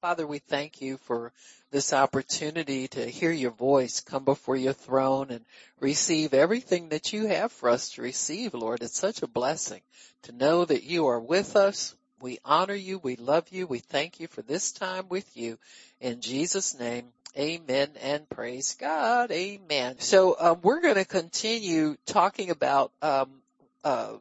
Father, 0.00 0.28
we 0.28 0.38
thank 0.38 0.80
you 0.80 0.96
for 0.96 1.32
this 1.72 1.92
opportunity 1.92 2.86
to 2.86 3.04
hear 3.04 3.32
your 3.32 3.50
voice 3.50 4.00
come 4.00 4.24
before 4.24 4.54
your 4.54 4.72
throne 4.72 5.30
and 5.30 5.44
receive 5.80 6.34
everything 6.34 6.90
that 6.90 7.12
you 7.12 7.26
have 7.26 7.50
for 7.50 7.68
us 7.68 7.90
to 7.90 8.02
receive, 8.02 8.54
Lord. 8.54 8.80
It's 8.80 8.96
such 8.96 9.22
a 9.22 9.26
blessing 9.26 9.80
to 10.22 10.30
know 10.30 10.64
that 10.64 10.84
you 10.84 11.08
are 11.08 11.18
with 11.18 11.56
us. 11.56 11.96
We 12.20 12.38
honor 12.44 12.74
you. 12.74 13.00
We 13.00 13.16
love 13.16 13.48
you. 13.50 13.66
We 13.66 13.80
thank 13.80 14.20
you 14.20 14.28
for 14.28 14.40
this 14.40 14.70
time 14.70 15.08
with 15.08 15.36
you. 15.36 15.58
In 16.00 16.20
Jesus 16.20 16.78
name, 16.78 17.06
amen 17.36 17.90
and 18.00 18.28
praise 18.28 18.76
God. 18.78 19.32
Amen. 19.32 19.98
So, 19.98 20.36
um, 20.38 20.60
we're 20.62 20.80
going 20.80 20.94
to 20.94 21.04
continue 21.04 21.96
talking 22.06 22.50
about, 22.50 22.92
um, 23.02 23.30
uh, 23.82 24.12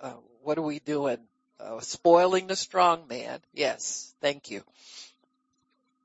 uh, 0.00 0.14
what 0.42 0.58
are 0.58 0.62
we 0.62 0.80
doing? 0.80 1.18
Uh, 1.60 1.78
spoiling 1.78 2.48
the 2.48 2.56
strong 2.56 3.06
man. 3.08 3.38
Yes. 3.54 4.12
Thank 4.20 4.50
you 4.50 4.64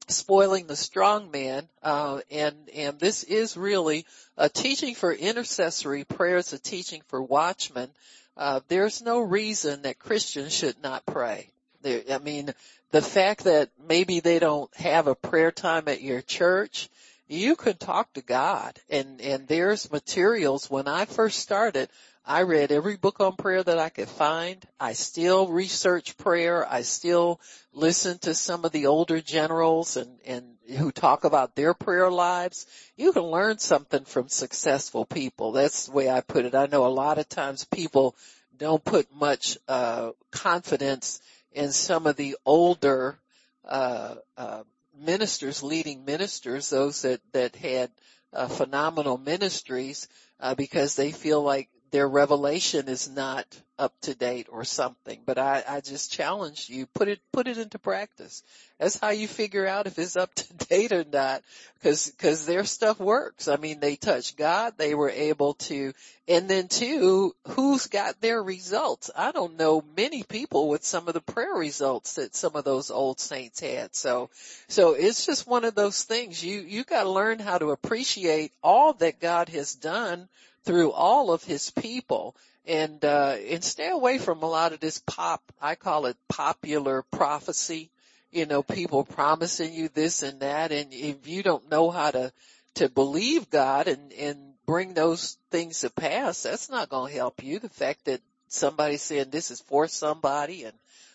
spoiling 0.07 0.67
the 0.67 0.75
strong 0.75 1.31
man 1.31 1.67
uh, 1.83 2.19
and 2.31 2.55
and 2.75 2.99
this 2.99 3.23
is 3.23 3.57
really 3.57 4.05
a 4.37 4.49
teaching 4.49 4.95
for 4.95 5.11
intercessory 5.11 6.03
prayers 6.03 6.53
a 6.53 6.59
teaching 6.59 7.01
for 7.07 7.21
watchmen. 7.21 7.89
Uh, 8.37 8.59
there's 8.67 9.01
no 9.01 9.19
reason 9.19 9.83
that 9.83 9.99
christians 9.99 10.53
should 10.53 10.81
not 10.81 11.05
pray. 11.05 11.49
There, 11.81 12.01
i 12.11 12.17
mean 12.17 12.53
the 12.91 13.01
fact 13.01 13.45
that 13.45 13.69
maybe 13.87 14.19
they 14.19 14.39
don't 14.39 14.73
have 14.77 15.07
a 15.07 15.15
prayer 15.15 15.51
time 15.51 15.87
at 15.87 16.01
your 16.01 16.21
church 16.21 16.89
you 17.27 17.55
can 17.55 17.75
talk 17.77 18.13
to 18.13 18.21
god. 18.21 18.79
And 18.89 19.19
and 19.21 19.47
there's 19.47 19.91
materials. 19.91 20.69
When 20.69 20.87
i 20.87 21.05
first 21.05 21.39
started 21.39 21.89
I 22.27 22.41
read 22.41 22.71
every 22.71 22.97
book 22.97 23.19
on 23.19 23.35
prayer 23.35 23.61
that 23.61 23.77
I 23.77 23.89
could 23.89 24.09
find. 24.09 24.65
I 24.79 24.93
still 24.93 25.47
research 25.47 26.17
prayer. 26.17 26.65
I 26.67 26.81
still 26.81 27.39
listen 27.71 28.17
to 28.19 28.33
some 28.33 28.65
of 28.65 28.71
the 28.71 28.87
older 28.87 29.21
generals 29.21 29.95
and, 29.95 30.17
and 30.25 30.55
who 30.75 30.91
talk 30.91 31.23
about 31.23 31.55
their 31.55 31.75
prayer 31.75 32.09
lives. 32.09 32.65
You 32.97 33.13
can 33.13 33.21
learn 33.21 33.59
something 33.59 34.05
from 34.05 34.27
successful 34.29 35.05
people. 35.05 35.51
That's 35.51 35.85
the 35.85 35.91
way 35.91 36.09
I 36.09 36.21
put 36.21 36.45
it. 36.45 36.55
I 36.55 36.65
know 36.65 36.87
a 36.87 36.87
lot 36.87 37.19
of 37.19 37.29
times 37.29 37.63
people 37.65 38.15
don't 38.57 38.83
put 38.83 39.13
much, 39.13 39.59
uh, 39.67 40.11
confidence 40.31 41.21
in 41.51 41.71
some 41.71 42.07
of 42.07 42.15
the 42.15 42.37
older, 42.43 43.19
uh, 43.65 44.15
uh, 44.35 44.63
ministers, 44.97 45.61
leading 45.61 46.05
ministers, 46.05 46.71
those 46.71 47.03
that, 47.03 47.21
that 47.33 47.55
had, 47.55 47.91
uh, 48.33 48.47
phenomenal 48.47 49.17
ministries, 49.19 50.07
uh, 50.39 50.55
because 50.55 50.95
they 50.95 51.11
feel 51.11 51.41
like 51.41 51.69
their 51.95 52.09
revelation 52.09 52.89
is 52.89 53.09
not 53.09 53.45
up 53.79 53.93
to 54.01 54.13
date 54.13 54.47
or 54.51 54.65
something. 54.65 55.21
But 55.25 55.37
I, 55.37 55.63
I 55.65 55.79
just 55.79 56.11
challenge 56.11 56.69
you, 56.69 56.87
put 56.87 57.07
it, 57.07 57.21
put 57.31 57.47
it 57.47 57.57
into 57.57 57.79
practice. 57.79 58.43
That's 58.79 58.99
how 58.99 59.11
you 59.11 59.29
figure 59.29 59.65
out 59.65 59.87
if 59.87 59.97
it's 59.97 60.17
up 60.17 60.35
to 60.35 60.53
date 60.67 60.91
or 60.91 61.05
not. 61.09 61.41
Cause, 61.83 62.11
cause 62.17 62.45
their 62.45 62.65
stuff 62.65 62.99
works. 62.99 63.47
I 63.47 63.55
mean, 63.55 63.79
they 63.79 63.95
touched 63.95 64.35
God. 64.35 64.73
They 64.75 64.93
were 64.93 65.09
able 65.09 65.53
to, 65.53 65.93
and 66.27 66.49
then 66.49 66.67
two, 66.67 67.33
who's 67.47 67.87
got 67.87 68.19
their 68.19 68.43
results? 68.43 69.09
I 69.15 69.31
don't 69.31 69.57
know 69.57 69.81
many 69.95 70.23
people 70.23 70.67
with 70.67 70.83
some 70.83 71.07
of 71.07 71.13
the 71.13 71.21
prayer 71.21 71.53
results 71.53 72.15
that 72.15 72.35
some 72.35 72.57
of 72.57 72.65
those 72.65 72.91
old 72.91 73.21
saints 73.21 73.61
had. 73.61 73.95
So, 73.95 74.29
so 74.67 74.95
it's 74.95 75.25
just 75.25 75.47
one 75.47 75.63
of 75.63 75.75
those 75.75 76.03
things. 76.03 76.43
You, 76.43 76.59
you 76.59 76.83
gotta 76.83 77.09
learn 77.09 77.39
how 77.39 77.57
to 77.57 77.71
appreciate 77.71 78.51
all 78.61 78.91
that 78.95 79.21
God 79.21 79.47
has 79.47 79.75
done 79.75 80.27
through 80.65 80.91
all 80.91 81.31
of 81.31 81.43
his 81.43 81.69
people. 81.71 82.35
And 82.67 83.05
uh 83.05 83.37
and 83.47 83.63
stay 83.63 83.89
away 83.89 84.17
from 84.17 84.41
a 84.41 84.49
lot 84.49 84.73
of 84.73 84.79
this 84.79 84.99
pop 85.05 85.43
I 85.61 85.75
call 85.75 86.07
it 86.07 86.17
popular 86.27 87.03
prophecy. 87.11 87.91
You 88.31 88.47
know 88.47 88.63
people 88.63 89.03
promising 89.03 89.73
you 89.73 89.87
this 89.87 90.23
and 90.23 90.39
that. 90.39 90.71
And 90.71 90.91
if 90.91 91.27
you 91.27 91.43
don't 91.43 91.69
know 91.69 91.91
how 91.91 92.09
to 92.11 92.33
to 92.75 92.89
believe 92.89 93.51
God 93.51 93.87
and 93.87 94.11
and 94.13 94.53
bring 94.65 94.95
those 94.95 95.37
things 95.51 95.81
to 95.81 95.91
pass 95.91 96.41
that's 96.41 96.69
not 96.69 96.89
going 96.89 97.11
to 97.11 97.17
help 97.17 97.43
you. 97.43 97.59
The 97.59 97.69
fact 97.69 98.05
that 98.05 98.21
somebody's 98.47 99.03
saying 99.03 99.29
this 99.29 99.51
is 99.51 99.61
for 99.61 99.87
somebody 99.87 100.63
and 100.63 100.73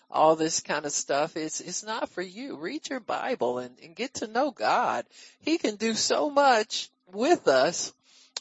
all 0.08 0.36
this 0.36 0.60
kind 0.60 0.84
of 0.84 0.92
stuff 0.92 1.36
it's 1.36 1.60
it's 1.60 1.82
not 1.82 2.08
for 2.10 2.22
you. 2.22 2.58
Read 2.58 2.88
your 2.88 3.00
bible 3.00 3.58
and, 3.58 3.74
and 3.82 3.96
get 3.96 4.14
to 4.14 4.28
know 4.28 4.52
God. 4.52 5.04
He 5.40 5.58
can 5.58 5.74
do 5.74 5.94
so 5.94 6.30
much 6.30 6.90
with 7.12 7.48
us 7.48 7.92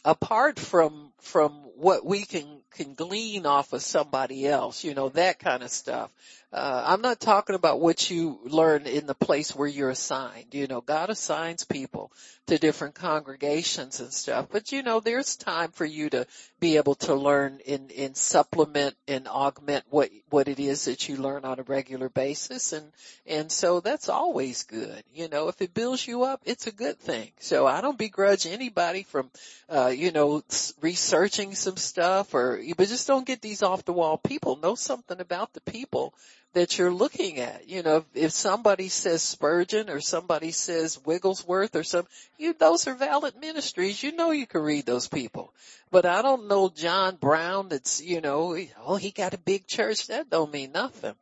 apart 0.06 0.60
from 0.60 1.12
from 1.22 1.52
what 1.76 2.06
we 2.06 2.24
can 2.24 2.46
can 2.72 2.94
glean 2.94 3.46
off 3.46 3.74
of 3.74 3.82
somebody 3.82 4.48
else, 4.48 4.84
you 4.84 4.94
know, 4.94 5.10
that 5.10 5.40
kind 5.40 5.64
of 5.64 5.70
stuff. 5.70 6.12
Uh, 6.52 6.84
I'm 6.88 7.02
not 7.02 7.20
talking 7.20 7.56
about 7.56 7.80
what 7.80 8.10
you 8.10 8.40
learn 8.44 8.88
in 8.88 9.06
the 9.06 9.14
place 9.14 9.56
where 9.56 9.68
you're 9.68 9.92
assigned. 9.92 10.54
You 10.56 10.66
know, 10.66 10.82
God 10.82 11.12
assigns 11.12 11.64
people 11.64 12.12
to 12.48 12.58
different 12.58 12.96
congregations 12.96 14.00
and 14.00 14.12
stuff, 14.12 14.48
but 14.52 14.72
you 14.72 14.82
know, 14.82 15.00
there's 15.00 15.36
time 15.36 15.70
for 15.72 15.86
you 15.86 16.10
to 16.10 16.26
be 16.60 16.78
able 16.78 16.96
to 16.96 17.14
learn 17.14 17.60
and, 17.68 17.92
and 17.92 18.18
supplement 18.18 18.96
and 19.08 19.28
augment 19.28 19.86
what, 19.90 20.10
what 20.30 20.48
it 20.48 20.60
is 20.60 20.86
that 20.86 21.08
you 21.08 21.18
learn 21.18 21.46
on 21.46 21.60
a 21.60 21.64
regular 21.64 22.10
basis. 22.10 22.74
And, 22.74 22.92
and 23.28 23.52
so 23.52 23.80
that's 23.80 24.10
always 24.10 24.64
good. 24.64 25.04
You 25.14 25.28
know, 25.28 25.50
if 25.50 25.62
it 25.62 25.76
builds 25.76 26.08
you 26.08 26.24
up, 26.24 26.42
it's 26.46 26.66
a 26.66 26.72
good 26.72 27.00
thing. 27.00 27.30
So 27.40 27.68
I 27.68 27.82
don't 27.82 27.98
begrudge 27.98 28.48
anybody 28.48 29.04
from, 29.04 29.30
uh, 29.70 29.89
Uh, 29.90 29.92
you 29.92 30.12
know, 30.12 30.44
researching 30.82 31.56
some 31.56 31.76
stuff 31.76 32.36
or, 32.36 32.62
but 32.78 32.88
just 32.88 33.08
don't 33.08 33.26
get 33.26 33.42
these 33.42 33.64
off 33.64 33.86
the 33.86 33.94
wall 33.94 34.20
people. 34.20 34.56
Know 34.56 34.76
something 34.76 35.20
about 35.20 35.54
the 35.54 35.62
people 35.62 36.14
that 36.54 36.78
you're 36.78 36.94
looking 36.94 37.40
at. 37.40 37.68
You 37.68 37.82
know, 37.82 37.98
if, 37.98 38.04
if 38.14 38.32
somebody 38.32 38.90
says 38.90 39.24
Spurgeon 39.24 39.90
or 39.90 40.00
somebody 40.00 40.52
says 40.52 41.04
Wigglesworth 41.04 41.76
or 41.76 41.84
some, 41.84 42.06
you, 42.38 42.54
those 42.54 42.88
are 42.88 42.94
valid 42.94 43.34
ministries. 43.42 44.04
You 44.04 44.12
know 44.12 44.30
you 44.30 44.46
can 44.46 44.62
read 44.62 44.86
those 44.86 45.08
people. 45.08 45.52
But 45.90 46.06
I 46.06 46.22
don't 46.22 46.48
know 46.48 46.70
John 46.70 47.16
Brown 47.16 47.70
that's, 47.70 48.00
you 48.00 48.22
know, 48.22 48.56
oh, 48.86 48.98
he 48.98 49.10
got 49.10 49.34
a 49.34 49.40
big 49.40 49.66
church. 49.66 50.06
That 50.08 50.30
don't 50.30 50.54
mean 50.54 50.72
nothing. 50.72 51.16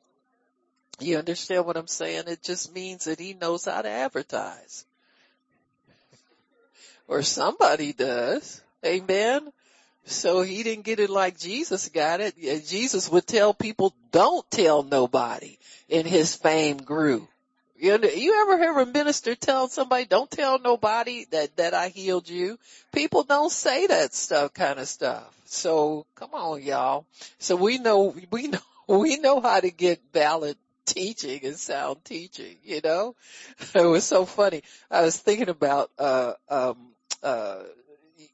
You 0.99 1.19
understand 1.19 1.65
what 1.65 1.77
I'm 1.77 1.87
saying? 1.87 2.23
It 2.27 2.43
just 2.43 2.73
means 2.75 3.05
that 3.05 3.21
he 3.21 3.33
knows 3.33 3.63
how 3.63 3.81
to 3.81 3.89
advertise. 3.89 4.85
Or 7.07 7.21
somebody 7.21 7.93
does. 7.93 8.61
Amen. 8.85 9.51
So 10.05 10.41
he 10.41 10.63
didn't 10.63 10.85
get 10.85 10.99
it 10.99 11.09
like 11.09 11.37
Jesus 11.37 11.89
got 11.89 12.21
it. 12.21 12.35
Jesus 12.65 13.09
would 13.09 13.27
tell 13.27 13.53
people, 13.53 13.93
don't 14.11 14.49
tell 14.49 14.83
nobody 14.83 15.57
and 15.89 16.07
his 16.07 16.35
fame 16.35 16.77
grew. 16.77 17.27
You, 17.79 17.99
you 18.01 18.41
ever 18.41 18.57
hear 18.57 18.79
a 18.79 18.85
minister 18.85 19.35
tell 19.35 19.67
somebody, 19.67 20.05
don't 20.05 20.31
tell 20.31 20.59
nobody 20.59 21.25
that, 21.31 21.57
that 21.57 21.73
I 21.73 21.89
healed 21.89 22.27
you? 22.27 22.57
People 22.91 23.23
don't 23.23 23.51
say 23.51 23.87
that 23.87 24.13
stuff, 24.15 24.53
kind 24.53 24.79
of 24.79 24.87
stuff. 24.87 25.31
So 25.45 26.05
come 26.15 26.33
on 26.33 26.63
y'all. 26.63 27.05
So 27.37 27.55
we 27.55 27.77
know, 27.77 28.15
we 28.31 28.47
know, 28.47 28.59
we 28.87 29.17
know 29.17 29.41
how 29.41 29.59
to 29.59 29.69
get 29.69 30.01
valid 30.13 30.57
teaching 30.85 31.45
and 31.45 31.57
sound 31.57 32.03
teaching, 32.03 32.55
you 32.63 32.81
know? 32.83 33.15
It 33.75 33.85
was 33.85 34.05
so 34.05 34.25
funny. 34.25 34.63
I 34.89 35.01
was 35.01 35.17
thinking 35.17 35.49
about, 35.49 35.91
uh, 35.99 36.33
um, 36.49 36.77
uh, 37.23 37.63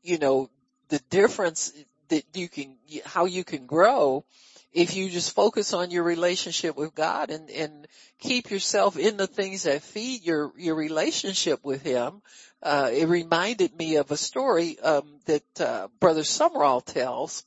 you 0.01 0.17
know, 0.17 0.49
the 0.89 0.99
difference 1.09 1.73
that 2.09 2.23
you 2.33 2.47
can, 2.47 2.75
how 3.05 3.25
you 3.25 3.43
can 3.43 3.65
grow 3.65 4.25
if 4.73 4.95
you 4.95 5.09
just 5.09 5.35
focus 5.35 5.73
on 5.73 5.91
your 5.91 6.03
relationship 6.03 6.75
with 6.75 6.95
God 6.95 7.29
and, 7.29 7.49
and 7.49 7.87
keep 8.19 8.49
yourself 8.49 8.97
in 8.97 9.17
the 9.17 9.27
things 9.27 9.63
that 9.63 9.83
feed 9.83 10.23
your, 10.25 10.51
your 10.57 10.75
relationship 10.75 11.63
with 11.63 11.83
Him. 11.83 12.21
Uh, 12.61 12.89
it 12.91 13.07
reminded 13.07 13.77
me 13.77 13.97
of 13.97 14.09
a 14.11 14.17
story, 14.17 14.79
um, 14.79 15.19
that, 15.25 15.61
uh, 15.61 15.87
Brother 15.99 16.21
Sumrall 16.21 16.83
tells. 16.83 17.43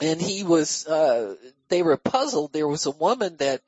And 0.00 0.20
he 0.20 0.44
was, 0.44 0.86
uh, 0.86 1.34
they 1.68 1.82
were 1.82 1.96
puzzled. 1.96 2.52
There 2.52 2.68
was 2.68 2.86
a 2.86 2.90
woman 2.92 3.36
that, 3.38 3.62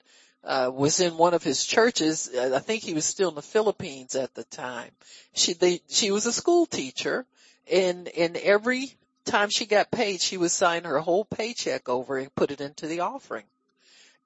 uh, 0.44 0.70
was 0.72 1.00
in 1.00 1.16
one 1.16 1.34
of 1.34 1.42
his 1.42 1.64
churches. 1.64 2.30
I 2.34 2.58
think 2.58 2.82
he 2.82 2.94
was 2.94 3.04
still 3.04 3.28
in 3.28 3.34
the 3.34 3.42
Philippines 3.42 4.14
at 4.14 4.34
the 4.34 4.44
time. 4.44 4.90
She, 5.34 5.54
they, 5.54 5.80
she 5.88 6.10
was 6.10 6.26
a 6.26 6.32
school 6.32 6.66
teacher 6.66 7.26
and, 7.70 8.08
and 8.08 8.36
every 8.36 8.92
time 9.24 9.50
she 9.50 9.66
got 9.66 9.90
paid, 9.90 10.20
she 10.20 10.36
would 10.36 10.50
sign 10.50 10.84
her 10.84 10.98
whole 10.98 11.24
paycheck 11.24 11.88
over 11.88 12.18
and 12.18 12.34
put 12.34 12.50
it 12.50 12.60
into 12.60 12.86
the 12.86 13.00
offering. 13.00 13.44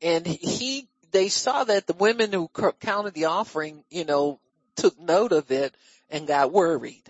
And 0.01 0.27
he, 0.27 0.89
they 1.13 1.29
saw 1.29 1.65
that 1.65 1.87
the 1.87 1.95
women 1.95 2.33
who 2.33 2.49
counted 2.81 3.15
the 3.15 3.27
offering, 3.27 3.85
you 3.91 4.05
know, 4.05 4.41
took 4.77 4.99
note 4.99 5.33
of 5.33 5.51
it 5.51 5.75
and 6.11 6.27
got 6.27 6.53
worried. 6.53 7.03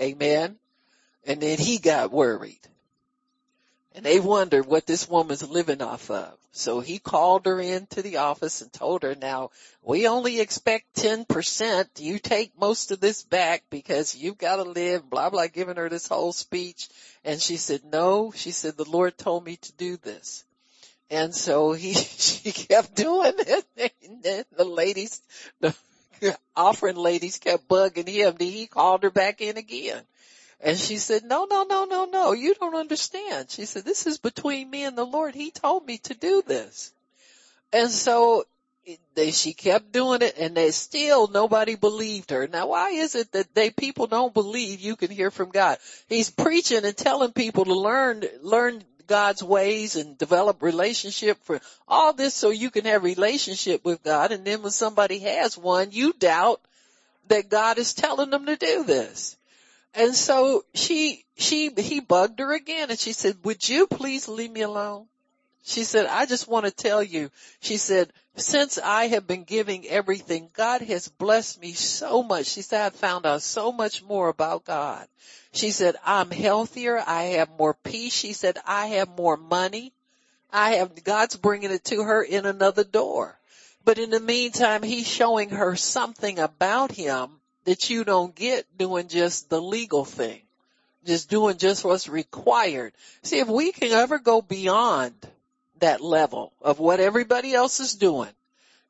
Amen. 0.00 0.56
And 1.26 1.40
then 1.40 1.58
he 1.58 1.78
got 1.78 2.10
worried. 2.10 2.58
And 3.94 4.04
they 4.04 4.20
wondered 4.20 4.66
what 4.66 4.86
this 4.86 5.08
woman's 5.08 5.48
living 5.48 5.82
off 5.82 6.10
of. 6.10 6.32
So 6.52 6.80
he 6.80 6.98
called 6.98 7.46
her 7.46 7.60
into 7.60 8.02
the 8.02 8.18
office 8.18 8.62
and 8.62 8.72
told 8.72 9.02
her, 9.02 9.14
now 9.14 9.50
we 9.82 10.06
only 10.06 10.40
expect 10.40 10.96
10%. 10.96 12.00
You 12.00 12.18
take 12.18 12.58
most 12.58 12.90
of 12.90 13.00
this 13.00 13.22
back 13.22 13.64
because 13.70 14.16
you've 14.16 14.38
got 14.38 14.56
to 14.56 14.62
live, 14.62 15.08
blah, 15.08 15.30
blah, 15.30 15.46
giving 15.46 15.76
her 15.76 15.88
this 15.88 16.08
whole 16.08 16.32
speech. 16.32 16.88
And 17.24 17.40
she 17.40 17.56
said, 17.56 17.82
no, 17.84 18.32
she 18.34 18.50
said, 18.50 18.76
the 18.76 18.88
Lord 18.88 19.18
told 19.18 19.44
me 19.44 19.56
to 19.56 19.72
do 19.72 19.96
this. 19.98 20.44
And 21.10 21.34
so 21.34 21.72
he, 21.72 21.92
she 21.94 22.52
kept 22.52 22.94
doing 22.94 23.34
it. 23.38 23.64
And 24.24 24.44
the 24.56 24.64
ladies, 24.64 25.20
the 25.60 25.74
offering 26.56 26.96
ladies 26.96 27.38
kept 27.38 27.68
bugging 27.68 28.08
him. 28.08 28.36
He 28.38 28.66
called 28.66 29.02
her 29.02 29.10
back 29.10 29.40
in 29.40 29.56
again. 29.56 30.02
And 30.62 30.78
she 30.78 30.98
said, 30.98 31.24
no, 31.24 31.46
no, 31.50 31.64
no, 31.64 31.84
no, 31.84 32.04
no, 32.04 32.32
you 32.32 32.54
don't 32.54 32.76
understand. 32.76 33.50
She 33.50 33.64
said, 33.64 33.84
this 33.84 34.06
is 34.06 34.18
between 34.18 34.70
me 34.70 34.84
and 34.84 34.96
the 34.96 35.04
Lord. 35.04 35.34
He 35.34 35.50
told 35.50 35.84
me 35.84 35.98
to 35.98 36.14
do 36.14 36.42
this. 36.46 36.92
And 37.72 37.90
so 37.90 38.44
they, 39.14 39.32
she 39.32 39.54
kept 39.54 39.90
doing 39.90 40.22
it 40.22 40.36
and 40.38 40.56
they 40.56 40.70
still 40.70 41.26
nobody 41.26 41.74
believed 41.74 42.30
her. 42.30 42.46
Now 42.46 42.68
why 42.68 42.90
is 42.90 43.14
it 43.16 43.32
that 43.32 43.54
they 43.54 43.70
people 43.70 44.06
don't 44.06 44.34
believe 44.34 44.80
you 44.80 44.94
can 44.94 45.10
hear 45.10 45.30
from 45.32 45.50
God? 45.50 45.78
He's 46.08 46.30
preaching 46.30 46.84
and 46.84 46.96
telling 46.96 47.32
people 47.32 47.64
to 47.64 47.74
learn, 47.74 48.24
learn 48.40 48.84
God's 49.08 49.42
ways 49.42 49.96
and 49.96 50.16
develop 50.16 50.62
relationship 50.62 51.38
for 51.42 51.60
all 51.88 52.12
this 52.12 52.34
so 52.34 52.50
you 52.50 52.70
can 52.70 52.84
have 52.84 53.02
relationship 53.02 53.84
with 53.84 54.02
God. 54.02 54.30
And 54.30 54.44
then 54.44 54.62
when 54.62 54.72
somebody 54.72 55.18
has 55.20 55.58
one, 55.58 55.90
you 55.90 56.12
doubt 56.12 56.60
that 57.28 57.48
God 57.48 57.78
is 57.78 57.94
telling 57.94 58.30
them 58.30 58.46
to 58.46 58.56
do 58.56 58.84
this. 58.84 59.36
And 59.94 60.14
so 60.14 60.64
she, 60.74 61.24
she, 61.36 61.70
he 61.76 62.00
bugged 62.00 62.40
her 62.40 62.52
again 62.52 62.90
and 62.90 62.98
she 62.98 63.12
said, 63.12 63.44
would 63.44 63.68
you 63.68 63.86
please 63.86 64.28
leave 64.28 64.50
me 64.50 64.62
alone? 64.62 65.06
She 65.64 65.84
said, 65.84 66.06
I 66.06 66.26
just 66.26 66.48
want 66.48 66.66
to 66.66 66.72
tell 66.72 67.02
you, 67.02 67.30
she 67.60 67.76
said, 67.76 68.12
since 68.34 68.78
I 68.78 69.08
have 69.08 69.26
been 69.26 69.44
giving 69.44 69.86
everything, 69.86 70.48
God 70.54 70.80
has 70.80 71.08
blessed 71.08 71.60
me 71.60 71.72
so 71.74 72.22
much. 72.22 72.46
She 72.46 72.62
said, 72.62 72.86
"I've 72.86 72.94
found 72.94 73.26
out 73.26 73.42
so 73.42 73.70
much 73.70 74.02
more 74.02 74.28
about 74.28 74.64
God. 74.64 75.06
She 75.52 75.70
said, 75.70 75.96
I'm 76.04 76.30
healthier. 76.30 76.98
I 77.06 77.24
have 77.36 77.50
more 77.58 77.74
peace. 77.74 78.14
She 78.14 78.32
said, 78.32 78.58
I 78.66 78.86
have 78.88 79.16
more 79.16 79.36
money. 79.36 79.92
I 80.50 80.76
have, 80.76 81.04
God's 81.04 81.36
bringing 81.36 81.70
it 81.70 81.84
to 81.84 82.02
her 82.02 82.22
in 82.22 82.46
another 82.46 82.84
door. 82.84 83.38
But 83.84 83.98
in 83.98 84.10
the 84.10 84.20
meantime, 84.20 84.82
he's 84.82 85.06
showing 85.06 85.50
her 85.50 85.76
something 85.76 86.38
about 86.38 86.92
him 86.92 87.41
that 87.64 87.90
you 87.90 88.04
don't 88.04 88.34
get 88.34 88.66
doing 88.76 89.08
just 89.08 89.48
the 89.50 89.60
legal 89.60 90.04
thing. 90.04 90.40
Just 91.04 91.30
doing 91.30 91.58
just 91.58 91.84
what's 91.84 92.08
required. 92.08 92.92
See, 93.22 93.40
if 93.40 93.48
we 93.48 93.72
can 93.72 93.92
ever 93.92 94.18
go 94.18 94.40
beyond 94.40 95.14
that 95.80 96.00
level 96.00 96.52
of 96.60 96.78
what 96.78 97.00
everybody 97.00 97.54
else 97.54 97.80
is 97.80 97.94
doing. 97.94 98.30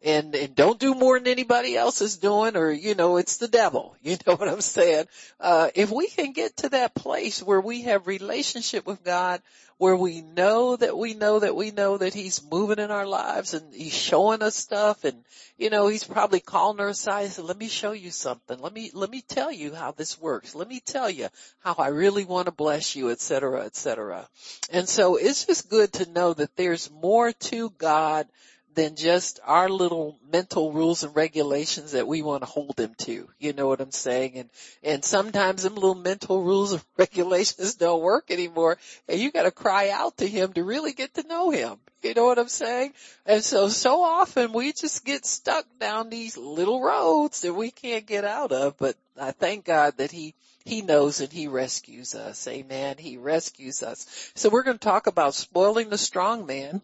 And, 0.05 0.35
and 0.35 0.55
don't 0.55 0.81
do 0.81 0.95
more 0.95 1.19
than 1.19 1.29
anybody 1.29 1.77
else 1.77 2.01
is 2.01 2.17
doing 2.17 2.57
or, 2.57 2.73
you 2.73 2.97
know, 2.97 3.19
it's 3.19 3.37
the 3.37 3.49
devil. 3.49 3.97
You 4.03 4.17
know 4.27 4.35
what 4.35 4.49
I'm 4.49 4.61
saying? 4.61 5.07
Uh, 5.39 5.69
if 5.75 5.91
we 5.91 6.09
can 6.09 6.33
get 6.33 6.57
to 6.59 6.71
that 6.71 6.95
place 6.95 7.43
where 7.43 7.61
we 7.61 7.83
have 7.83 8.07
relationship 8.09 8.85
with 8.85 9.05
God, 9.05 9.41
where 9.79 9.97
we 9.97 10.21
know 10.21 10.77
that 10.77 10.97
we 10.97 11.15
know 11.15 11.41
that 11.41 11.57
we 11.57 11.73
know 11.73 11.99
that 11.99 12.15
he's 12.15 12.41
moving 12.49 12.79
in 12.79 12.91
our 12.91 13.05
lives 13.07 13.53
and 13.53 13.75
he's 13.75 13.93
showing 13.93 14.41
us 14.41 14.55
stuff 14.55 15.05
and, 15.05 15.25
you 15.57 15.71
know, 15.71 15.89
he's 15.89 16.05
probably 16.05 16.39
calling 16.41 16.79
aside 16.81 17.25
and 17.25 17.33
said, 17.33 17.45
let 17.45 17.59
me 17.59 17.69
show 17.69 17.91
you 17.91 18.11
something. 18.11 18.61
Let 18.61 18.73
me, 18.73 18.91
let 18.95 19.11
me 19.11 19.23
tell 19.23 19.51
you 19.51 19.75
how 19.75 19.91
this 19.91 20.21
works. 20.21 20.55
Let 20.55 20.69
me 20.69 20.81
tell 20.81 21.11
you 21.11 21.29
how 21.65 21.75
I 21.79 21.89
really 21.89 22.25
want 22.25 22.47
to 22.47 22.53
bless 22.53 22.95
you, 22.95 23.11
et 23.11 23.21
cetera, 23.21 23.65
et 23.65 23.75
cetera. 23.75 24.29
And 24.71 24.89
so 24.89 25.17
it's 25.17 25.47
just 25.47 25.69
good 25.69 25.93
to 25.95 26.11
know 26.11 26.33
that 26.33 26.55
there's 26.55 26.91
more 26.91 27.33
to 27.33 27.71
God 27.71 28.29
than 28.75 28.97
just 28.97 29.41
our 29.45 29.69
little 29.69 30.19
mental 30.31 30.73
rules 30.73 31.03
and 31.03 31.15
regulations 31.15 31.93
that 31.93 32.07
we 32.07 32.23
want 32.23 32.43
to 32.43 32.49
hold 32.49 32.77
them 32.77 32.95
to. 32.99 33.29
You 33.39 33.53
know 33.53 33.69
what 33.69 33.81
I'm 33.81 33.91
saying? 33.91 34.37
And, 34.37 34.51
and 34.83 35.05
sometimes 35.05 35.63
them 35.63 35.75
little 35.75 35.95
mental 35.95 36.43
rules 36.43 36.73
and 36.73 36.83
regulations 36.97 37.75
don't 37.75 38.03
work 38.03 38.31
anymore 38.31 38.79
and 39.09 39.21
you 39.21 39.31
gotta 39.31 39.51
cry 39.51 39.91
out 39.91 40.19
to 40.19 40.27
him 40.27 40.53
to 40.55 40.65
really 40.65 40.93
get 40.93 41.15
to 41.15 41.27
know 41.27 41.51
him. 41.51 41.77
You 42.03 42.15
know 42.15 42.25
what 42.25 42.39
I'm 42.39 42.49
saying? 42.49 42.95
And 43.27 43.45
so, 43.45 43.69
so 43.69 44.03
often 44.03 44.53
we 44.53 44.73
just 44.73 45.05
get 45.05 45.25
stuck 45.25 45.67
down 45.79 46.11
these 46.11 46.37
little 46.37 46.83
roads 46.83 47.43
that 47.43 47.55
we 47.55 47.71
can't 47.71 48.07
get 48.07 48.25
out 48.25 48.51
of, 48.51 48.77
but 48.77 48.97
I 49.21 49.31
thank 49.31 49.65
God 49.65 49.99
that 49.99 50.11
he, 50.11 50.35
he 50.65 50.83
knows 50.83 51.21
and 51.21 51.33
he 51.33 51.47
rescues 51.47 52.15
us. 52.15 52.49
Amen. 52.49 52.97
He 52.99 53.19
rescues 53.19 53.83
us. 53.83 54.33
So 54.35 54.49
we're 54.49 54.65
going 54.65 54.79
to 54.79 54.85
talk 54.85 55.07
about 55.07 55.35
spoiling 55.35 55.91
the 55.91 55.99
strong 55.99 56.47
man 56.47 56.83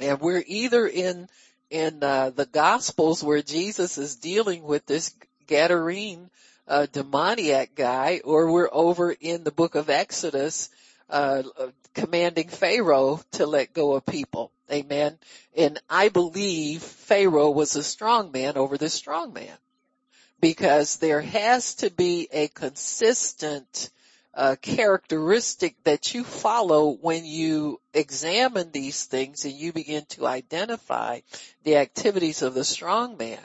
and 0.00 0.20
we're 0.20 0.42
either 0.46 0.86
in, 0.86 1.28
in, 1.70 2.02
uh, 2.02 2.30
the 2.30 2.46
gospels 2.46 3.22
where 3.22 3.42
Jesus 3.42 3.98
is 3.98 4.16
dealing 4.16 4.62
with 4.62 4.86
this 4.86 5.14
Gadarene, 5.46 6.30
uh, 6.68 6.86
demoniac 6.92 7.74
guy, 7.74 8.20
or 8.24 8.52
we're 8.52 8.70
over 8.72 9.10
in 9.12 9.44
the 9.44 9.50
book 9.50 9.74
of 9.74 9.90
Exodus, 9.90 10.70
uh, 11.08 11.42
commanding 11.94 12.48
Pharaoh 12.48 13.20
to 13.32 13.46
let 13.46 13.72
go 13.72 13.94
of 13.94 14.06
people. 14.06 14.52
Amen. 14.70 15.18
And 15.56 15.80
I 15.88 16.08
believe 16.08 16.82
Pharaoh 16.82 17.50
was 17.50 17.74
a 17.74 17.82
strong 17.82 18.30
man 18.30 18.56
over 18.56 18.78
this 18.78 18.94
strong 18.94 19.32
man 19.32 19.56
because 20.40 20.96
there 20.96 21.20
has 21.20 21.76
to 21.76 21.90
be 21.90 22.28
a 22.32 22.48
consistent 22.48 23.90
uh, 24.34 24.56
characteristic 24.60 25.76
that 25.84 26.14
you 26.14 26.24
follow 26.24 26.90
when 26.90 27.24
you 27.24 27.80
examine 27.92 28.70
these 28.70 29.04
things 29.04 29.44
and 29.44 29.54
you 29.54 29.72
begin 29.72 30.04
to 30.10 30.26
identify 30.26 31.20
the 31.64 31.76
activities 31.76 32.42
of 32.42 32.54
the 32.54 32.64
strong 32.64 33.16
man. 33.16 33.40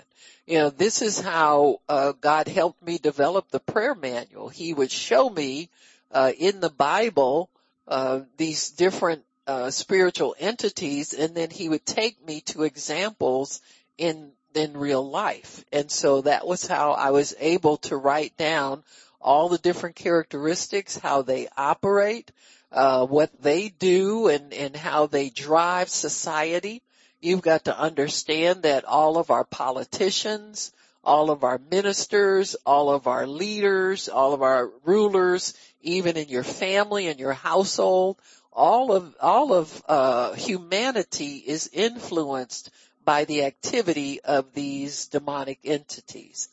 You 0.45 0.59
know, 0.59 0.69
this 0.69 1.01
is 1.01 1.19
how 1.19 1.81
uh, 1.89 2.13
God 2.21 2.47
helped 2.47 2.83
me 2.85 2.99
develop 2.99 3.49
the 3.49 3.59
prayer 3.59 3.95
manual. 3.95 4.47
He 4.47 4.73
would 4.73 4.91
show 4.91 5.27
me 5.27 5.69
uh, 6.11 6.31
in 6.37 6.59
the 6.59 6.69
Bible 6.69 7.49
uh, 7.87 8.21
these 8.37 8.69
different 8.69 9.23
uh, 9.47 9.71
spiritual 9.71 10.35
entities, 10.39 11.13
and 11.13 11.35
then 11.35 11.49
He 11.49 11.67
would 11.67 11.85
take 11.85 12.23
me 12.25 12.41
to 12.41 12.63
examples 12.63 13.61
in 13.97 14.31
in 14.55 14.77
real 14.77 15.07
life. 15.07 15.65
And 15.71 15.91
so 15.91 16.21
that 16.21 16.47
was 16.47 16.65
how 16.65 16.91
I 16.93 17.11
was 17.11 17.35
able 17.39 17.77
to 17.77 17.97
write 17.97 18.37
down 18.37 18.83
all 19.25 19.49
the 19.49 19.57
different 19.57 19.95
characteristics, 19.95 20.99
how 20.99 21.23
they 21.23 21.47
operate, 21.57 22.31
uh, 22.71 23.07
what 23.07 23.31
they 23.41 23.69
do 23.69 24.27
and, 24.27 24.53
and 24.53 24.75
how 24.75 25.07
they 25.07 25.31
drive 25.31 25.89
society. 25.89 26.83
You've 27.21 27.41
got 27.41 27.65
to 27.65 27.77
understand 27.77 28.63
that 28.63 28.85
all 28.85 29.17
of 29.17 29.31
our 29.31 29.43
politicians, 29.43 30.71
all 31.03 31.31
of 31.31 31.43
our 31.43 31.59
ministers, 31.71 32.55
all 32.67 32.91
of 32.91 33.07
our 33.07 33.25
leaders, 33.25 34.09
all 34.09 34.33
of 34.33 34.43
our 34.43 34.69
rulers, 34.83 35.55
even 35.81 36.17
in 36.17 36.29
your 36.29 36.43
family 36.43 37.07
and 37.07 37.19
your 37.19 37.33
household, 37.33 38.17
all 38.53 38.91
of, 38.91 39.15
all 39.19 39.53
of, 39.53 39.83
uh, 39.87 40.33
humanity 40.33 41.37
is 41.37 41.67
influenced 41.73 42.69
by 43.03 43.25
the 43.25 43.45
activity 43.45 44.21
of 44.21 44.53
these 44.53 45.07
demonic 45.07 45.59
entities. 45.63 46.47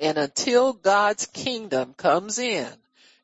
And 0.00 0.16
until 0.16 0.72
God's 0.72 1.26
kingdom 1.26 1.92
comes 1.92 2.38
in 2.38 2.66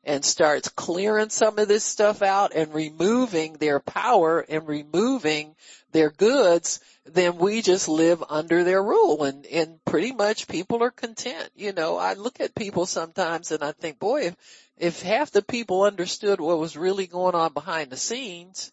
and 0.03 0.23
starts 0.23 0.69
clearing 0.69 1.29
some 1.29 1.57
of 1.57 1.67
this 1.67 1.83
stuff 1.83 2.21
out 2.21 2.53
and 2.53 2.73
removing 2.73 3.53
their 3.53 3.79
power 3.79 4.45
and 4.47 4.67
removing 4.67 5.55
their 5.91 6.11
goods, 6.11 6.79
then 7.05 7.37
we 7.39 7.63
just 7.63 7.89
live 7.89 8.23
under 8.29 8.63
their 8.63 8.81
rule 8.81 9.23
and, 9.23 9.45
and 9.47 9.83
pretty 9.85 10.11
much 10.11 10.47
people 10.47 10.83
are 10.83 10.91
content. 10.91 11.49
You 11.55 11.73
know, 11.73 11.97
I 11.97 12.13
look 12.13 12.39
at 12.39 12.53
people 12.53 12.85
sometimes 12.85 13.51
and 13.51 13.63
I 13.63 13.71
think, 13.71 13.97
boy, 13.97 14.27
if, 14.27 14.35
if 14.77 15.01
half 15.01 15.31
the 15.31 15.41
people 15.41 15.81
understood 15.81 16.39
what 16.39 16.59
was 16.59 16.77
really 16.77 17.07
going 17.07 17.33
on 17.33 17.53
behind 17.53 17.89
the 17.89 17.97
scenes, 17.97 18.71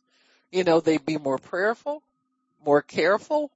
you 0.53 0.63
know, 0.63 0.81
they'd 0.81 1.07
be 1.07 1.17
more 1.17 1.39
prayerful, 1.39 2.03
more 2.65 2.83
careful 2.83 3.51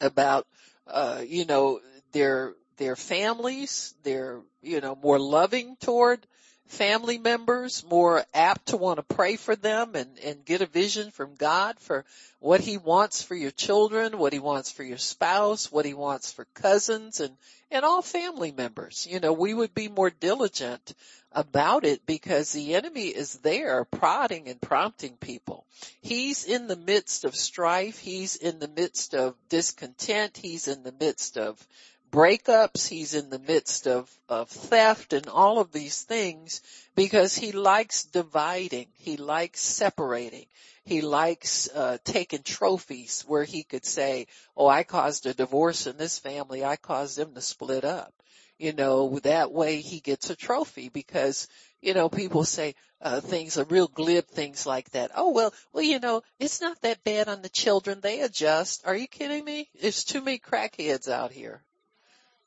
about, 0.00 0.46
uh, 0.88 1.22
you 1.24 1.44
know, 1.44 1.80
their 2.12 2.54
their 2.76 2.96
families. 2.96 3.94
They're, 4.02 4.40
you 4.62 4.80
know, 4.80 4.96
more 4.96 5.18
loving 5.18 5.76
toward 5.80 6.26
family 6.68 7.18
members, 7.18 7.84
more 7.88 8.24
apt 8.34 8.66
to 8.66 8.76
want 8.76 8.98
to 8.98 9.14
pray 9.14 9.36
for 9.36 9.54
them 9.54 9.94
and, 9.94 10.18
and 10.24 10.44
get 10.44 10.62
a 10.62 10.66
vision 10.66 11.10
from 11.10 11.34
God 11.36 11.78
for 11.78 12.04
what 12.40 12.60
he 12.60 12.76
wants 12.76 13.22
for 13.22 13.34
your 13.34 13.50
children, 13.50 14.18
what 14.18 14.32
he 14.32 14.38
wants 14.38 14.70
for 14.70 14.82
your 14.82 14.98
spouse, 14.98 15.70
what 15.70 15.84
he 15.84 15.94
wants 15.94 16.32
for 16.32 16.44
cousins 16.54 17.20
and, 17.20 17.36
and 17.70 17.84
all 17.84 18.02
family 18.02 18.52
members. 18.52 19.06
You 19.08 19.20
know, 19.20 19.32
we 19.32 19.54
would 19.54 19.74
be 19.74 19.88
more 19.88 20.10
diligent 20.10 20.94
about 21.32 21.84
it 21.84 22.04
because 22.06 22.52
the 22.52 22.74
enemy 22.74 23.08
is 23.08 23.34
there 23.38 23.84
prodding 23.84 24.48
and 24.48 24.60
prompting 24.60 25.16
people. 25.16 25.66
He's 26.00 26.44
in 26.44 26.66
the 26.66 26.76
midst 26.76 27.24
of 27.24 27.36
strife. 27.36 27.98
He's 27.98 28.36
in 28.36 28.58
the 28.58 28.68
midst 28.68 29.14
of 29.14 29.34
discontent. 29.48 30.36
He's 30.36 30.66
in 30.66 30.82
the 30.82 30.94
midst 30.98 31.36
of 31.36 31.64
breakups. 32.10 32.88
He's 32.88 33.14
in 33.14 33.30
the 33.30 33.38
midst 33.38 33.86
of, 33.86 34.10
of 34.28 34.48
theft 34.48 35.12
and 35.12 35.28
all 35.28 35.58
of 35.58 35.72
these 35.72 36.02
things 36.02 36.62
because 36.94 37.36
he 37.36 37.52
likes 37.52 38.04
dividing. 38.04 38.88
He 38.94 39.16
likes 39.16 39.60
separating. 39.60 40.46
He 40.84 41.00
likes 41.00 41.68
uh, 41.74 41.98
taking 42.04 42.42
trophies 42.42 43.24
where 43.26 43.44
he 43.44 43.64
could 43.64 43.84
say, 43.84 44.26
"Oh, 44.56 44.66
I 44.66 44.84
caused 44.84 45.26
a 45.26 45.34
divorce 45.34 45.86
in 45.86 45.96
this 45.96 46.18
family. 46.18 46.64
I 46.64 46.76
caused 46.76 47.18
them 47.18 47.34
to 47.34 47.40
split 47.40 47.84
up." 47.84 48.14
You 48.58 48.72
know, 48.72 49.18
that 49.20 49.52
way 49.52 49.80
he 49.82 50.00
gets 50.00 50.30
a 50.30 50.36
trophy 50.36 50.88
because, 50.88 51.48
you 51.82 51.92
know, 51.92 52.08
people 52.08 52.44
say, 52.44 52.74
uh, 53.02 53.20
things 53.20 53.58
are 53.58 53.64
real 53.64 53.88
glib 53.88 54.26
things 54.28 54.64
like 54.64 54.88
that. 54.92 55.10
Oh, 55.14 55.30
well, 55.30 55.52
well, 55.74 55.84
you 55.84 56.00
know, 56.00 56.22
it's 56.38 56.62
not 56.62 56.80
that 56.80 57.04
bad 57.04 57.28
on 57.28 57.42
the 57.42 57.50
children. 57.50 58.00
They 58.00 58.20
adjust. 58.22 58.86
Are 58.86 58.96
you 58.96 59.08
kidding 59.08 59.44
me? 59.44 59.68
There's 59.80 60.04
too 60.04 60.22
many 60.22 60.38
crackheads 60.38 61.08
out 61.08 61.32
here 61.32 61.62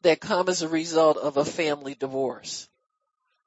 that 0.01 0.19
come 0.21 0.49
as 0.49 0.61
a 0.61 0.69
result 0.69 1.17
of 1.17 1.37
a 1.37 1.45
family 1.45 1.95
divorce. 1.95 2.67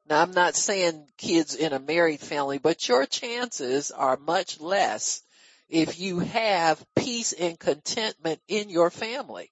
Now 0.09 0.21
I'm 0.23 0.33
not 0.33 0.57
saying 0.57 1.09
kids 1.17 1.55
in 1.55 1.73
a 1.73 1.79
married 1.79 2.21
family, 2.21 2.59
but 2.59 2.89
your 2.89 3.07
chances 3.07 3.91
are 3.91 4.17
much 4.17 4.61
less 4.61 5.23
if 5.69 5.99
you 5.99 6.19
have 6.19 6.85
peace 6.97 7.33
and 7.33 7.59
contentment 7.59 8.41
in 8.49 8.69
your 8.69 8.91
family. 8.91 9.51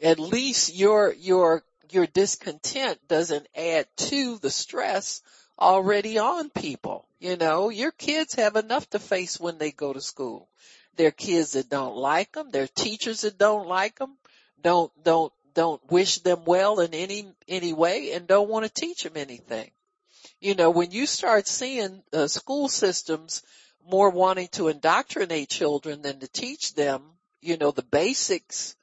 At 0.00 0.18
least 0.18 0.74
your, 0.74 1.12
your, 1.12 1.64
your 1.90 2.06
discontent 2.06 2.98
doesn't 3.08 3.48
add 3.56 3.86
to 3.96 4.38
the 4.38 4.50
stress 4.50 5.22
already 5.58 6.18
on 6.18 6.50
people. 6.50 7.08
You 7.18 7.36
know, 7.36 7.70
your 7.70 7.90
kids 7.90 8.34
have 8.34 8.56
enough 8.56 8.88
to 8.90 8.98
face 8.98 9.40
when 9.40 9.58
they 9.58 9.72
go 9.72 9.92
to 9.92 10.00
school. 10.00 10.48
There 10.96 11.08
are 11.08 11.12
kids 11.12 11.52
that 11.52 11.68
don't 11.68 11.96
like 11.96 12.32
them, 12.32 12.50
There 12.50 12.62
are 12.62 12.68
teachers 12.68 13.22
that 13.22 13.38
don't 13.38 13.66
like 13.66 13.98
them, 13.98 14.16
don't, 14.62 14.92
don't, 15.02 15.32
don't 15.56 15.90
wish 15.90 16.18
them 16.18 16.44
well 16.44 16.80
in 16.80 16.94
any, 16.94 17.26
any 17.48 17.72
way 17.72 18.12
and 18.12 18.28
don't 18.28 18.50
want 18.50 18.66
to 18.66 18.80
teach 18.80 19.02
them 19.02 19.16
anything. 19.16 19.70
You 20.38 20.54
know, 20.54 20.70
when 20.70 20.90
you 20.90 21.06
start 21.06 21.48
seeing 21.48 22.02
uh, 22.12 22.28
school 22.28 22.68
systems 22.68 23.42
more 23.90 24.10
wanting 24.10 24.48
to 24.52 24.68
indoctrinate 24.68 25.48
children 25.48 26.02
than 26.02 26.20
to 26.20 26.28
teach 26.28 26.74
them, 26.74 27.02
you 27.40 27.56
know, 27.56 27.70
the 27.70 27.82
basics 27.82 28.76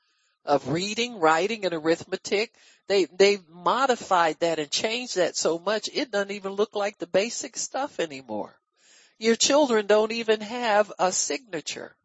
of 0.46 0.68
reading, 0.70 1.20
writing, 1.20 1.64
and 1.64 1.76
arithmetic, 1.76 2.52
they, 2.88 3.06
they've 3.06 3.48
modified 3.50 4.40
that 4.40 4.58
and 4.60 4.72
changed 4.72 5.18
that 5.18 5.38
so 5.38 5.60
much 5.60 5.90
it 5.94 6.12
doesn't 6.12 6.32
even 6.32 6.54
look 6.54 6.76
like 6.76 6.98
the 6.98 7.08
basic 7.08 7.56
stuff 7.56 8.00
anymore. 8.00 8.58
Your 9.20 9.36
children 9.36 9.86
don't 9.86 10.12
even 10.12 10.42
have 10.42 10.92
a 10.98 11.12
signature. 11.12 11.96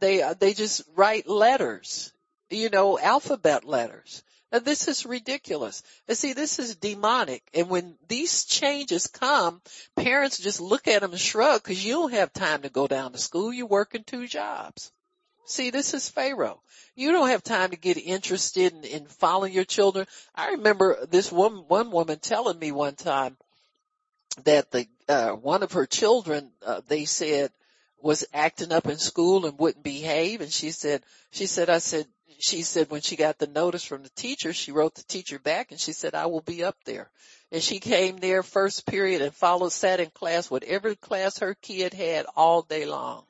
They, 0.00 0.22
uh, 0.22 0.34
they 0.34 0.54
just 0.54 0.82
write 0.96 1.28
letters, 1.28 2.12
you 2.50 2.70
know, 2.70 2.98
alphabet 2.98 3.64
letters. 3.64 4.22
Now 4.50 4.60
this 4.60 4.88
is 4.88 5.04
ridiculous. 5.04 5.82
And 6.06 6.16
see, 6.16 6.32
this 6.32 6.58
is 6.58 6.76
demonic. 6.76 7.42
And 7.52 7.68
when 7.68 7.96
these 8.08 8.44
changes 8.44 9.06
come, 9.06 9.60
parents 9.96 10.38
just 10.38 10.60
look 10.60 10.88
at 10.88 11.02
them 11.02 11.12
and 11.12 11.20
shrug 11.20 11.62
because 11.62 11.84
you 11.84 11.92
don't 11.94 12.12
have 12.12 12.32
time 12.32 12.62
to 12.62 12.70
go 12.70 12.86
down 12.86 13.12
to 13.12 13.18
school. 13.18 13.52
You're 13.52 13.66
working 13.66 14.04
two 14.04 14.26
jobs. 14.26 14.90
See, 15.44 15.70
this 15.70 15.94
is 15.94 16.08
Pharaoh. 16.08 16.60
You 16.94 17.12
don't 17.12 17.28
have 17.28 17.42
time 17.42 17.70
to 17.70 17.76
get 17.76 17.96
interested 17.96 18.72
in, 18.72 18.84
in 18.84 19.06
following 19.06 19.52
your 19.52 19.64
children. 19.64 20.06
I 20.34 20.52
remember 20.52 21.06
this 21.06 21.32
one, 21.32 21.64
one 21.68 21.90
woman 21.90 22.18
telling 22.18 22.58
me 22.58 22.70
one 22.70 22.96
time 22.96 23.36
that 24.44 24.70
the, 24.70 24.86
uh, 25.08 25.30
one 25.30 25.62
of 25.62 25.72
her 25.72 25.86
children, 25.86 26.50
uh, 26.64 26.82
they 26.88 27.06
said 27.06 27.50
was 28.00 28.26
acting 28.32 28.72
up 28.72 28.86
in 28.86 28.98
school 28.98 29.46
and 29.46 29.58
wouldn't 29.58 29.82
behave. 29.82 30.40
And 30.40 30.52
she 30.52 30.70
said, 30.70 31.02
she 31.30 31.46
said, 31.46 31.70
I 31.70 31.78
said, 31.78 32.06
she 32.38 32.62
said 32.62 32.90
when 32.90 33.00
she 33.00 33.16
got 33.16 33.38
the 33.38 33.46
notice 33.46 33.84
from 33.84 34.02
the 34.02 34.10
teacher, 34.10 34.52
she 34.52 34.72
wrote 34.72 34.94
the 34.94 35.04
teacher 35.04 35.38
back 35.38 35.70
and 35.70 35.80
she 35.80 35.92
said, 35.92 36.14
I 36.14 36.26
will 36.26 36.40
be 36.40 36.64
up 36.64 36.76
there. 36.84 37.10
And 37.50 37.62
she 37.62 37.80
came 37.80 38.18
there 38.18 38.42
first 38.42 38.86
period 38.86 39.22
and 39.22 39.34
followed, 39.34 39.72
sat 39.72 40.00
in 40.00 40.10
class 40.10 40.50
with 40.50 40.62
every 40.64 40.96
class 40.96 41.38
her 41.38 41.54
kid 41.54 41.94
had 41.94 42.26
all 42.36 42.62
day 42.62 42.84
long 42.84 43.24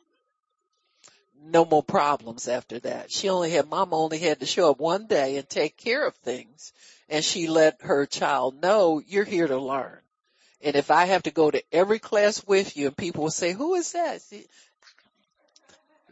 no 1.45 1.64
more 1.64 1.83
problems 1.83 2.49
after 2.49 2.78
that. 2.81 3.11
She 3.11 3.28
only 3.28 3.50
had, 3.50 3.69
mom 3.69 3.93
only 3.93 4.19
had 4.19 4.40
to 4.40 4.47
show 4.47 4.71
up 4.71 4.78
one 4.78 5.07
day 5.07 5.37
and 5.37 5.49
take 5.49 5.76
care 5.76 6.07
of 6.07 6.14
things. 6.17 6.73
And 7.09 7.25
she 7.25 7.47
let 7.47 7.83
her 7.83 8.07
child 8.07 8.61
know 8.61 9.00
you're 9.07 9.25
here 9.25 9.47
to 9.47 9.59
learn. 9.59 9.99
And 10.61 10.76
if 10.76 10.90
I 10.90 11.07
have 11.07 11.23
to 11.25 11.31
go 11.31 11.50
to 11.50 11.62
every 11.73 11.99
class 11.99 12.45
with 12.45 12.76
you 12.76 12.88
and 12.88 12.97
people 12.97 13.25
will 13.25 13.31
say, 13.31 13.52
who 13.52 13.75
is 13.75 13.93
that? 13.93 14.21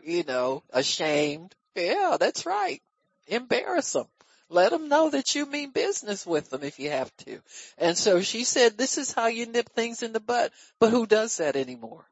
You 0.03 0.23
know, 0.25 0.63
ashamed. 0.71 1.55
Yeah, 1.77 2.17
that's 2.19 2.47
right. 2.47 2.83
Embarrass 3.27 3.93
them. 3.93 4.07
Let 4.49 4.71
them 4.71 4.89
know 4.89 5.11
that 5.11 5.35
you 5.35 5.45
mean 5.47 5.71
business 5.73 6.25
with 6.25 6.51
them 6.51 6.63
if 6.63 6.79
you 6.79 6.91
have 6.91 7.15
to. 7.19 7.41
And 7.79 7.99
so 7.99 8.21
she 8.23 8.45
said, 8.45 8.79
this 8.79 8.97
is 8.97 9.13
how 9.13 9.27
you 9.27 9.47
nip 9.47 9.69
things 9.71 10.03
in 10.03 10.13
the 10.13 10.21
bud. 10.21 10.53
But 10.79 10.91
who 10.91 11.07
does 11.07 11.39
that 11.39 11.57
anymore? 11.57 12.07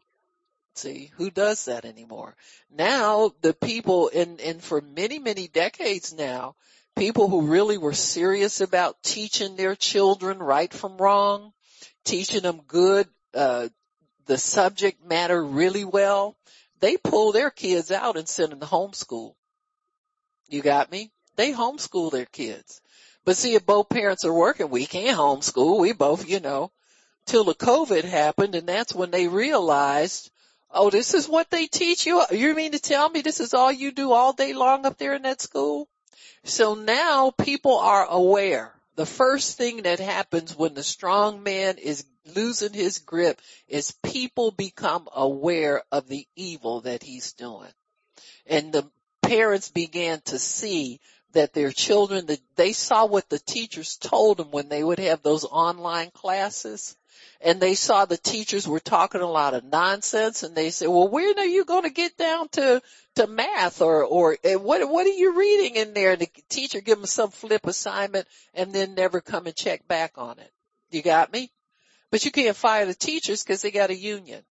See, 0.75 1.13
who 1.17 1.31
does 1.31 1.67
that 1.67 1.85
anymore? 1.85 2.35
Now 2.69 3.33
the 3.43 3.55
people 3.55 4.11
and, 4.13 4.41
and 4.41 4.61
for 4.61 4.81
many, 4.81 5.21
many 5.21 5.47
decades 5.47 6.13
now, 6.13 6.57
people 6.97 7.29
who 7.29 7.47
really 7.47 7.79
were 7.79 7.93
serious 7.93 8.61
about 8.61 9.01
teaching 9.05 9.55
their 9.55 9.77
children 9.77 10.41
right 10.41 10.73
from 10.73 10.97
wrong, 10.97 11.53
teaching 12.05 12.43
them 12.43 12.63
good, 12.67 13.07
uh, 13.35 13.69
the 14.27 14.39
subject 14.39 15.05
matter 15.05 15.43
really 15.45 15.85
well, 15.85 16.37
they 16.81 16.97
pull 16.97 17.31
their 17.31 17.51
kids 17.51 17.93
out 17.93 18.17
and 18.17 18.29
send 18.29 18.51
them 18.51 18.61
to 18.61 18.67
homeschool. 18.67 19.35
You 20.55 20.63
got 20.63 20.91
me? 20.91 21.11
They 21.37 21.53
homeschool 21.53 22.13
their 22.13 22.27
kids. 22.27 22.81
But 23.25 23.37
see, 23.37 23.55
if 23.55 23.67
both 23.67 23.89
parents 23.89 24.25
are 24.25 24.33
working, 24.33 24.71
we 24.71 24.87
can't 24.87 25.19
homeschool. 25.19 25.81
We 25.81 25.93
both, 25.93 26.29
you 26.29 26.41
know, 26.41 26.71
till 27.27 27.45
the 27.45 27.55
COVID 27.55 28.05
happened 28.05 28.55
and 28.55 28.69
that's 28.69 28.95
when 28.95 29.11
they 29.11 29.29
realized 29.29 30.31
Oh, 30.77 30.91
this 30.91 31.15
is 31.15 31.29
what 31.29 31.51
they 31.51 31.69
teach 31.69 32.05
you? 32.05 32.25
You 32.33 32.53
mean 32.53 32.73
to 32.73 32.81
tell 32.81 33.09
me 33.09 33.21
this 33.21 33.39
is 33.39 33.55
all 33.55 33.71
you 33.71 33.93
do 33.93 34.13
all 34.13 34.33
day 34.33 34.55
long 34.55 34.85
up 34.85 34.99
there 34.99 35.15
in 35.15 35.23
that 35.23 35.41
school? 35.41 35.89
So 36.43 36.75
now 36.75 37.31
people 37.31 37.79
are 37.79 38.05
aware. 38.05 38.75
The 38.97 39.07
first 39.07 39.57
thing 39.57 39.83
that 39.83 40.01
happens 40.01 40.57
when 40.57 40.75
the 40.75 40.83
strong 40.83 41.45
man 41.45 41.79
is 41.79 42.05
losing 42.35 42.73
his 42.73 42.99
grip 42.99 43.41
is 43.69 43.95
people 44.03 44.51
become 44.51 45.09
aware 45.15 45.85
of 45.93 46.09
the 46.09 46.27
evil 46.35 46.81
that 46.83 47.05
he's 47.05 47.33
doing. 47.35 47.71
And 48.47 48.73
the 48.73 48.91
parents 49.29 49.71
began 49.71 50.21
to 50.23 50.39
see 50.39 51.01
that 51.33 51.53
their 51.53 51.73
children, 51.73 52.27
that 52.27 52.41
they 52.57 52.73
saw 52.73 53.07
what 53.07 53.29
the 53.29 53.39
teachers 53.39 53.97
told 53.97 54.39
them 54.39 54.51
when 54.51 54.69
they 54.69 54.83
would 54.83 54.99
have 54.99 55.23
those 55.23 55.45
online 55.45 56.11
classes 56.11 56.97
and 57.41 57.61
they 57.61 57.75
saw 57.75 58.05
the 58.05 58.17
teachers 58.17 58.67
were 58.67 58.81
talking 58.81 59.21
a 59.21 59.27
lot 59.27 59.55
of 59.55 59.65
nonsense 59.65 60.43
and 60.43 60.55
they 60.55 60.71
said, 60.71 60.89
well, 60.89 61.09
when 61.09 61.39
are 61.39 61.45
you 61.45 61.65
going 61.65 61.83
to 61.83 61.91
get 61.91 62.17
down 62.17 62.49
to, 62.51 62.81
to 63.17 63.27
math 63.27 63.83
or, 63.83 64.05
or 64.05 64.39
eh, 64.43 64.55
what, 64.55 64.89
what 64.89 65.07
are 65.07 65.11
you 65.11 65.39
reading 65.39 65.77
in 65.77 65.95
there? 65.95 66.13
And 66.13 66.23
the 66.23 66.29
teacher 66.49 66.81
give 66.81 66.99
them 66.99 67.07
some 67.07 67.31
flip 67.31 67.67
assignment 67.67 68.27
and 68.55 68.73
then 68.73 68.95
never 68.95 69.21
come 69.21 69.47
and 69.47 69.55
check 69.55 69.87
back 69.87 70.13
on 70.17 70.39
it. 70.39 70.51
You 70.91 71.03
got 71.03 71.33
me? 71.33 71.51
But 72.11 72.25
you 72.25 72.31
can't 72.31 72.57
fire 72.57 72.87
the 72.87 72.95
teachers 72.95 73.43
because 73.43 73.63
they 73.63 73.71
got 73.71 73.91
a 73.91 73.97
union. 73.97 74.43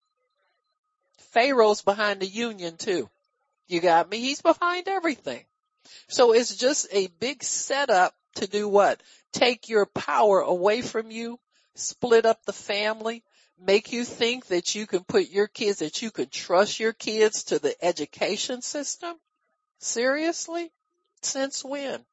Pharaoh's 1.32 1.82
behind 1.82 2.20
the 2.20 2.27
union 2.27 2.77
too. 2.77 3.10
You 3.67 3.82
got 3.82 4.10
me? 4.10 4.20
He's 4.20 4.41
behind 4.41 4.88
everything. 4.88 5.43
So 6.10 6.34
it's 6.34 6.55
just 6.55 6.88
a 6.91 7.08
big 7.08 7.43
setup 7.43 8.13
to 8.36 8.48
do 8.48 8.67
what? 8.67 9.01
Take 9.32 9.70
your 9.70 9.86
power 9.86 10.39
away 10.39 10.82
from 10.82 11.12
you 11.12 11.39
split 11.75 12.25
up 12.25 12.46
the 12.46 12.53
family, 12.53 13.24
make 13.60 13.91
you 13.91 14.05
think 14.05 14.48
that 14.48 14.75
you 14.75 14.86
can 14.86 15.03
put 15.03 15.29
your 15.29 15.48
kids, 15.48 15.79
that 15.79 16.01
you 16.01 16.12
can 16.12 16.29
trust 16.29 16.79
your 16.79 16.93
kids 16.93 17.46
to 17.46 17.60
the 17.60 17.75
education 17.84 18.62
system? 18.62 19.15
Seriously? 19.79 20.72
Since 21.22 21.63
when? 21.63 22.03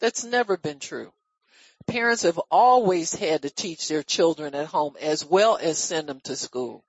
That's 0.00 0.24
never 0.24 0.56
been 0.56 0.78
true. 0.78 1.12
Parents 1.86 2.22
have 2.22 2.40
always 2.50 3.14
had 3.14 3.42
to 3.42 3.50
teach 3.50 3.88
their 3.88 4.02
children 4.02 4.54
at 4.54 4.66
home 4.66 4.96
as 5.00 5.24
well 5.24 5.56
as 5.56 5.78
send 5.78 6.08
them 6.08 6.20
to 6.24 6.36
school. 6.36 6.84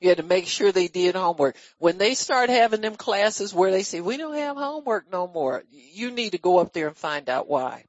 You 0.00 0.08
had 0.08 0.18
to 0.18 0.24
make 0.24 0.46
sure 0.46 0.72
they 0.72 0.88
did 0.88 1.14
homework. 1.14 1.56
When 1.78 1.98
they 1.98 2.14
start 2.14 2.48
having 2.48 2.80
them 2.80 2.96
classes 2.96 3.52
where 3.52 3.70
they 3.70 3.82
say, 3.82 4.00
we 4.00 4.16
don't 4.16 4.36
have 4.36 4.56
homework 4.56 5.10
no 5.12 5.28
more, 5.28 5.62
you 5.70 6.10
need 6.10 6.32
to 6.32 6.38
go 6.38 6.58
up 6.58 6.72
there 6.72 6.88
and 6.88 6.96
find 6.96 7.28
out 7.28 7.48
why. 7.48 7.84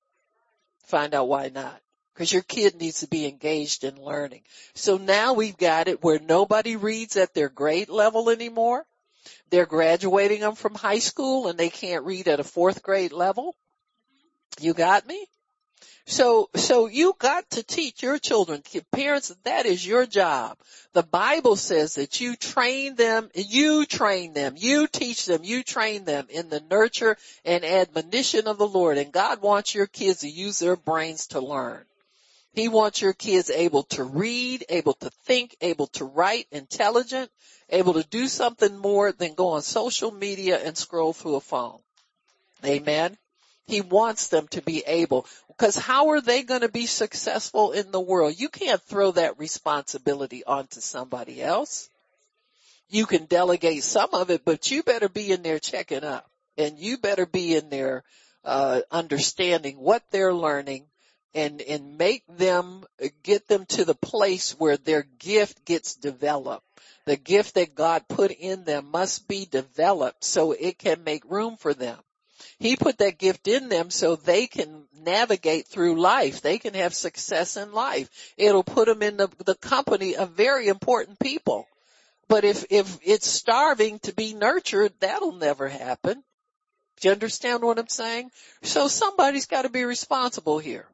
Find 0.85 1.13
out 1.13 1.29
why 1.29 1.49
not 1.49 1.81
because 2.13 2.31
your 2.31 2.43
kid 2.43 2.75
needs 2.75 2.99
to 2.99 3.07
be 3.07 3.25
engaged 3.25 3.83
in 3.83 3.99
learning. 3.99 4.41
So 4.75 4.97
now 4.97 5.33
we've 5.33 5.57
got 5.57 5.87
it 5.87 6.03
where 6.03 6.19
nobody 6.19 6.75
reads 6.75 7.17
at 7.17 7.33
their 7.33 7.49
grade 7.49 7.89
level 7.89 8.29
anymore. 8.29 8.85
They're 9.49 9.65
graduating 9.65 10.41
them 10.41 10.53
from 10.53 10.75
high 10.75 10.99
school 10.99 11.47
and 11.47 11.57
they 11.57 11.69
can't 11.69 12.05
read 12.05 12.27
at 12.27 12.39
a 12.39 12.43
fourth 12.43 12.83
grade 12.83 13.11
level. 13.11 13.55
You 14.59 14.75
got 14.75 15.07
me? 15.07 15.25
So, 16.05 16.49
so 16.55 16.87
you 16.87 17.15
got 17.17 17.49
to 17.51 17.63
teach 17.63 18.01
your 18.01 18.17
children, 18.17 18.63
parents, 18.91 19.33
that 19.43 19.65
is 19.65 19.85
your 19.85 20.05
job. 20.05 20.57
The 20.93 21.03
Bible 21.03 21.55
says 21.55 21.95
that 21.95 22.19
you 22.19 22.35
train 22.35 22.95
them, 22.95 23.29
you 23.33 23.85
train 23.85 24.33
them, 24.33 24.55
you 24.57 24.87
teach 24.87 25.25
them, 25.25 25.43
you 25.43 25.63
train 25.63 26.05
them 26.05 26.27
in 26.29 26.49
the 26.49 26.59
nurture 26.59 27.17
and 27.45 27.63
admonition 27.63 28.47
of 28.47 28.57
the 28.57 28.67
Lord. 28.67 28.97
And 28.97 29.11
God 29.11 29.41
wants 29.41 29.75
your 29.75 29.87
kids 29.87 30.21
to 30.21 30.29
use 30.29 30.59
their 30.59 30.75
brains 30.75 31.27
to 31.27 31.39
learn. 31.39 31.85
He 32.53 32.67
wants 32.67 33.01
your 33.01 33.13
kids 33.13 33.49
able 33.49 33.83
to 33.83 34.03
read, 34.03 34.65
able 34.67 34.93
to 34.95 35.09
think, 35.25 35.55
able 35.61 35.87
to 35.87 36.03
write, 36.03 36.47
intelligent, 36.51 37.31
able 37.69 37.93
to 37.93 38.03
do 38.03 38.27
something 38.27 38.77
more 38.77 39.13
than 39.13 39.35
go 39.35 39.49
on 39.49 39.61
social 39.61 40.11
media 40.11 40.59
and 40.61 40.77
scroll 40.77 41.13
through 41.13 41.35
a 41.35 41.41
phone. 41.41 41.79
Amen. 42.65 43.17
He 43.67 43.81
wants 43.81 44.27
them 44.27 44.47
to 44.49 44.61
be 44.61 44.83
able, 44.85 45.25
because 45.47 45.75
how 45.75 46.09
are 46.09 46.21
they 46.21 46.43
going 46.43 46.61
to 46.61 46.69
be 46.69 46.87
successful 46.87 47.71
in 47.71 47.91
the 47.91 48.01
world? 48.01 48.33
You 48.37 48.49
can't 48.49 48.81
throw 48.81 49.11
that 49.11 49.39
responsibility 49.39 50.43
onto 50.43 50.81
somebody 50.81 51.41
else. 51.41 51.89
You 52.89 53.05
can 53.05 53.25
delegate 53.25 53.83
some 53.83 54.09
of 54.13 54.29
it, 54.31 54.43
but 54.43 54.69
you 54.69 54.83
better 54.83 55.07
be 55.07 55.31
in 55.31 55.43
there 55.43 55.59
checking 55.59 56.03
up 56.03 56.29
and 56.57 56.77
you 56.77 56.97
better 56.97 57.25
be 57.25 57.55
in 57.55 57.69
there, 57.69 58.03
uh, 58.43 58.81
understanding 58.91 59.77
what 59.77 60.03
they're 60.11 60.33
learning 60.33 60.85
and, 61.33 61.61
and 61.61 61.97
make 61.97 62.23
them, 62.27 62.83
get 63.23 63.47
them 63.47 63.65
to 63.67 63.85
the 63.85 63.95
place 63.95 64.51
where 64.59 64.75
their 64.75 65.03
gift 65.19 65.63
gets 65.63 65.95
developed. 65.95 66.65
The 67.05 67.15
gift 67.15 67.55
that 67.55 67.75
God 67.75 68.07
put 68.09 68.31
in 68.31 68.65
them 68.65 68.91
must 68.91 69.27
be 69.27 69.45
developed 69.45 70.25
so 70.25 70.51
it 70.51 70.77
can 70.77 71.05
make 71.05 71.23
room 71.23 71.55
for 71.55 71.73
them. 71.73 71.97
He 72.59 72.75
put 72.75 72.97
that 72.99 73.17
gift 73.17 73.47
in 73.47 73.69
them 73.69 73.89
so 73.89 74.15
they 74.15 74.47
can 74.47 74.85
navigate 74.93 75.67
through 75.67 75.99
life. 75.99 76.41
They 76.41 76.57
can 76.57 76.73
have 76.73 76.93
success 76.93 77.57
in 77.57 77.71
life. 77.73 78.09
It'll 78.37 78.63
put 78.63 78.87
them 78.87 79.01
in 79.01 79.17
the, 79.17 79.29
the 79.45 79.55
company 79.55 80.15
of 80.15 80.31
very 80.31 80.67
important 80.67 81.19
people. 81.19 81.67
But 82.27 82.45
if, 82.45 82.65
if 82.69 82.99
it's 83.03 83.27
starving 83.27 83.99
to 83.99 84.13
be 84.13 84.33
nurtured, 84.33 84.93
that'll 84.99 85.33
never 85.33 85.67
happen. 85.67 86.23
Do 87.01 87.07
you 87.07 87.11
understand 87.11 87.63
what 87.63 87.79
I'm 87.79 87.87
saying? 87.87 88.29
So 88.63 88.87
somebody's 88.87 89.47
got 89.47 89.63
to 89.63 89.69
be 89.69 89.83
responsible 89.83 90.59
here. 90.59 90.87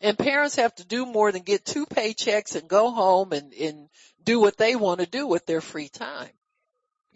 And 0.00 0.18
parents 0.18 0.56
have 0.56 0.74
to 0.76 0.84
do 0.84 1.06
more 1.06 1.32
than 1.32 1.42
get 1.42 1.64
two 1.64 1.86
paychecks 1.86 2.54
and 2.54 2.68
go 2.68 2.90
home 2.90 3.32
and, 3.32 3.52
and 3.54 3.88
do 4.22 4.38
what 4.38 4.58
they 4.58 4.76
want 4.76 5.00
to 5.00 5.06
do 5.06 5.26
with 5.26 5.46
their 5.46 5.62
free 5.62 5.88
time. 5.88 6.30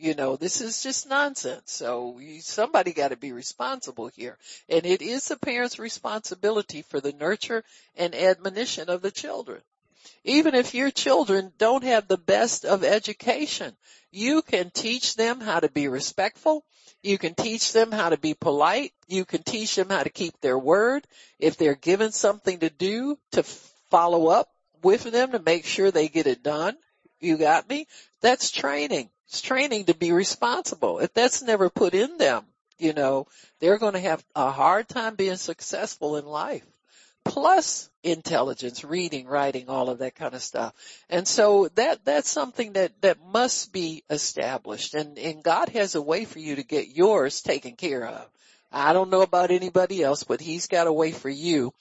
You 0.00 0.14
know, 0.14 0.37
this 0.37 0.62
is 0.62 0.83
just 0.83 1.11
nonsense. 1.11 1.71
So 1.71 2.19
you, 2.19 2.40
somebody 2.40 2.95
got 2.95 3.09
to 3.09 3.16
be 3.16 3.33
responsible 3.33 4.09
here. 4.09 4.38
And 4.66 4.87
it 4.87 5.02
is 5.02 5.28
the 5.28 5.37
parent's 5.37 5.78
responsibility 5.78 6.80
for 6.80 7.02
the 7.02 7.12
nurture 7.12 7.64
and 7.97 8.14
admonition 8.14 8.88
of 8.88 9.02
the 9.02 9.11
children. 9.11 9.61
Even 10.25 10.54
if 10.54 10.75
your 10.75 10.90
children 10.90 11.52
don't 11.59 11.85
have 11.85 12.09
the 12.09 12.16
best 12.16 12.64
of 12.64 12.83
education, 12.83 13.76
you 14.11 14.40
can 14.40 14.71
teach 14.71 15.16
them 15.16 15.38
how 15.38 15.61
to 15.61 15.71
be 15.71 15.87
respectful. 15.87 16.64
You 17.02 17.19
can 17.19 17.35
teach 17.35 17.75
them 17.75 17.92
how 17.92 18.09
to 18.09 18.16
be 18.16 18.33
polite. 18.33 18.95
You 19.07 19.26
can 19.26 19.42
teach 19.42 19.75
them 19.76 19.90
how 19.90 20.02
to 20.02 20.11
keep 20.11 20.40
their 20.40 20.59
word. 20.59 21.07
If 21.38 21.59
they're 21.59 21.75
given 21.75 22.11
something 22.11 22.61
to 22.61 22.71
do, 22.71 23.19
to 23.33 23.42
follow 23.90 24.28
up 24.28 24.49
with 24.83 25.04
them 25.04 25.33
to 25.33 25.38
make 25.38 25.66
sure 25.66 25.90
they 25.90 26.09
get 26.09 26.26
it 26.26 26.42
done. 26.42 26.78
You 27.21 27.37
got 27.37 27.69
me? 27.69 27.87
That's 28.23 28.50
training. 28.50 29.11
It's 29.30 29.40
training 29.40 29.84
to 29.84 29.94
be 29.94 30.10
responsible. 30.10 30.99
If 30.99 31.14
that's 31.14 31.40
never 31.40 31.70
put 31.70 31.94
in 31.94 32.18
them, 32.18 32.44
you 32.78 32.92
know, 32.92 33.28
they're 33.60 33.78
going 33.78 33.92
to 33.92 34.00
have 34.00 34.25
a 34.34 34.50
hard 34.50 34.88
time 34.88 35.14
being 35.14 35.37
successful 35.37 36.16
in 36.16 36.26
life 36.26 36.66
plus 37.25 37.88
intelligence, 38.02 38.82
reading, 38.82 39.28
writing, 39.28 39.68
all 39.68 39.88
of 39.88 39.99
that 39.99 40.16
kind 40.16 40.34
of 40.34 40.42
stuff. 40.42 40.72
And 41.08 41.28
so 41.28 41.68
that, 41.76 42.04
that's 42.04 42.28
something 42.28 42.72
that, 42.72 42.92
that 43.02 43.18
must 43.25 43.72
be 43.72 44.02
established 44.10 44.94
and, 44.94 45.16
and 45.16 45.42
God 45.42 45.68
has 45.70 45.94
a 45.94 46.02
way 46.02 46.25
for 46.25 46.40
you 46.40 46.56
to 46.56 46.64
get 46.64 46.88
yours 46.88 47.40
taken 47.40 47.76
care 47.76 48.06
of. 48.06 48.26
I 48.72 48.92
don't 48.92 49.10
know 49.10 49.22
about 49.22 49.52
anybody 49.52 50.02
else, 50.02 50.25
but 50.25 50.40
he's 50.40 50.66
got 50.66 50.88
a 50.88 50.92
way 50.92 51.12
for 51.12 51.28
you 51.28 51.72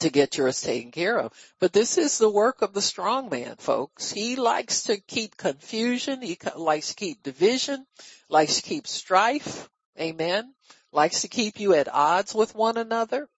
to 0.00 0.10
get 0.10 0.36
yours 0.36 0.60
taken 0.60 0.90
care 0.90 1.18
of. 1.18 1.32
But 1.60 1.72
this 1.72 1.98
is 1.98 2.18
the 2.18 2.30
work 2.30 2.62
of 2.62 2.72
the 2.72 2.82
strong 2.82 3.28
man, 3.28 3.56
folks. 3.56 4.10
He 4.10 4.36
likes 4.36 4.84
to 4.84 5.00
keep 5.00 5.36
confusion. 5.36 6.22
He 6.22 6.38
likes 6.56 6.88
to 6.88 6.94
keep 6.94 7.22
division, 7.22 7.86
likes 8.28 8.56
to 8.56 8.62
keep 8.62 8.86
strife. 8.86 9.68
Amen. 9.98 10.52
Likes 10.92 11.22
to 11.22 11.28
keep 11.28 11.60
you 11.60 11.74
at 11.74 11.92
odds 11.92 12.34
with 12.34 12.54
one 12.54 12.76
another 12.76 13.28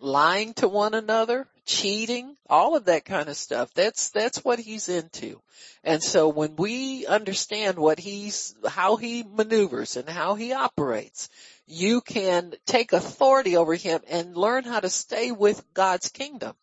lying 0.00 0.54
to 0.54 0.68
one 0.68 0.94
another, 0.94 1.46
cheating, 1.66 2.36
all 2.48 2.76
of 2.76 2.86
that 2.86 3.04
kind 3.04 3.28
of 3.28 3.36
stuff. 3.36 3.72
That's, 3.74 4.10
that's 4.10 4.44
what 4.44 4.58
he's 4.58 4.88
into. 4.88 5.40
And 5.82 6.02
so 6.02 6.28
when 6.28 6.56
we 6.56 7.06
understand 7.06 7.78
what 7.78 7.98
he's, 7.98 8.54
how 8.66 8.96
he 8.96 9.24
maneuvers 9.24 9.96
and 9.96 10.08
how 10.08 10.34
he 10.34 10.52
operates, 10.52 11.28
you 11.68 12.00
can 12.00 12.54
take 12.66 12.92
authority 12.92 13.56
over 13.56 13.74
him 13.74 14.00
and 14.08 14.36
learn 14.36 14.64
how 14.64 14.80
to 14.80 14.88
stay 14.88 15.32
with 15.32 15.62
God's 15.74 16.08
kingdom 16.08 16.54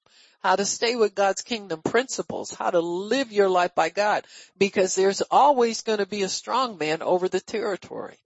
how 0.45 0.55
to 0.55 0.63
stay 0.63 0.95
with 0.95 1.15
God's 1.15 1.41
kingdom 1.41 1.81
principles, 1.81 2.53
how 2.53 2.69
to 2.69 2.79
live 2.79 3.31
your 3.31 3.49
life 3.49 3.73
by 3.73 3.89
God, 3.89 4.27
because 4.59 4.93
there's 4.93 5.21
always 5.31 5.81
going 5.81 5.97
to 5.97 6.05
be 6.05 6.21
a 6.21 6.29
strong 6.29 6.77
man 6.77 7.01
over 7.01 7.27
the 7.27 7.39
territory. 7.39 8.19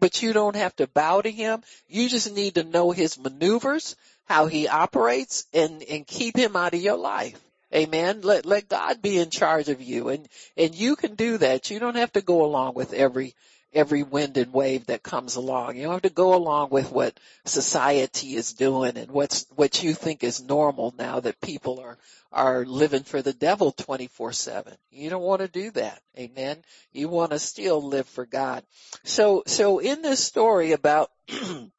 But 0.00 0.22
you 0.22 0.32
don't 0.32 0.56
have 0.56 0.74
to 0.76 0.86
bow 0.86 1.20
to 1.20 1.30
him. 1.30 1.62
You 1.86 2.08
just 2.08 2.32
need 2.32 2.54
to 2.54 2.64
know 2.64 2.92
his 2.92 3.18
maneuvers, 3.18 3.94
how 4.24 4.46
he 4.46 4.68
operates 4.68 5.44
and, 5.52 5.82
and 5.82 6.06
keep 6.06 6.34
him 6.34 6.56
out 6.56 6.72
of 6.72 6.80
your 6.80 6.96
life. 6.96 7.38
Amen. 7.74 8.22
Let, 8.22 8.46
let 8.46 8.70
God 8.70 9.02
be 9.02 9.18
in 9.18 9.28
charge 9.28 9.68
of 9.68 9.82
you 9.82 10.08
and, 10.08 10.26
and 10.56 10.74
you 10.74 10.96
can 10.96 11.14
do 11.14 11.36
that. 11.36 11.70
You 11.70 11.78
don't 11.78 11.96
have 11.96 12.12
to 12.12 12.22
go 12.22 12.46
along 12.46 12.72
with 12.72 12.94
every, 12.94 13.34
every 13.76 14.02
wind 14.02 14.38
and 14.38 14.52
wave 14.52 14.86
that 14.86 15.02
comes 15.02 15.36
along. 15.36 15.76
You 15.76 15.84
don't 15.84 15.92
have 15.92 16.02
to 16.02 16.10
go 16.10 16.34
along 16.34 16.70
with 16.70 16.90
what 16.90 17.20
society 17.44 18.34
is 18.34 18.54
doing 18.54 18.96
and 18.96 19.10
what's, 19.10 19.46
what 19.54 19.82
you 19.82 19.92
think 19.92 20.24
is 20.24 20.42
normal 20.42 20.94
now 20.98 21.20
that 21.20 21.40
people 21.42 21.78
are, 21.80 21.98
are 22.32 22.64
living 22.64 23.04
for 23.04 23.20
the 23.20 23.34
devil 23.34 23.72
24-7. 23.72 24.74
You 24.90 25.10
don't 25.10 25.22
want 25.22 25.42
to 25.42 25.48
do 25.48 25.70
that. 25.72 26.00
Amen. 26.18 26.56
You 26.92 27.08
want 27.08 27.32
to 27.32 27.38
still 27.38 27.82
live 27.82 28.08
for 28.08 28.24
God. 28.24 28.64
So, 29.04 29.42
so 29.46 29.78
in 29.78 30.00
this 30.00 30.24
story 30.24 30.72
about 30.72 31.10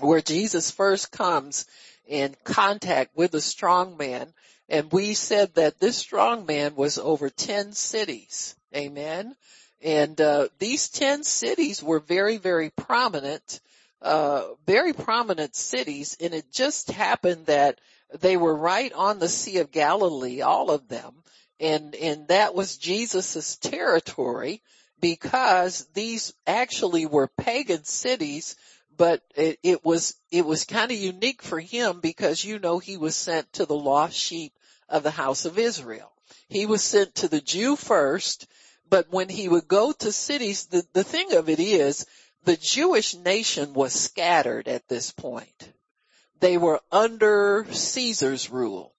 where 0.00 0.20
Jesus 0.20 0.70
first 0.70 1.10
comes 1.10 1.66
in 2.06 2.34
contact 2.44 3.16
with 3.16 3.34
a 3.34 3.40
strong 3.40 3.96
man. 3.96 4.32
And 4.68 4.92
we 4.92 5.14
said 5.14 5.54
that 5.54 5.80
this 5.80 5.96
strong 5.96 6.46
man 6.46 6.76
was 6.76 6.98
over 6.98 7.30
10 7.30 7.72
cities. 7.72 8.54
Amen. 8.74 9.34
And, 9.82 10.20
uh, 10.20 10.48
these 10.58 10.88
10 10.88 11.24
cities 11.24 11.82
were 11.82 12.00
very, 12.00 12.36
very 12.36 12.70
prominent, 12.70 13.60
uh, 14.02 14.44
very 14.66 14.92
prominent 14.92 15.54
cities. 15.56 16.16
And 16.20 16.34
it 16.34 16.52
just 16.52 16.90
happened 16.90 17.46
that 17.46 17.80
they 18.20 18.36
were 18.36 18.54
right 18.54 18.92
on 18.92 19.18
the 19.18 19.28
Sea 19.28 19.58
of 19.58 19.70
Galilee, 19.70 20.42
all 20.42 20.70
of 20.70 20.88
them. 20.88 21.14
And, 21.58 21.94
and 21.94 22.28
that 22.28 22.54
was 22.54 22.78
Jesus's 22.78 23.56
territory 23.58 24.62
because 25.00 25.86
these 25.94 26.34
actually 26.46 27.06
were 27.06 27.30
pagan 27.38 27.84
cities 27.84 28.56
but 29.00 29.22
it, 29.34 29.58
it 29.62 29.82
was, 29.82 30.14
it 30.30 30.44
was 30.44 30.64
kind 30.64 30.90
of 30.90 30.98
unique 30.98 31.40
for 31.40 31.58
him 31.58 32.00
because 32.00 32.44
you 32.44 32.58
know 32.58 32.78
he 32.78 32.98
was 32.98 33.16
sent 33.16 33.50
to 33.54 33.64
the 33.64 33.74
lost 33.74 34.14
sheep 34.14 34.52
of 34.90 35.02
the 35.02 35.10
house 35.10 35.46
of 35.46 35.58
Israel. 35.58 36.12
He 36.50 36.66
was 36.66 36.84
sent 36.84 37.14
to 37.14 37.28
the 37.28 37.40
Jew 37.40 37.76
first, 37.76 38.46
but 38.90 39.10
when 39.10 39.28
he 39.28 39.48
would 39.48 39.68
go 39.68 39.92
to 39.92 40.12
cities, 40.12 40.66
the, 40.66 40.84
the 40.92 41.04
thing 41.04 41.32
of 41.34 41.48
it 41.48 41.60
is 41.60 42.04
the 42.44 42.56
Jewish 42.56 43.14
nation 43.14 43.72
was 43.72 43.92
scattered 43.92 44.66
at 44.66 44.88
this 44.88 45.12
point. 45.12 45.72
They 46.40 46.58
were 46.58 46.80
under 46.90 47.66
Caesar's 47.70 48.50
rule. 48.50 48.94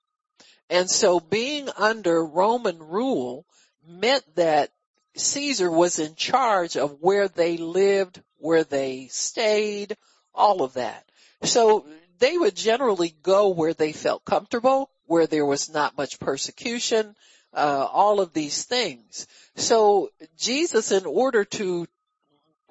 And 0.69 0.89
so 0.89 1.19
being 1.19 1.69
under 1.77 2.23
Roman 2.23 2.79
rule 2.79 3.45
meant 3.85 4.23
that 4.35 4.71
Caesar 5.17 5.69
was 5.69 5.99
in 5.99 6.15
charge 6.15 6.77
of 6.77 7.01
where 7.01 7.27
they 7.27 7.57
lived, 7.57 8.21
where 8.37 8.63
they 8.63 9.07
stayed, 9.11 9.97
all 10.33 10.63
of 10.63 10.73
that. 10.73 11.03
So 11.43 11.85
they 12.19 12.37
would 12.37 12.55
generally 12.55 13.13
go 13.23 13.49
where 13.49 13.73
they 13.73 13.91
felt 13.91 14.23
comfortable, 14.23 14.89
where 15.05 15.27
there 15.27 15.45
was 15.45 15.69
not 15.69 15.97
much 15.97 16.19
persecution, 16.19 17.15
uh, 17.53 17.87
all 17.91 18.19
of 18.19 18.33
these 18.33 18.63
things. 18.63 19.27
So 19.55 20.09
Jesus, 20.37 20.91
in 20.91 21.05
order 21.05 21.45
to 21.45 21.87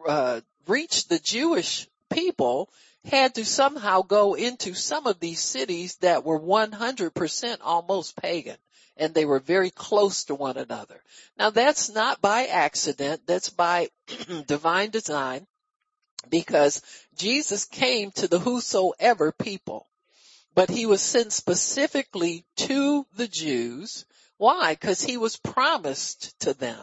uh, 0.07 0.41
reach 0.67 1.09
the 1.09 1.19
Jewish 1.19 1.89
people, 2.11 2.71
had 3.05 3.35
to 3.37 3.45
somehow 3.45 4.03
go 4.03 4.35
into 4.35 4.75
some 4.75 5.07
of 5.07 5.21
these 5.21 5.41
cities 5.41 5.97
that 5.97 6.25
were 6.25 6.41
100% 6.41 7.57
almost 7.63 8.17
pagan 8.17 8.57
and 8.97 9.15
they 9.15 9.25
were 9.25 9.41
very 9.41 9.71
close 9.71 10.25
to 10.25 10.35
one 10.35 10.59
another. 10.59 11.03
Now 11.39 11.51
that's 11.51 11.91
not 11.91 12.21
by 12.21 12.47
accident, 12.47 13.23
that's 13.27 13.49
by 13.49 13.89
divine 14.47 14.91
design 14.91 15.47
because 16.29 16.83
Jesus 17.17 17.65
came 17.65 18.11
to 18.13 18.29
the 18.29 18.39
whosoever 18.39 19.33
people, 19.33 19.89
but 20.55 20.69
he 20.69 20.85
was 20.85 21.01
sent 21.01 21.33
specifically 21.33 22.45
to 22.57 23.07
the 23.17 23.27
Jews. 23.27 24.05
Why? 24.41 24.73
Because 24.73 25.03
he 25.03 25.19
was 25.19 25.37
promised 25.37 26.41
to 26.41 26.55
them. 26.55 26.83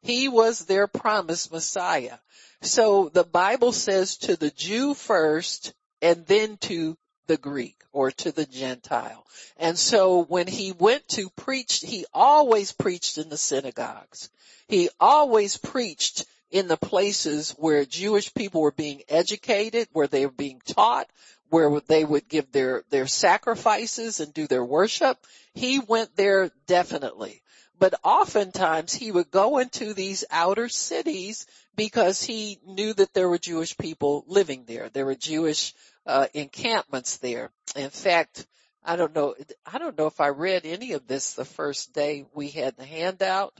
He 0.00 0.26
was 0.30 0.60
their 0.60 0.86
promised 0.86 1.52
Messiah. 1.52 2.16
So 2.62 3.10
the 3.10 3.24
Bible 3.24 3.72
says 3.72 4.16
to 4.20 4.36
the 4.36 4.50
Jew 4.50 4.94
first 4.94 5.74
and 6.00 6.24
then 6.24 6.56
to 6.62 6.96
the 7.26 7.36
Greek 7.36 7.76
or 7.92 8.10
to 8.10 8.32
the 8.32 8.46
Gentile. 8.46 9.26
And 9.58 9.78
so 9.78 10.24
when 10.24 10.46
he 10.46 10.72
went 10.72 11.06
to 11.08 11.28
preach, 11.36 11.80
he 11.80 12.06
always 12.14 12.72
preached 12.72 13.18
in 13.18 13.28
the 13.28 13.36
synagogues. 13.36 14.30
He 14.66 14.88
always 14.98 15.58
preached 15.58 16.24
in 16.50 16.68
the 16.68 16.78
places 16.78 17.50
where 17.58 17.84
Jewish 17.84 18.32
people 18.32 18.62
were 18.62 18.72
being 18.72 19.02
educated, 19.10 19.88
where 19.92 20.06
they 20.06 20.24
were 20.24 20.32
being 20.32 20.62
taught, 20.64 21.10
where 21.54 21.78
they 21.86 22.04
would 22.04 22.28
give 22.28 22.50
their, 22.50 22.82
their 22.90 23.06
sacrifices 23.06 24.18
and 24.18 24.34
do 24.34 24.48
their 24.48 24.64
worship. 24.64 25.16
He 25.54 25.78
went 25.78 26.16
there 26.16 26.50
definitely. 26.66 27.42
But 27.78 27.94
oftentimes 28.02 28.92
he 28.92 29.12
would 29.12 29.30
go 29.30 29.58
into 29.58 29.94
these 29.94 30.24
outer 30.32 30.68
cities 30.68 31.46
because 31.76 32.24
he 32.24 32.58
knew 32.66 32.92
that 32.94 33.14
there 33.14 33.28
were 33.28 33.38
Jewish 33.38 33.78
people 33.78 34.24
living 34.26 34.64
there. 34.66 34.88
There 34.88 35.06
were 35.06 35.14
Jewish 35.14 35.74
uh, 36.04 36.26
encampments 36.34 37.18
there. 37.18 37.52
In 37.76 37.90
fact, 37.90 38.48
I 38.84 38.96
don't 38.96 39.14
know, 39.14 39.36
I 39.64 39.78
don't 39.78 39.96
know 39.96 40.08
if 40.08 40.20
I 40.20 40.30
read 40.30 40.66
any 40.66 40.94
of 40.94 41.06
this 41.06 41.34
the 41.34 41.44
first 41.44 41.94
day 41.94 42.26
we 42.34 42.48
had 42.48 42.76
the 42.76 42.84
handout, 42.84 43.54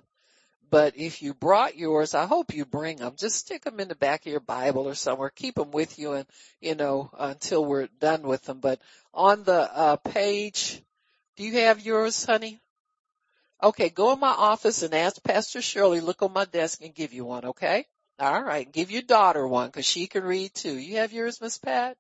but 0.70 0.96
if 0.96 1.22
you 1.22 1.35
brought 1.35 1.77
yours, 1.77 2.14
I 2.14 2.27
hope 2.27 2.55
you 2.55 2.64
bring 2.64 2.98
them. 2.98 3.14
Just 3.16 3.37
stick 3.37 3.64
them 3.64 3.81
in 3.81 3.88
the 3.88 3.94
back 3.94 4.27
of 4.27 4.33
your 4.33 4.40
Bible 4.40 4.88
or 4.88 4.94
somewhere. 4.94 5.31
Keep 5.35 5.57
them 5.57 5.70
with 5.70 5.98
you 5.98 6.12
and, 6.12 6.27
you 6.61 6.74
know, 6.74 7.11
until 7.18 7.64
we're 7.64 7.88
done 8.00 8.22
with 8.22 8.42
them. 8.44 8.61
But 8.61 8.81
on 9.12 9.44
the 9.44 9.53
uh, 9.77 9.96
page, 9.96 10.83
do 11.37 11.44
you 11.44 11.61
have 11.61 11.85
yours, 11.85 12.24
honey? 12.24 12.61
Okay, 13.62 13.88
go 13.88 14.12
in 14.12 14.20
my 14.20 14.29
office 14.29 14.83
and 14.83 14.94
ask 14.94 15.22
Pastor 15.22 15.62
Shirley, 15.62 16.00
look 16.00 16.22
on 16.22 16.33
my 16.33 16.44
desk 16.44 16.83
and 16.83 16.94
give 16.94 17.12
you 17.12 17.24
one, 17.24 17.44
okay? 17.46 17.87
All 18.18 18.42
right, 18.42 18.70
give 18.70 18.90
your 18.90 19.03
daughter 19.03 19.46
one 19.46 19.68
because 19.68 19.87
she 19.87 20.07
can 20.07 20.24
read 20.24 20.55
too. 20.55 20.77
You 20.77 20.98
have 20.98 21.12
yours, 21.12 21.40
Miss 21.40 21.59
Pat? 21.59 21.96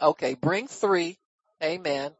Okay, 0.00 0.34
bring 0.34 0.66
three. 0.66 1.18
Amen. 1.62 2.10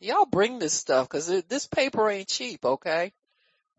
Y'all 0.00 0.26
bring 0.26 0.58
this 0.58 0.72
stuff 0.72 1.08
because 1.08 1.26
this 1.48 1.66
paper 1.66 2.08
ain't 2.08 2.28
cheap, 2.28 2.64
okay? 2.64 3.12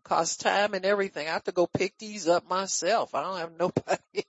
Costs 0.04 0.36
time 0.36 0.74
and 0.74 0.84
everything. 0.84 1.28
I 1.28 1.32
have 1.32 1.44
to 1.44 1.52
go 1.52 1.66
pick 1.66 1.96
these 1.98 2.26
up 2.28 2.48
myself. 2.48 3.14
I 3.14 3.22
don't 3.22 3.38
have 3.38 3.52
nobody. 3.58 4.24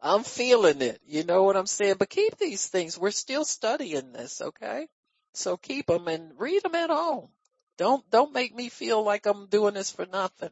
I'm 0.00 0.22
feeling 0.22 0.82
it. 0.82 1.00
You 1.06 1.24
know 1.24 1.42
what 1.42 1.56
I'm 1.56 1.66
saying? 1.66 1.96
But 1.98 2.10
keep 2.10 2.36
these 2.36 2.66
things. 2.66 2.98
We're 2.98 3.10
still 3.10 3.44
studying 3.44 4.12
this, 4.12 4.40
okay? 4.40 4.88
So 5.34 5.56
keep 5.56 5.86
them 5.86 6.08
and 6.08 6.32
read 6.38 6.62
them 6.62 6.74
at 6.74 6.90
home. 6.90 7.28
Don't, 7.76 8.08
don't 8.10 8.32
make 8.32 8.54
me 8.54 8.68
feel 8.68 9.02
like 9.02 9.26
I'm 9.26 9.46
doing 9.46 9.74
this 9.74 9.90
for 9.90 10.06
nothing. 10.06 10.50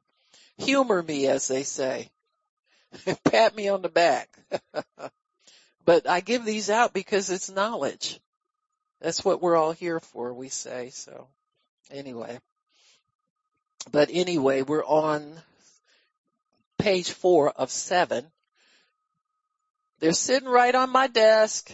Humor 0.58 1.02
me, 1.02 1.26
as 1.26 1.48
they 1.48 1.62
say. 1.62 2.10
Pat 3.24 3.54
me 3.56 3.68
on 3.68 3.82
the 3.82 3.88
back. 3.88 4.28
but 5.84 6.08
I 6.08 6.20
give 6.20 6.44
these 6.44 6.70
out 6.70 6.92
because 6.92 7.30
it's 7.30 7.50
knowledge. 7.50 8.20
That's 9.00 9.24
what 9.24 9.42
we're 9.42 9.56
all 9.56 9.72
here 9.72 10.00
for, 10.00 10.32
we 10.32 10.48
say. 10.48 10.90
So 10.90 11.28
anyway, 11.90 12.38
but 13.90 14.10
anyway, 14.12 14.62
we're 14.62 14.84
on 14.84 15.40
page 16.78 17.10
four 17.10 17.50
of 17.50 17.70
seven. 17.70 18.26
They're 20.00 20.12
sitting 20.12 20.48
right 20.48 20.74
on 20.74 20.90
my 20.90 21.06
desk. 21.06 21.72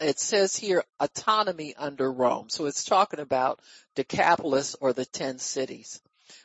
It 0.00 0.18
says 0.18 0.56
here 0.56 0.84
autonomy 0.98 1.74
under 1.76 2.10
Rome. 2.10 2.48
So 2.48 2.66
it's 2.66 2.84
talking 2.84 3.20
about 3.20 3.60
Decapolis 3.96 4.76
or 4.80 4.92
the 4.92 5.04
ten 5.04 5.38
cities. 5.38 6.00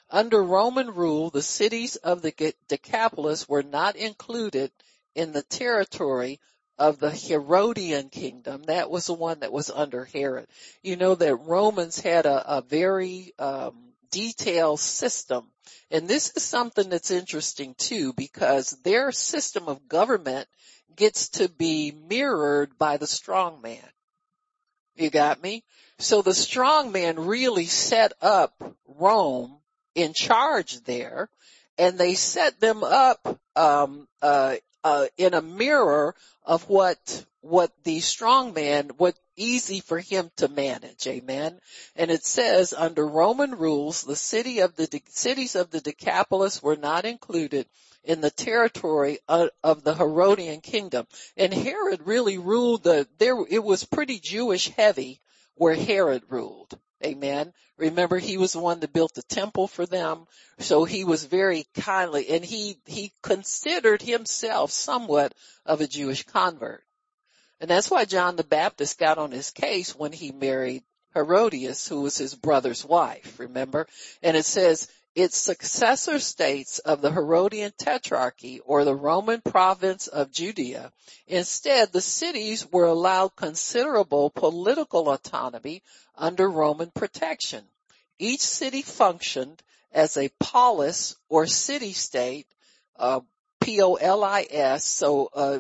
Under 0.10 0.43
Roman 0.43 0.93
rule, 0.93 1.30
the 1.30 1.41
cities 1.41 1.95
of 1.95 2.21
the 2.21 2.54
Decapolis 2.67 3.47
were 3.47 3.63
not 3.63 3.95
included 3.95 4.71
in 5.15 5.32
the 5.32 5.43
territory 5.43 6.39
of 6.78 6.99
the 6.99 7.12
Herodian 7.12 8.10
kingdom. 8.10 8.63
That 8.63 8.89
was 8.89 9.08
the 9.08 9.13
one 9.13 9.39
that 9.39 9.54
was 9.54 9.69
under 9.69 10.06
Herod. 10.06 10.47
You 10.84 10.97
know 10.97 11.15
that 11.15 11.36
Romans 11.36 11.99
had 11.99 12.25
a, 12.25 12.58
a 12.58 12.62
very 12.62 13.34
um, 13.39 13.85
detailed 14.12 14.80
system. 14.80 15.46
And 15.91 16.08
this 16.08 16.32
is 16.36 16.44
something 16.44 16.89
that's 16.89 17.12
interesting 17.12 17.76
too 17.78 18.13
because 18.13 18.72
their 18.84 19.12
system 19.12 19.68
of 19.68 19.88
government 19.88 20.48
gets 20.96 21.30
to 21.30 21.50
be 21.50 21.91
mirrored 21.91 22.78
by 22.78 22.98
the 22.98 23.08
strong 23.08 23.62
man. 23.62 23.89
You 24.96 25.10
got 25.10 25.41
me? 25.41 25.63
So 26.00 26.22
the 26.22 26.34
strong 26.34 26.91
man 26.91 27.20
really 27.20 27.65
set 27.65 28.13
up 28.22 28.54
Rome 28.88 29.58
in 29.94 30.13
charge 30.13 30.82
there 30.82 31.30
and 31.78 31.98
they 31.98 32.15
set 32.15 32.60
them 32.60 32.84
up 32.84 33.39
um, 33.56 34.08
uh, 34.22 34.56
uh, 34.84 35.08
in 35.18 35.34
a 35.34 35.41
mirror 35.41 36.15
of 36.44 36.70
what 36.70 37.26
what 37.41 37.72
the 37.84 38.00
strong 38.00 38.54
man 38.54 38.89
what 38.98 39.15
easy 39.36 39.80
for 39.80 40.00
him 40.00 40.30
to 40.38 40.48
manage 40.48 41.08
amen 41.08 41.60
and 41.95 42.12
it 42.12 42.24
says 42.26 42.74
under 42.74 43.08
roman 43.08 43.56
rules 43.56 44.04
the 44.04 44.15
city 44.15 44.60
of 44.60 44.76
the 44.76 45.02
cities 45.10 45.56
of 45.56 45.69
the 45.71 45.82
decapolis 45.82 46.62
were 46.62 46.76
not 46.76 47.06
included 47.06 47.67
in 48.04 48.21
the 48.21 48.30
territory 48.30 49.19
of, 49.28 49.50
of 49.63 49.84
the 49.84 49.93
herodian 49.93 50.62
kingdom 50.62 51.06
and 51.38 51.54
herod 51.54 52.06
really 52.06 52.38
ruled 52.38 52.84
the 52.84 53.08
there 53.17 53.38
it 53.50 53.63
was 53.63 53.84
pretty 53.84 54.19
jewish 54.19 54.69
heavy 54.69 55.21
where 55.56 55.76
herod 55.76 56.24
ruled 56.30 56.78
Amen. 57.04 57.54
Remember 57.78 58.17
he 58.17 58.38
was 58.38 58.54
the 58.54 58.60
one 58.60 58.80
that 58.80 58.93
built 58.93 59.13
the 59.13 59.24
temple 59.24 59.67
for 59.67 59.86
them. 59.86 60.26
So 60.60 60.86
he 60.86 61.04
was 61.04 61.26
very 61.26 61.65
kindly 61.76 62.30
and 62.30 62.43
he, 62.43 62.80
he 62.86 63.12
considered 63.21 64.02
himself 64.02 64.71
somewhat 64.71 65.34
of 65.65 65.82
a 65.82 65.88
Jewish 65.88 66.24
convert. 66.24 66.85
And 67.60 67.70
that's 67.70 67.89
why 67.89 68.06
John 68.06 68.36
the 68.36 68.44
Baptist 68.44 69.00
got 69.00 69.18
on 69.18 69.32
his 69.32 69.52
case 69.52 69.96
when 69.96 70.12
he 70.12 70.32
married 70.32 70.84
Herodias, 71.13 71.88
who 71.88 72.02
was 72.02 72.18
his 72.18 72.36
brother's 72.36 72.84
wife, 72.84 73.39
remember? 73.39 73.88
And 74.22 74.36
it 74.36 74.46
says, 74.46 74.89
its 75.15 75.38
successor 75.38 76.20
states 76.20 76.80
of 76.80 77.02
the 77.02 77.10
Herodian 77.10 77.72
Tetrarchy 77.78 78.60
or 78.65 78.84
the 78.84 78.94
Roman 78.94 79.39
province 79.39 80.08
of 80.08 80.30
Judea. 80.30 80.91
Instead, 81.26 81.94
the 81.94 82.02
cities 82.02 82.70
were 82.70 82.86
allowed 82.86 83.38
considerable 83.38 84.30
political 84.30 85.10
autonomy 85.10 85.84
under 86.15 86.50
Roman 86.50 86.91
protection. 86.91 87.63
Each 88.20 88.41
city 88.41 88.82
functioned 88.82 89.63
as 89.94 90.18
a 90.18 90.32
polis 90.41 91.15
or 91.30 91.48
city 91.48 91.94
state, 91.94 92.48
uh, 92.98 93.22
P-O-L-I-S. 93.62 94.84
So, 94.84 95.30
uh, 95.34 95.60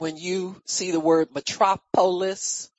when 0.00 0.16
you 0.16 0.56
see 0.64 0.92
the 0.92 0.98
word 0.98 1.28
metropolis, 1.34 2.70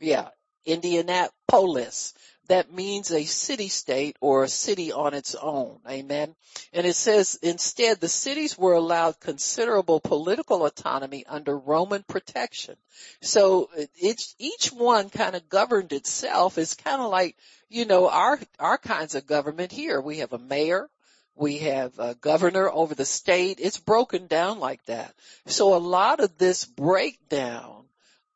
yeah, 0.00 0.30
Indianapolis, 0.66 2.14
that 2.48 2.72
means 2.72 3.12
a 3.12 3.24
city 3.26 3.68
state 3.68 4.16
or 4.20 4.42
a 4.42 4.48
city 4.48 4.90
on 4.90 5.14
its 5.14 5.36
own. 5.36 5.78
Amen. 5.88 6.34
And 6.72 6.84
it 6.84 6.96
says 6.96 7.38
instead 7.42 8.00
the 8.00 8.08
cities 8.08 8.58
were 8.58 8.72
allowed 8.72 9.20
considerable 9.20 10.00
political 10.00 10.66
autonomy 10.66 11.24
under 11.28 11.56
Roman 11.56 12.02
protection. 12.02 12.74
So 13.22 13.70
each, 13.96 14.34
each 14.40 14.72
one 14.72 15.10
kind 15.10 15.36
of 15.36 15.48
governed 15.48 15.92
itself. 15.92 16.58
It's 16.58 16.74
kind 16.74 17.00
of 17.00 17.08
like, 17.08 17.36
you 17.68 17.84
know, 17.84 18.08
our, 18.08 18.40
our 18.58 18.78
kinds 18.78 19.14
of 19.14 19.28
government 19.28 19.70
here. 19.70 20.00
We 20.00 20.18
have 20.18 20.32
a 20.32 20.38
mayor. 20.38 20.90
We 21.38 21.58
have 21.58 21.98
a 22.00 22.16
governor 22.16 22.68
over 22.68 22.96
the 22.96 23.04
state. 23.04 23.60
It's 23.60 23.78
broken 23.78 24.26
down 24.26 24.58
like 24.58 24.84
that. 24.86 25.14
So 25.46 25.76
a 25.76 25.78
lot 25.78 26.18
of 26.18 26.36
this 26.36 26.64
breakdown 26.64 27.84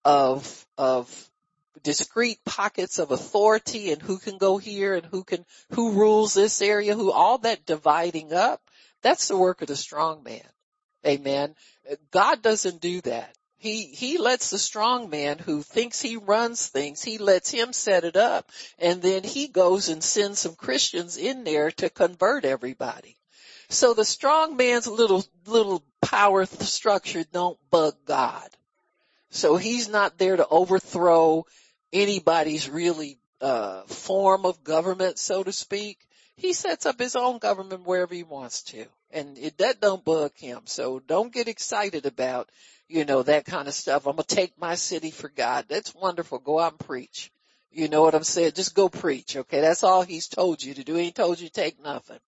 of, 0.05 0.67
of 0.79 1.31
discrete 1.83 2.45
pockets 2.45 3.01
of 3.01 3.11
authority 3.11 3.91
and 3.91 4.01
who 4.01 4.19
can 4.19 4.39
go 4.39 4.57
here 4.57 4.95
and 4.95 5.05
who 5.05 5.25
can, 5.25 5.45
who 5.73 5.93
rules 5.93 6.33
this 6.33 6.63
area, 6.63 6.95
who, 6.95 7.11
all 7.11 7.39
that 7.39 7.67
dividing 7.67 8.33
up, 8.33 8.63
that's 9.03 9.27
the 9.27 9.37
work 9.37 9.63
of 9.63 9.69
the 9.69 9.77
strong 9.77 10.23
man. 10.23 10.47
Amen. 11.05 11.57
God 12.13 12.41
doesn't 12.41 12.81
do 12.81 13.01
that. 13.01 13.37
He, 13.63 13.85
he 13.85 14.19
lets 14.19 14.51
the 14.51 14.59
strong 14.59 15.09
man 15.09 15.39
who 15.39 15.63
thinks 15.63 16.01
he 16.01 16.17
runs 16.17 16.67
things, 16.67 17.01
he 17.01 17.19
lets 17.19 17.49
him 17.49 17.73
set 17.73 18.03
it 18.03 18.17
up 18.17 18.51
and 18.77 19.01
then 19.01 19.23
he 19.23 19.47
goes 19.47 19.89
and 19.89 20.03
sends 20.03 20.41
some 20.41 20.57
Christians 20.57 21.17
in 21.17 21.45
there 21.45 21.71
to 21.71 21.89
convert 21.89 22.45
everybody. 22.45 23.17
So 23.69 23.95
the 23.95 24.05
strong 24.05 24.57
man's 24.57 24.89
little, 24.89 25.25
little 25.47 25.85
power 26.01 26.45
structure 26.45 27.23
don't 27.23 27.57
bug 27.71 27.95
God. 28.05 28.51
So 29.31 29.57
he's 29.57 29.89
not 29.89 30.19
there 30.19 30.37
to 30.37 30.49
overthrow 30.49 31.47
anybody's 31.93 32.69
really 32.69 33.21
uh, 33.41 33.83
form 33.85 34.45
of 34.45 34.65
government, 34.65 35.21
so 35.21 35.45
to 35.45 35.53
speak. 35.53 36.01
He 36.37 36.53
sets 36.55 36.87
up 36.87 36.99
his 36.99 37.15
own 37.15 37.39
government 37.39 37.87
wherever 37.87 38.15
he 38.15 38.23
wants 38.23 38.63
to, 38.65 38.87
and 39.11 39.39
it, 39.39 39.59
that 39.59 39.81
don't 39.81 40.05
bug 40.05 40.33
him. 40.37 40.63
So 40.65 40.99
don't 40.99 41.33
get 41.33 41.49
excited 41.49 42.07
about, 42.07 42.51
you 42.89 43.05
know, 43.05 43.23
that 43.23 43.45
kind 43.45 43.69
of 43.69 43.75
stuff. 43.75 44.07
I'm 44.07 44.17
gonna 44.17 44.25
take 44.25 44.59
my 44.59 44.75
city 44.75 45.11
for 45.11 45.29
God. 45.29 45.67
That's 45.69 45.95
wonderful. 45.95 46.39
Go 46.39 46.59
out 46.59 46.73
and 46.73 46.81
preach. 46.81 47.31
You 47.75 47.89
know 47.89 48.03
what 48.03 48.15
I'm 48.15 48.23
saying? 48.23 48.53
Just 48.53 48.75
go 48.75 48.91
preach, 48.91 49.37
okay? 49.37 49.61
That's 49.63 49.83
all 49.83 50.03
he's 50.03 50.29
told 50.29 50.63
you 50.63 50.75
to 50.75 50.85
do. 50.85 50.95
He 50.95 51.07
ain't 51.07 51.15
told 51.15 51.41
you 51.41 51.49
to 51.49 51.53
take 51.53 51.83
nothing. 51.83 52.19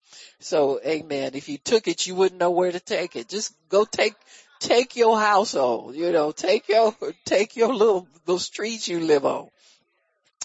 So, 0.40 0.80
amen. 0.84 1.32
If 1.34 1.50
you 1.50 1.58
took 1.58 1.86
it, 1.86 2.06
you 2.06 2.14
wouldn't 2.14 2.40
know 2.40 2.50
where 2.50 2.72
to 2.72 2.80
take 2.80 3.14
it. 3.14 3.28
Just 3.28 3.54
go 3.68 3.84
take, 3.84 4.14
take 4.58 4.96
your 4.96 5.20
household, 5.20 5.96
you 5.96 6.12
know, 6.12 6.32
take 6.32 6.68
your, 6.70 6.96
take 7.26 7.56
your 7.56 7.74
little, 7.74 8.08
those 8.24 8.44
streets 8.44 8.88
you 8.88 9.00
live 9.00 9.26
on. 9.26 9.50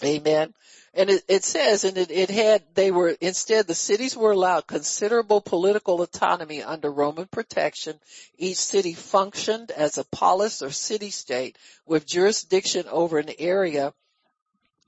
Amen. 0.04 0.52
And 0.92 1.08
it, 1.08 1.22
it 1.28 1.44
says, 1.44 1.84
and 1.84 1.96
it, 1.96 2.10
it 2.10 2.30
had, 2.30 2.64
they 2.74 2.90
were, 2.90 3.16
instead 3.20 3.66
the 3.66 3.74
cities 3.74 4.16
were 4.16 4.32
allowed 4.32 4.66
considerable 4.66 5.40
political 5.40 6.02
autonomy 6.02 6.62
under 6.62 6.90
Roman 6.90 7.26
protection. 7.26 7.98
Each 8.36 8.56
city 8.56 8.94
functioned 8.94 9.70
as 9.70 9.98
a 9.98 10.04
polis 10.04 10.62
or 10.62 10.70
city 10.70 11.10
state 11.10 11.56
with 11.86 12.06
jurisdiction 12.06 12.86
over 12.88 13.18
an 13.18 13.30
area 13.38 13.94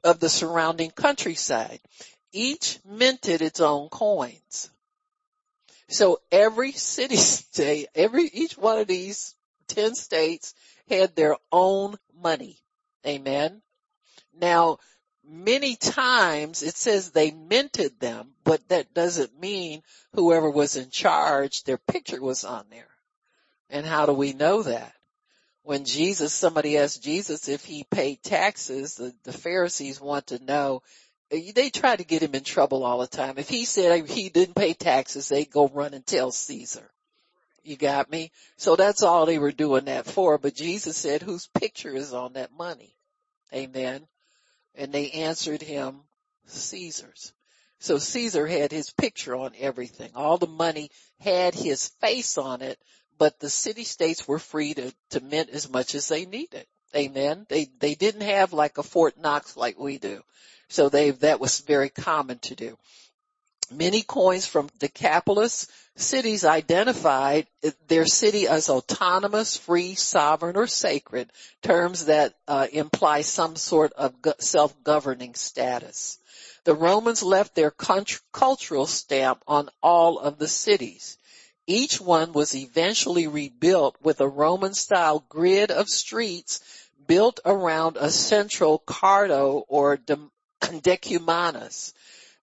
of 0.03 0.19
the 0.19 0.29
surrounding 0.29 0.91
countryside. 0.91 1.81
Each 2.33 2.81
minted 2.85 3.41
its 3.41 3.61
own 3.61 3.89
coins. 3.89 4.71
So 5.89 6.21
every 6.33 6.73
city 6.73 7.17
state, 7.17 7.89
every, 7.95 8.25
each 8.25 8.59
one 8.59 8.79
of 8.79 8.89
these 8.89 9.37
10 9.69 9.95
states 9.95 10.55
had 10.89 11.15
their 11.15 11.37
own 11.53 11.97
money. 12.21 12.59
Amen. 13.07 13.63
Now, 14.35 14.79
many 15.25 15.77
times 15.77 16.63
it 16.63 16.77
says 16.77 17.11
they 17.11 17.31
minted 17.31 17.99
them, 18.01 18.35
but 18.45 18.67
that 18.69 18.95
doesn't 18.95 19.39
mean 19.39 19.83
whoever 20.15 20.51
was 20.51 20.77
in 20.77 20.91
charge, 20.91 21.65
their 21.65 21.79
picture 21.79 22.21
was 22.21 22.45
on 22.45 22.65
there. 22.71 22.89
And 23.71 23.87
how 23.87 24.07
do 24.07 24.13
we 24.13 24.33
know 24.33 24.63
that? 24.63 24.93
When 25.63 25.85
Jesus, 25.85 26.33
somebody 26.33 26.77
asked 26.77 27.03
Jesus 27.03 27.49
if 27.49 27.65
he 27.65 27.85
paid 27.85 28.23
taxes, 28.23 28.97
the, 28.97 29.15
the 29.23 29.33
Pharisees 29.33 30.01
want 30.01 30.29
to 30.29 30.45
know, 30.45 30.83
they 31.31 31.71
try 31.71 31.97
to 31.97 32.05
get 32.05 32.23
him 32.23 32.35
in 32.35 32.43
trouble 32.45 32.85
all 32.85 32.99
the 32.99 33.07
time. 33.07 33.39
If 33.39 33.49
he 33.49 33.65
said 33.65 34.07
he 34.09 34.29
didn't 34.29 34.57
pay 34.57 34.75
taxes, 34.75 35.29
they 35.29 35.45
go 35.45 35.69
run 35.69 35.95
and 35.95 36.05
tell 36.05 36.31
Caesar. 36.31 36.91
You 37.63 37.77
got 37.77 38.11
me? 38.11 38.33
So 38.57 38.77
that's 38.77 39.03
all 39.03 39.25
they 39.25 39.39
were 39.39 39.53
doing 39.53 39.85
that 39.85 40.05
for. 40.07 40.37
But 40.37 40.57
Jesus 40.57 40.97
said, 40.97 41.23
whose 41.23 41.47
picture 41.47 41.95
is 41.95 42.13
on 42.13 42.33
that 42.33 42.53
money? 42.53 42.97
Amen. 43.55 44.07
And 44.75 44.93
they 44.93 45.11
answered 45.11 45.63
him, 45.63 46.01
Caesar's. 46.47 47.33
So 47.79 47.99
Caesar 47.99 48.47
had 48.47 48.71
his 48.71 48.91
picture 48.91 49.35
on 49.35 49.55
everything. 49.59 50.13
All 50.15 50.39
the 50.39 50.47
money 50.47 50.91
had 51.21 51.55
his 51.55 51.89
face 52.01 52.39
on 52.39 52.63
it, 52.63 52.79
but 53.19 53.41
the 53.41 53.51
city 53.51 53.85
states 53.85 54.27
were 54.27 54.39
free 54.39 54.75
to, 54.75 54.95
to 55.11 55.21
mint 55.21 55.51
as 55.51 55.69
much 55.69 55.95
as 55.95 56.09
they 56.09 56.25
needed. 56.25 56.67
Amen. 56.95 57.47
They, 57.49 57.69
they 57.81 57.95
didn't 57.95 58.23
have 58.23 58.53
like 58.53 58.79
a 58.79 58.83
Fort 58.83 59.19
Knox 59.19 59.57
like 59.57 59.79
we 59.79 59.99
do. 59.99 60.23
So 60.69 60.89
they, 60.89 61.11
that 61.11 61.41
was 61.41 61.61
very 61.61 61.89
common 61.89 62.39
to 62.41 62.55
do. 62.55 62.79
Many 63.73 64.03
coins 64.03 64.47
from 64.47 64.69
Decapolis 64.79 65.67
cities 65.97 66.45
identified 66.45 67.47
their 67.89 68.07
city 68.07 68.47
as 68.47 68.69
autonomous, 68.69 69.57
free, 69.57 69.95
sovereign, 69.95 70.57
or 70.57 70.67
sacred, 70.67 71.31
terms 71.63 72.07
that 72.07 72.35
uh, 72.47 72.67
imply 72.73 73.23
some 73.23 73.57
sort 73.57 73.93
of 73.95 74.15
self-governing 74.39 75.35
status. 75.35 76.19
The 76.65 76.75
Romans 76.75 77.23
left 77.23 77.55
their 77.55 77.71
cultural 77.71 78.87
stamp 78.87 79.43
on 79.47 79.69
all 79.83 80.19
of 80.19 80.39
the 80.39 80.49
cities. 80.49 81.19
Each 81.67 82.01
one 82.01 82.33
was 82.33 82.55
eventually 82.55 83.27
rebuilt 83.27 83.97
with 84.03 84.21
a 84.21 84.29
Roman 84.29 84.75
style 84.75 85.25
grid 85.29 85.71
of 85.71 85.89
streets 85.89 86.61
built 87.07 87.41
around 87.45 87.97
a 87.97 88.11
central 88.11 88.79
cardo 88.87 89.65
or 89.69 89.99
decumanus 90.83 91.95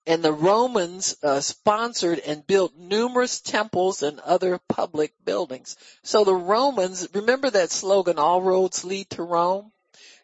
and 0.05 0.23
the 0.23 0.33
Romans 0.33 1.15
uh, 1.21 1.39
sponsored 1.39 2.19
and 2.19 2.45
built 2.45 2.75
numerous 2.75 3.41
temples 3.41 4.01
and 4.01 4.19
other 4.19 4.59
public 4.69 5.13
buildings. 5.23 5.77
So 6.03 6.23
the 6.23 6.33
Romans, 6.35 7.07
remember 7.13 7.49
that 7.49 7.71
slogan, 7.71 8.17
all 8.17 8.41
roads 8.41 8.83
lead 8.83 9.09
to 9.11 9.23
Rome? 9.23 9.71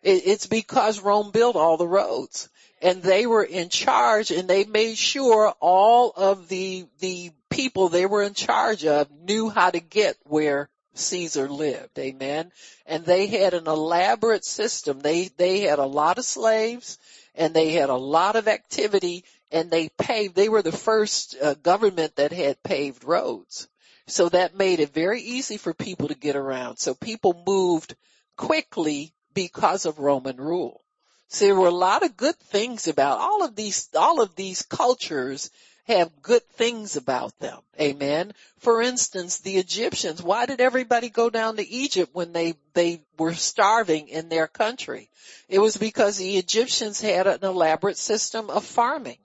It, 0.02 0.24
it's 0.26 0.48
because 0.48 1.02
Rome 1.02 1.32
built 1.32 1.56
all 1.56 1.78
the 1.78 1.88
roads 1.88 2.50
and 2.82 3.02
they 3.02 3.26
were 3.26 3.44
in 3.44 3.70
charge 3.70 4.32
and 4.32 4.48
they 4.48 4.64
made 4.64 4.98
sure 4.98 5.54
all 5.60 6.12
of 6.16 6.48
the, 6.48 6.86
the 7.00 7.32
people 7.50 7.90
they 7.90 8.06
were 8.06 8.24
in 8.24 8.34
charge 8.34 8.86
of 8.86 9.10
knew 9.12 9.50
how 9.50 9.70
to 9.70 9.80
get 9.80 10.18
where 10.24 10.70
Caesar 10.94 11.50
lived. 11.50 11.98
Amen. 12.00 12.52
And 12.86 13.06
they 13.06 13.28
had 13.28 13.54
an 13.54 13.68
elaborate 13.68 14.46
system. 14.46 15.00
They, 15.00 15.30
they 15.38 15.62
had 15.62 15.80
a 15.80 15.86
lot 15.86 16.18
of 16.18 16.26
slaves 16.26 16.98
and 17.36 17.54
they 17.54 17.72
had 17.72 17.90
a 17.90 17.96
lot 17.96 18.36
of 18.36 18.48
activity 18.48 19.26
and 19.52 19.70
they 19.70 19.90
paved, 19.90 20.36
they 20.36 20.50
were 20.50 20.62
the 20.62 20.72
first 20.72 21.36
uh, 21.42 21.54
government 21.56 22.16
that 22.16 22.32
had 22.32 22.62
paved 22.64 23.04
roads. 23.04 23.68
So 24.08 24.30
that 24.30 24.56
made 24.56 24.80
it 24.80 24.94
very 24.94 25.22
easy 25.22 25.58
for 25.58 25.74
people 25.74 26.10
to 26.10 26.16
get 26.16 26.36
around. 26.36 26.78
So 26.78 26.94
people 26.94 27.44
moved 27.46 27.96
quickly 28.38 29.14
because 29.34 29.86
of 29.86 30.00
Roman 30.00 30.38
rule. 30.38 30.82
So 31.28 31.46
there 31.46 31.56
were 31.56 31.68
a 31.68 31.72
lot 31.72 32.04
of 32.04 32.16
good 32.16 32.40
things 32.40 32.88
about 32.88 33.20
all 33.20 33.44
of 33.44 33.56
these, 33.56 33.90
all 33.96 34.22
of 34.22 34.36
these 34.36 34.62
cultures 34.62 35.50
have 35.86 36.22
good 36.22 36.48
things 36.50 36.96
about 36.96 37.38
them. 37.40 37.60
Amen. 37.80 38.34
For 38.60 38.82
instance, 38.82 39.40
the 39.40 39.58
Egyptians, 39.58 40.22
why 40.22 40.46
did 40.46 40.62
everybody 40.62 41.10
go 41.10 41.30
down 41.30 41.58
to 41.58 41.68
Egypt 41.68 42.12
when 42.14 42.32
they, 42.32 42.56
they 42.74 43.02
were 43.18 43.34
starving 43.34 44.08
in 44.08 44.30
their 44.30 44.48
country? 44.48 45.10
It 45.48 45.60
was 45.60 45.78
because 45.78 46.18
the 46.18 46.38
Egyptians 46.38 47.02
had 47.02 47.28
an 47.28 47.44
elaborate 47.44 47.98
system 47.98 48.50
of 48.50 48.66
farming 48.66 49.18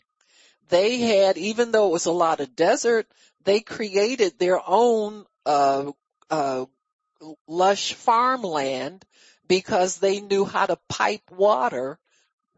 they 0.71 0.99
had, 0.99 1.37
even 1.37 1.73
though 1.73 1.89
it 1.89 1.93
was 1.93 2.07
a 2.07 2.13
lot 2.13 2.41
of 2.41 2.57
desert, 2.57 3.07
they 3.45 3.61
created 3.61 4.39
their 4.39 4.61
own, 4.67 5.25
uh, 5.47 5.91
uh, 6.31 6.65
lush 7.47 7.95
farmland 7.95 9.05
because 9.47 9.99
they 9.99 10.21
knew 10.21 10.45
how 10.45 10.67
to 10.67 10.79
pipe 10.89 11.31
water 11.31 11.99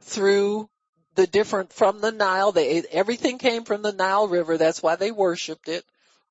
through 0.01 0.68
the 1.14 1.27
different, 1.27 1.72
from 1.72 2.01
the 2.01 2.12
Nile. 2.12 2.53
They, 2.53 2.83
everything 2.90 3.38
came 3.38 3.64
from 3.64 3.83
the 3.83 3.92
Nile 3.92 4.29
River. 4.29 4.59
That's 4.59 4.83
why 4.83 4.96
they 4.96 5.11
worshiped 5.11 5.68
it. 5.68 5.85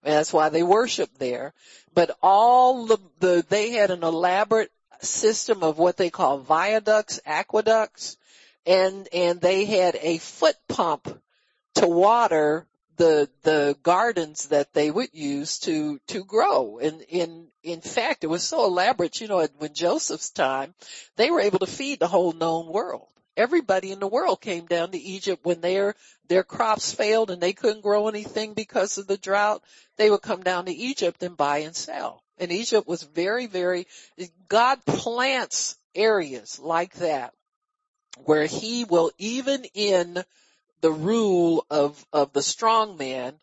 That's 0.04 0.34
why 0.34 0.50
they 0.50 0.64
worshiped 0.64 1.20
there. 1.20 1.54
But 1.94 2.18
all 2.22 2.86
the, 2.86 2.98
the, 3.20 3.46
they 3.50 3.72
had 3.72 3.92
an 3.92 4.04
elaborate 4.04 4.72
system 5.02 5.64
of 5.64 5.78
what 5.78 5.98
they 5.98 6.10
call 6.10 6.40
viaducts, 6.40 7.20
aqueducts, 7.26 8.18
and, 8.66 9.08
and 9.14 9.42
they 9.42 9.66
had 9.66 9.98
a 10.02 10.18
foot 10.20 10.56
pump 10.68 11.22
to 11.76 11.88
water 11.88 12.68
the 12.98 13.30
the 13.42 13.76
gardens 13.82 14.50
that 14.50 14.74
they 14.74 14.92
would 14.92 15.10
use 15.14 15.60
to 15.60 16.00
to 16.08 16.24
grow. 16.24 16.78
And 16.78 17.02
in 17.02 17.48
in 17.64 17.82
fact 17.82 18.24
it 18.24 18.28
was 18.28 18.44
so 18.44 18.66
elaborate 18.66 19.20
you 19.22 19.28
know 19.28 19.48
when 19.58 19.74
joseph's 19.74 20.30
time 20.32 20.74
they 21.16 21.32
were 21.32 21.42
able 21.42 21.60
to 21.60 21.68
feed 21.68 22.00
the 22.00 22.08
whole 22.08 22.34
known 22.34 22.68
world. 22.68 23.08
Everybody 23.38 23.92
in 23.92 24.00
the 24.00 24.08
world 24.08 24.42
came 24.42 24.66
down 24.66 24.92
to 24.92 25.00
egypt 25.00 25.46
when 25.46 25.62
their 25.62 25.96
their 26.28 26.44
crops 26.44 26.94
failed 26.94 27.32
and 27.32 27.42
they 27.42 27.54
couldn't 27.54 27.82
grow 27.82 28.08
anything 28.08 28.54
because 28.54 28.98
of 28.98 29.08
the 29.08 29.18
drought. 29.18 29.64
They 29.98 30.10
would 30.10 30.22
come 30.22 30.44
down 30.44 30.66
to 30.66 30.72
egypt 30.72 31.24
and 31.24 31.38
buy 31.38 31.60
and 31.60 31.76
sell. 31.76 32.24
And 32.38 32.52
egypt 32.52 32.88
was 32.88 33.04
very 33.04 33.48
very 33.48 33.88
god 34.48 34.86
plants 34.86 35.78
areas 35.96 36.60
like 36.60 36.94
that 36.96 37.34
where 38.26 38.46
he 38.46 38.84
will 38.84 39.12
even 39.18 39.64
in 39.74 40.24
the 40.82 40.92
rule 40.92 41.66
of, 41.70 42.04
of 42.12 42.34
the 42.34 42.42
strong 42.42 42.98
man, 42.98 43.36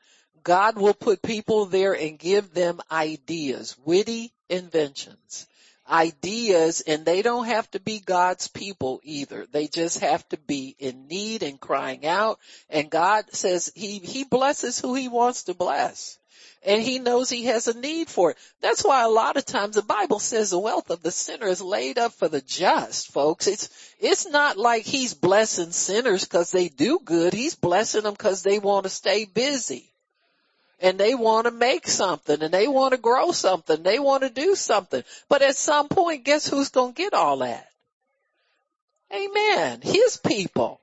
God 0.43 0.77
will 0.77 0.95
put 0.95 1.23
people 1.23 1.67
there 1.67 1.95
and 1.95 2.19
give 2.19 2.53
them 2.53 2.81
ideas, 2.91 3.77
witty 3.85 4.33
inventions, 4.49 5.47
ideas, 5.89 6.81
and 6.81 7.05
they 7.05 7.23
don't 7.23 7.47
have 7.47 7.71
to 7.73 7.81
be 7.81 8.01
God's 8.01 8.49
people 8.49 9.01
either. 9.03 9.47
They 9.51 9.69
just 9.69 10.01
have 10.01 10.29
to 10.29 10.37
be 10.37 10.77
in 10.79 11.09
need 11.09 11.43
and 11.43 11.61
crying 11.61 12.07
out. 12.07 12.39
And 12.69 12.91
God 12.91 13.25
says 13.33 13.73
he, 13.75 13.99
he 13.99 14.25
blesses 14.25 14.79
who 14.79 14.95
he 14.95 15.09
wants 15.09 15.45
to 15.45 15.55
bless 15.55 16.19
and 16.65 16.83
he 16.83 16.99
knows 16.99 17.31
he 17.31 17.45
has 17.45 17.69
a 17.69 17.79
need 17.79 18.09
for 18.09 18.33
it. 18.33 18.37
That's 18.61 18.85
why 18.85 19.05
a 19.05 19.09
lot 19.09 19.37
of 19.37 19.45
times 19.45 19.75
the 19.75 19.83
Bible 19.83 20.19
says 20.19 20.51
the 20.51 20.59
wealth 20.59 20.91
of 20.91 21.03
the 21.03 21.11
sinner 21.11 21.47
is 21.47 21.61
laid 21.63 21.99
up 21.99 22.13
for 22.13 22.29
the 22.29 22.41
just, 22.41 23.13
folks. 23.13 23.47
It's, 23.47 23.69
it's 24.01 24.27
not 24.27 24.57
like 24.57 24.85
he's 24.85 25.15
blessing 25.15 25.73
sinners 25.73 26.25
cause 26.25 26.51
they 26.51 26.69
do 26.69 27.01
good. 27.05 27.33
He's 27.33 27.55
blessing 27.55 28.03
them 28.03 28.17
cause 28.17 28.43
they 28.43 28.59
want 28.59 28.85
to 28.85 28.91
stay 28.91 29.25
busy 29.25 29.93
and 30.81 30.99
they 30.99 31.15
want 31.15 31.47
to 31.47 31.51
make 31.51 31.89
something 31.89 32.43
and 32.43 32.53
they 32.53 32.69
want 32.69 32.93
to 32.93 32.99
grow 32.99 33.33
something. 33.33 33.83
They 33.83 33.99
want 33.99 34.23
to 34.23 34.31
do 34.31 34.55
something. 34.55 35.03
But 35.29 35.43
at 35.43 35.57
some 35.57 35.89
point, 35.89 36.25
guess 36.25 36.49
who's 36.49 36.71
going 36.71 36.95
to 36.95 37.03
get 37.03 37.15
all 37.15 37.39
that? 37.39 37.67
Amen. 39.13 39.81
His 39.83 40.17
people. 40.19 40.81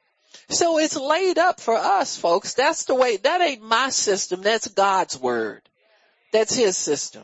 So 0.50 0.78
it's 0.78 0.96
laid 0.96 1.38
up 1.38 1.60
for 1.60 1.76
us, 1.76 2.18
folks. 2.18 2.54
That's 2.54 2.86
the 2.86 2.96
way, 2.96 3.18
that 3.18 3.42
ain't 3.42 3.64
my 3.64 3.90
system. 3.90 4.42
That's 4.42 4.68
God's 4.68 5.20
word. 5.20 5.62
That's 6.32 6.56
his 6.56 6.78
system. 6.78 7.24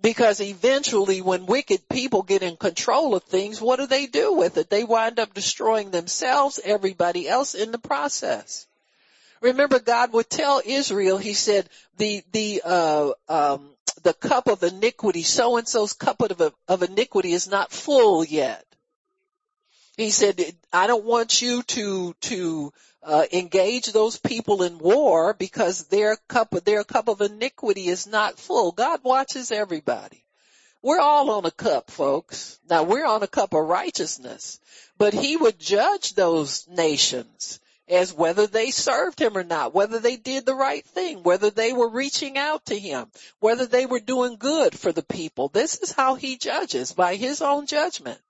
Because 0.00 0.40
eventually 0.40 1.22
when 1.22 1.46
wicked 1.46 1.88
people 1.88 2.22
get 2.22 2.42
in 2.42 2.56
control 2.56 3.14
of 3.14 3.24
things, 3.24 3.60
what 3.60 3.78
do 3.78 3.86
they 3.86 4.06
do 4.06 4.34
with 4.34 4.56
it? 4.56 4.70
They 4.70 4.84
wind 4.84 5.18
up 5.18 5.34
destroying 5.34 5.90
themselves, 5.90 6.60
everybody 6.62 7.28
else 7.28 7.54
in 7.54 7.72
the 7.72 7.78
process. 7.78 8.66
Remember 9.40 9.80
God 9.80 10.12
would 10.12 10.28
tell 10.28 10.62
Israel, 10.64 11.18
he 11.18 11.32
said, 11.32 11.68
the, 11.96 12.22
the, 12.32 12.62
uh, 12.64 13.10
um, 13.28 13.70
the 14.02 14.14
cup 14.14 14.46
of 14.48 14.62
iniquity, 14.62 15.22
so 15.22 15.56
and 15.56 15.66
so's 15.66 15.94
cup 15.94 16.20
of, 16.22 16.54
of 16.68 16.82
iniquity 16.82 17.32
is 17.32 17.48
not 17.48 17.72
full 17.72 18.24
yet. 18.24 18.64
He 19.98 20.10
said, 20.10 20.40
I 20.72 20.86
don't 20.86 21.04
want 21.04 21.42
you 21.42 21.64
to, 21.64 22.14
to, 22.20 22.72
uh, 23.02 23.24
engage 23.32 23.86
those 23.86 24.16
people 24.16 24.62
in 24.62 24.78
war 24.78 25.34
because 25.34 25.88
their 25.88 26.16
cup 26.28 26.54
of, 26.54 26.64
their 26.64 26.84
cup 26.84 27.08
of 27.08 27.20
iniquity 27.20 27.88
is 27.88 28.06
not 28.06 28.38
full. 28.38 28.70
God 28.70 29.00
watches 29.02 29.50
everybody. 29.50 30.24
We're 30.82 31.00
all 31.00 31.32
on 31.32 31.46
a 31.46 31.50
cup, 31.50 31.90
folks. 31.90 32.60
Now 32.70 32.84
we're 32.84 33.06
on 33.06 33.24
a 33.24 33.26
cup 33.26 33.52
of 33.54 33.66
righteousness, 33.66 34.60
but 34.98 35.14
he 35.14 35.36
would 35.36 35.58
judge 35.58 36.14
those 36.14 36.68
nations 36.68 37.58
as 37.88 38.14
whether 38.14 38.46
they 38.46 38.70
served 38.70 39.20
him 39.20 39.36
or 39.36 39.42
not, 39.42 39.74
whether 39.74 39.98
they 39.98 40.14
did 40.14 40.46
the 40.46 40.54
right 40.54 40.84
thing, 40.84 41.24
whether 41.24 41.50
they 41.50 41.72
were 41.72 41.90
reaching 41.90 42.38
out 42.38 42.66
to 42.66 42.78
him, 42.78 43.10
whether 43.40 43.66
they 43.66 43.86
were 43.86 43.98
doing 43.98 44.36
good 44.36 44.78
for 44.78 44.92
the 44.92 45.02
people. 45.02 45.48
This 45.48 45.78
is 45.78 45.90
how 45.90 46.14
he 46.14 46.36
judges 46.36 46.92
by 46.92 47.16
his 47.16 47.42
own 47.42 47.66
judgment. 47.66 48.20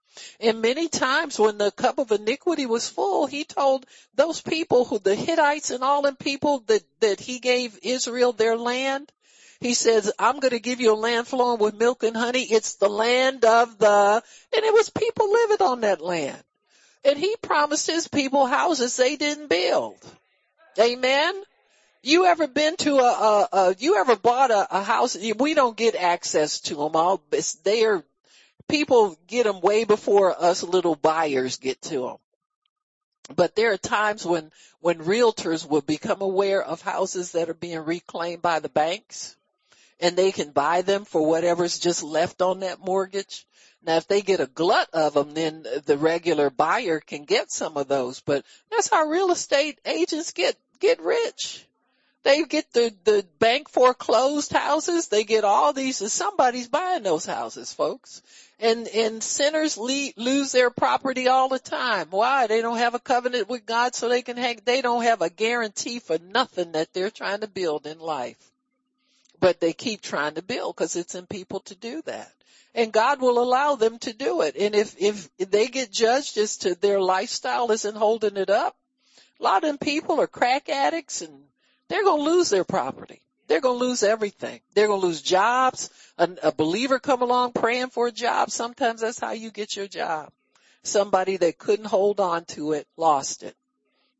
And 0.40 0.62
many 0.62 0.88
times 0.88 1.38
when 1.38 1.58
the 1.58 1.70
cup 1.70 1.98
of 1.98 2.12
iniquity 2.12 2.66
was 2.66 2.88
full, 2.88 3.26
he 3.26 3.44
told 3.44 3.86
those 4.14 4.40
people 4.40 4.84
who 4.84 4.98
the 4.98 5.14
Hittites 5.14 5.70
and 5.70 5.82
all 5.82 6.02
them 6.02 6.16
people 6.16 6.60
that, 6.66 6.82
that 7.00 7.20
he 7.20 7.38
gave 7.38 7.78
Israel 7.82 8.32
their 8.32 8.56
land, 8.56 9.10
he 9.60 9.74
says, 9.74 10.12
I'm 10.18 10.38
going 10.38 10.52
to 10.52 10.60
give 10.60 10.80
you 10.80 10.92
a 10.92 10.94
land 10.94 11.26
flowing 11.26 11.58
with 11.60 11.74
milk 11.74 12.04
and 12.04 12.16
honey. 12.16 12.42
It's 12.42 12.76
the 12.76 12.88
land 12.88 13.44
of 13.44 13.78
the, 13.78 14.22
and 14.54 14.64
it 14.64 14.72
was 14.72 14.90
people 14.90 15.32
living 15.32 15.66
on 15.66 15.80
that 15.80 16.00
land. 16.00 16.42
And 17.04 17.18
he 17.18 17.34
promised 17.42 17.86
his 17.86 18.08
people 18.08 18.46
houses 18.46 18.96
they 18.96 19.16
didn't 19.16 19.48
build. 19.48 19.96
Amen. 20.78 21.42
You 22.02 22.26
ever 22.26 22.46
been 22.46 22.76
to 22.76 22.98
a, 22.98 23.02
a, 23.02 23.48
a 23.52 23.74
you 23.78 23.96
ever 23.96 24.14
bought 24.14 24.50
a, 24.52 24.78
a, 24.78 24.82
house? 24.82 25.16
We 25.36 25.54
don't 25.54 25.76
get 25.76 25.96
access 25.96 26.60
to 26.62 26.76
them 26.76 26.94
all. 26.94 27.20
They 27.64 27.84
are, 27.84 28.04
people 28.68 29.16
get 29.26 29.44
them 29.44 29.60
way 29.60 29.84
before 29.84 30.34
us 30.40 30.62
little 30.62 30.94
buyers 30.94 31.56
get 31.56 31.80
to 31.82 32.00
them. 32.00 32.16
But 33.34 33.54
there 33.54 33.72
are 33.72 33.78
times 33.78 34.24
when, 34.24 34.50
when 34.80 34.98
realtors 34.98 35.68
will 35.68 35.82
become 35.82 36.22
aware 36.22 36.62
of 36.62 36.80
houses 36.80 37.32
that 37.32 37.50
are 37.50 37.54
being 37.54 37.80
reclaimed 37.80 38.42
by 38.42 38.60
the 38.60 38.68
banks 38.68 39.36
and 40.00 40.16
they 40.16 40.32
can 40.32 40.50
buy 40.50 40.82
them 40.82 41.04
for 41.04 41.26
whatever's 41.26 41.78
just 41.78 42.02
left 42.02 42.40
on 42.40 42.60
that 42.60 42.80
mortgage. 42.80 43.46
Now 43.82 43.96
if 43.96 44.06
they 44.06 44.22
get 44.22 44.40
a 44.40 44.46
glut 44.46 44.88
of 44.92 45.14
them, 45.14 45.34
then 45.34 45.64
the 45.84 45.98
regular 45.98 46.50
buyer 46.50 47.00
can 47.00 47.24
get 47.24 47.50
some 47.50 47.76
of 47.76 47.88
those, 47.88 48.20
but 48.20 48.44
that's 48.70 48.88
how 48.88 49.06
real 49.06 49.30
estate 49.30 49.78
agents 49.84 50.32
get, 50.32 50.56
get 50.80 51.00
rich. 51.00 51.64
They 52.24 52.42
get 52.44 52.72
the, 52.72 52.94
the 53.04 53.24
bank 53.38 53.68
foreclosed 53.68 54.52
houses. 54.52 55.08
They 55.08 55.24
get 55.24 55.44
all 55.44 55.72
these, 55.72 56.12
somebody's 56.12 56.68
buying 56.68 57.02
those 57.02 57.24
houses, 57.24 57.72
folks. 57.72 58.22
And, 58.60 58.88
and 58.88 59.22
sinners 59.22 59.78
le- 59.78 60.12
lose 60.16 60.50
their 60.50 60.70
property 60.70 61.28
all 61.28 61.48
the 61.48 61.60
time. 61.60 62.08
Why? 62.10 62.48
They 62.48 62.60
don't 62.60 62.78
have 62.78 62.94
a 62.94 62.98
covenant 62.98 63.48
with 63.48 63.64
God 63.64 63.94
so 63.94 64.08
they 64.08 64.22
can 64.22 64.36
hang, 64.36 64.60
they 64.64 64.82
don't 64.82 65.04
have 65.04 65.22
a 65.22 65.30
guarantee 65.30 66.00
for 66.00 66.18
nothing 66.18 66.72
that 66.72 66.92
they're 66.92 67.10
trying 67.10 67.40
to 67.42 67.48
build 67.48 67.86
in 67.86 68.00
life. 68.00 68.50
But 69.38 69.60
they 69.60 69.72
keep 69.72 70.00
trying 70.00 70.34
to 70.34 70.42
build 70.42 70.74
because 70.74 70.96
it's 70.96 71.14
in 71.14 71.26
people 71.26 71.60
to 71.60 71.76
do 71.76 72.02
that 72.06 72.32
and 72.74 72.92
God 72.92 73.20
will 73.20 73.42
allow 73.42 73.74
them 73.74 73.98
to 74.00 74.12
do 74.12 74.42
it. 74.42 74.56
And 74.56 74.74
if, 74.74 74.94
if 74.98 75.28
they 75.38 75.66
get 75.66 75.90
judged 75.90 76.38
as 76.38 76.58
to 76.58 76.74
their 76.74 77.00
lifestyle 77.00 77.70
isn't 77.72 77.96
holding 77.96 78.36
it 78.36 78.50
up, 78.50 78.76
a 79.40 79.42
lot 79.42 79.64
of 79.64 79.68
them 79.68 79.78
people 79.78 80.20
are 80.20 80.26
crack 80.28 80.68
addicts 80.68 81.22
and 81.22 81.32
they're 81.88 82.04
going 82.04 82.24
to 82.24 82.30
lose 82.30 82.50
their 82.50 82.64
property. 82.64 83.20
They're 83.48 83.60
going 83.60 83.78
to 83.78 83.84
lose 83.84 84.02
everything. 84.02 84.60
They're 84.74 84.86
going 84.86 85.00
to 85.00 85.06
lose 85.06 85.22
jobs. 85.22 85.90
A, 86.16 86.28
a 86.44 86.52
believer 86.52 86.98
come 86.98 87.22
along 87.22 87.52
praying 87.52 87.90
for 87.90 88.06
a 88.06 88.12
job. 88.12 88.50
Sometimes 88.50 89.00
that's 89.00 89.18
how 89.18 89.32
you 89.32 89.50
get 89.50 89.74
your 89.74 89.88
job. 89.88 90.30
Somebody 90.84 91.36
that 91.38 91.58
couldn't 91.58 91.86
hold 91.86 92.20
on 92.20 92.44
to 92.46 92.72
it 92.72 92.86
lost 92.96 93.42
it 93.42 93.56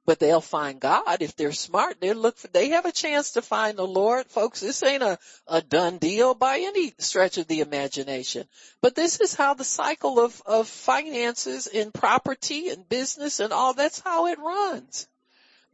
but 0.09 0.19
they'll 0.19 0.41
find 0.41 0.81
God 0.81 1.21
if 1.21 1.37
they're 1.37 1.53
smart. 1.53 2.01
They 2.01 2.14
look 2.14 2.38
for, 2.38 2.49
they 2.49 2.71
have 2.71 2.87
a 2.87 2.93
chance 2.93 3.33
to 3.33 3.43
find 3.43 3.77
the 3.77 3.87
Lord. 3.87 4.27
Folks, 4.29 4.61
this 4.61 4.83
ain't 4.83 5.03
a, 5.03 5.19
a 5.47 5.61
done 5.61 5.99
deal 5.99 6.33
by 6.35 6.61
any 6.61 6.95
stretch 6.97 7.37
of 7.37 7.47
the 7.47 7.61
imagination. 7.61 8.49
But 8.81 8.95
this 8.95 9.21
is 9.21 9.35
how 9.35 9.53
the 9.53 9.64
cycle 9.64 10.19
of, 10.19 10.41
of 10.47 10.67
finances 10.67 11.67
and 11.67 11.93
property 11.93 12.71
and 12.71 12.88
business 12.88 13.38
and 13.38 13.53
all, 13.53 13.75
that's 13.75 14.01
how 14.01 14.29
it 14.29 14.38
runs. 14.38 15.07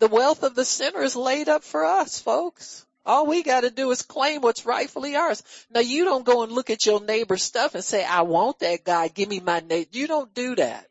The 0.00 0.08
wealth 0.08 0.42
of 0.42 0.56
the 0.56 0.64
sinner 0.64 1.02
is 1.02 1.14
laid 1.14 1.48
up 1.48 1.62
for 1.62 1.84
us, 1.84 2.20
folks. 2.20 2.84
All 3.06 3.26
we 3.26 3.42
gotta 3.42 3.70
do 3.70 3.90
is 3.90 4.02
claim 4.02 4.40
what's 4.40 4.64
rightfully 4.64 5.16
ours. 5.16 5.42
Now 5.70 5.80
you 5.80 6.04
don't 6.04 6.24
go 6.24 6.42
and 6.42 6.52
look 6.52 6.70
at 6.70 6.86
your 6.86 7.00
neighbor's 7.00 7.42
stuff 7.42 7.74
and 7.74 7.84
say, 7.84 8.04
I 8.04 8.22
want 8.22 8.60
that 8.60 8.84
guy, 8.84 9.08
give 9.08 9.28
me 9.28 9.40
my 9.40 9.60
neighbor. 9.60 9.90
You 9.92 10.06
don't 10.06 10.32
do 10.34 10.56
that. 10.56 10.88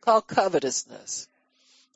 Called 0.00 0.26
covetousness. 0.26 1.28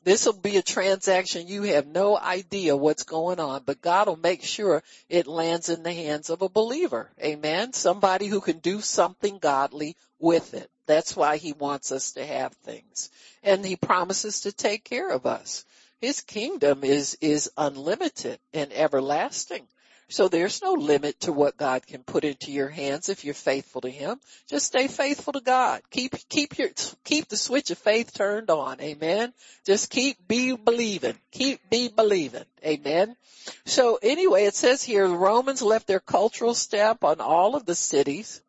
This 0.03 0.25
will 0.25 0.33
be 0.33 0.55
a 0.55 0.61
transaction 0.61 1.49
you 1.49 1.63
have 1.63 1.85
no 1.85 2.17
idea 2.17 2.77
what's 2.77 3.03
going 3.03 3.41
on, 3.41 3.63
but 3.65 3.81
God 3.81 4.07
will 4.07 4.15
make 4.15 4.41
sure 4.41 4.81
it 5.09 5.27
lands 5.27 5.67
in 5.67 5.83
the 5.83 5.91
hands 5.91 6.29
of 6.29 6.41
a 6.41 6.47
believer. 6.47 7.09
Amen. 7.21 7.73
Somebody 7.73 8.27
who 8.27 8.39
can 8.39 8.59
do 8.59 8.79
something 8.79 9.37
godly 9.37 9.97
with 10.19 10.53
it. 10.53 10.69
That's 10.85 11.15
why 11.15 11.35
he 11.35 11.51
wants 11.51 11.91
us 11.91 12.13
to 12.13 12.25
have 12.25 12.53
things. 12.53 13.09
And 13.43 13.65
he 13.65 13.75
promises 13.75 14.41
to 14.41 14.53
take 14.53 14.85
care 14.85 15.09
of 15.09 15.25
us. 15.25 15.65
His 15.99 16.21
kingdom 16.21 16.83
is, 16.83 17.17
is 17.21 17.51
unlimited 17.57 18.39
and 18.53 18.71
everlasting. 18.71 19.67
So 20.09 20.29
there's 20.29 20.61
no 20.61 20.73
limit 20.73 21.19
to 21.21 21.33
what 21.33 21.57
God 21.57 21.85
can 21.85 22.03
put 22.03 22.23
into 22.23 22.51
your 22.51 22.69
hands 22.69 23.09
if 23.09 23.25
you're 23.25 23.33
faithful 23.33 23.81
to 23.81 23.89
Him. 23.89 24.21
Just 24.47 24.67
stay 24.67 24.87
faithful 24.87 25.33
to 25.33 25.41
God. 25.41 25.81
Keep, 25.89 26.15
keep 26.29 26.57
your, 26.57 26.69
keep 27.03 27.27
the 27.27 27.35
switch 27.35 27.71
of 27.71 27.77
faith 27.77 28.13
turned 28.13 28.49
on. 28.49 28.79
Amen. 28.79 29.33
Just 29.65 29.89
keep 29.89 30.25
be 30.25 30.55
believing. 30.55 31.15
Keep 31.31 31.69
be 31.69 31.89
believing. 31.89 32.45
Amen. 32.65 33.17
So 33.65 33.99
anyway, 34.01 34.45
it 34.45 34.55
says 34.55 34.81
here, 34.81 35.07
the 35.07 35.15
Romans 35.15 35.61
left 35.61 35.87
their 35.87 35.99
cultural 35.99 36.53
stamp 36.53 37.03
on 37.03 37.19
all 37.19 37.55
of 37.55 37.65
the 37.65 37.75
cities. 37.75 38.41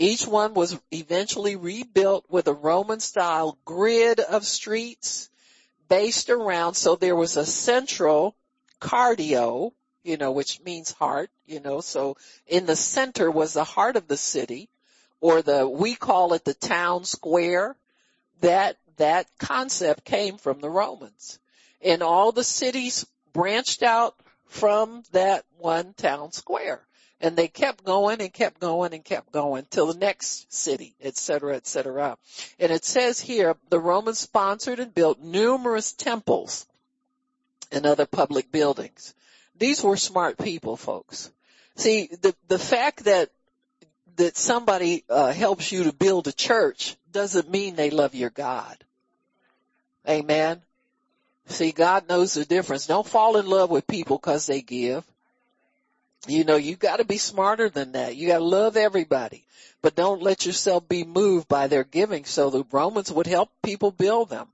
Each 0.00 0.26
one 0.26 0.54
was 0.54 0.80
eventually 0.90 1.54
rebuilt 1.54 2.24
with 2.28 2.48
a 2.48 2.52
Roman 2.52 2.98
style 2.98 3.56
grid 3.64 4.18
of 4.20 4.44
streets 4.44 5.28
based 5.88 6.30
around, 6.30 6.74
so 6.74 6.96
there 6.96 7.16
was 7.16 7.36
a 7.36 7.46
central 7.46 8.36
cardio 8.80 9.72
you 10.08 10.16
know, 10.16 10.32
which 10.32 10.62
means 10.62 10.90
heart, 10.92 11.28
you 11.46 11.60
know, 11.60 11.82
so 11.82 12.16
in 12.46 12.64
the 12.64 12.76
center 12.76 13.30
was 13.30 13.52
the 13.52 13.64
heart 13.64 13.94
of 13.96 14.08
the 14.08 14.16
city 14.16 14.70
or 15.20 15.42
the, 15.42 15.68
we 15.68 15.94
call 15.94 16.32
it 16.32 16.44
the 16.46 16.54
town 16.54 17.04
square. 17.04 17.76
That, 18.40 18.78
that 18.96 19.26
concept 19.38 20.04
came 20.04 20.38
from 20.38 20.60
the 20.60 20.70
Romans 20.70 21.38
and 21.82 22.02
all 22.02 22.32
the 22.32 22.42
cities 22.42 23.04
branched 23.34 23.82
out 23.82 24.14
from 24.46 25.02
that 25.12 25.44
one 25.58 25.92
town 25.92 26.32
square. 26.32 26.80
And 27.20 27.36
they 27.36 27.48
kept 27.48 27.84
going 27.84 28.20
and 28.20 28.32
kept 28.32 28.60
going 28.60 28.94
and 28.94 29.04
kept 29.04 29.32
going 29.32 29.66
till 29.70 29.86
the 29.86 29.98
next 29.98 30.52
city, 30.54 30.94
et 31.00 31.16
cetera, 31.16 31.56
et 31.56 31.66
cetera. 31.66 32.16
And 32.60 32.70
it 32.70 32.84
says 32.84 33.18
here, 33.18 33.56
the 33.70 33.80
Romans 33.80 34.20
sponsored 34.20 34.78
and 34.78 34.94
built 34.94 35.20
numerous 35.20 35.92
temples 35.92 36.66
and 37.72 37.86
other 37.86 38.06
public 38.06 38.52
buildings. 38.52 39.14
These 39.58 39.82
were 39.82 39.96
smart 39.96 40.38
people, 40.38 40.76
folks. 40.76 41.32
See, 41.74 42.08
the, 42.22 42.34
the 42.46 42.58
fact 42.58 43.04
that, 43.04 43.30
that 44.16 44.36
somebody, 44.36 45.04
uh, 45.10 45.32
helps 45.32 45.72
you 45.72 45.84
to 45.84 45.92
build 45.92 46.28
a 46.28 46.32
church 46.32 46.96
doesn't 47.10 47.50
mean 47.50 47.74
they 47.74 47.90
love 47.90 48.14
your 48.14 48.30
God. 48.30 48.76
Amen. 50.08 50.62
See, 51.46 51.72
God 51.72 52.08
knows 52.08 52.34
the 52.34 52.44
difference. 52.44 52.86
Don't 52.86 53.06
fall 53.06 53.36
in 53.38 53.46
love 53.46 53.70
with 53.70 53.86
people 53.86 54.18
cause 54.18 54.46
they 54.46 54.60
give. 54.60 55.04
You 56.26 56.44
know, 56.44 56.56
you 56.56 56.74
gotta 56.74 57.04
be 57.04 57.18
smarter 57.18 57.68
than 57.68 57.92
that. 57.92 58.16
You 58.16 58.28
gotta 58.28 58.44
love 58.44 58.76
everybody, 58.76 59.46
but 59.82 59.94
don't 59.94 60.22
let 60.22 60.44
yourself 60.44 60.88
be 60.88 61.04
moved 61.04 61.46
by 61.48 61.68
their 61.68 61.84
giving 61.84 62.24
so 62.24 62.50
the 62.50 62.64
Romans 62.72 63.12
would 63.12 63.26
help 63.26 63.50
people 63.62 63.92
build 63.92 64.28
them. 64.28 64.48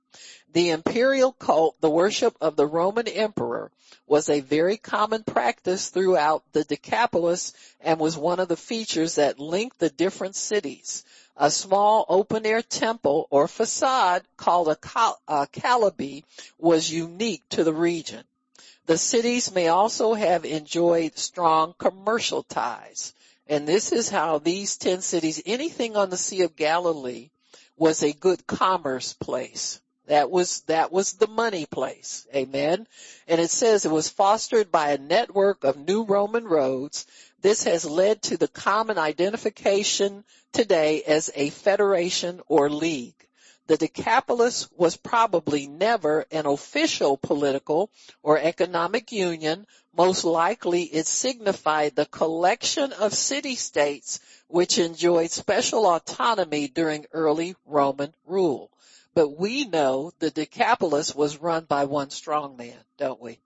The 0.53 0.71
imperial 0.71 1.33
cult, 1.33 1.81
the 1.81 1.91
worship 1.91 2.37
of 2.41 2.55
the 2.55 2.67
Roman 2.67 3.09
emperor, 3.09 3.73
was 4.07 4.29
a 4.29 4.41
very 4.41 4.77
common 4.77 5.25
practice 5.25 5.89
throughout 5.89 6.45
the 6.53 6.65
Decapolis 6.65 7.55
and 7.81 7.99
was 7.99 8.17
one 8.17 8.39
of 8.39 8.49
the 8.49 8.57
features 8.57 9.17
that 9.17 9.41
linked 9.41 9.79
the 9.79 9.91
different 9.91 10.37
cities. 10.37 11.05
A 11.37 11.51
small 11.51 12.05
open 12.09 12.47
air 12.47 12.63
temple 12.63 13.27
or 13.31 13.49
facade 13.49 14.23
called 14.37 14.69
a, 14.69 14.77
cal- 14.77 15.21
a 15.27 15.49
kalybe 15.49 16.23
was 16.59 16.89
unique 16.91 17.43
to 17.49 17.65
the 17.65 17.73
region. 17.73 18.23
The 18.87 18.99
cities 18.99 19.55
may 19.55 19.69
also 19.69 20.13
have 20.13 20.45
enjoyed 20.45 21.17
strong 21.17 21.75
commercial 21.79 22.43
ties. 22.43 23.15
And 23.47 23.67
this 23.67 23.93
is 23.93 24.09
how 24.11 24.39
these 24.39 24.77
10 24.77 25.01
cities, 25.01 25.43
anything 25.47 25.97
on 25.97 26.11
the 26.11 26.17
Sea 26.17 26.43
of 26.43 26.57
Galilee 26.57 27.31
was 27.77 28.03
a 28.03 28.13
good 28.13 28.47
commerce 28.47 29.13
place. 29.15 29.81
That 30.07 30.31
was, 30.31 30.61
that 30.63 30.93
was 30.93 31.15
the 31.15 31.27
money 31.27 31.65
place. 31.65 32.27
Amen. 32.35 32.87
And 33.27 33.41
it 33.41 33.51
says 33.51 33.85
it 33.85 33.91
was 33.91 34.11
fostered 34.11 34.71
by 34.71 34.91
a 34.91 34.99
network 34.99 35.65
of 35.65 35.79
new 35.79 36.05
Roman 36.05 36.45
roads. 36.45 37.07
This 37.41 37.65
has 37.65 37.87
led 37.87 38.21
to 38.23 38.37
the 38.37 38.49
common 38.49 38.99
identification 38.99 40.25
today 40.53 41.03
as 41.05 41.31
a 41.35 41.49
federation 41.51 42.43
or 42.49 42.69
league. 42.69 43.15
The 43.67 43.79
Decapolis 43.79 44.69
was 44.77 44.99
probably 44.99 45.67
never 45.67 46.27
an 46.31 46.45
official 46.45 47.17
political 47.17 47.91
or 48.23 48.39
economic 48.39 49.11
union. 49.11 49.67
Most 49.97 50.23
likely 50.25 50.83
it 50.83 51.07
signified 51.07 51.97
the 51.97 52.05
collection 52.05 52.93
of 52.93 53.15
city-states 53.15 54.21
which 54.49 54.79
enjoyed 54.79 55.31
special 55.31 55.87
autonomy 55.87 56.69
during 56.69 57.07
early 57.13 57.57
Roman 57.65 58.13
rule. 58.27 58.71
But 59.15 59.39
we 59.39 59.65
know 59.65 60.13
the 60.19 60.31
Decapolis 60.31 61.15
was 61.15 61.39
run 61.39 61.65
by 61.65 61.85
one 61.85 62.11
strong 62.11 62.59
man, 62.59 62.79
don't 62.99 63.21
we? 63.21 63.41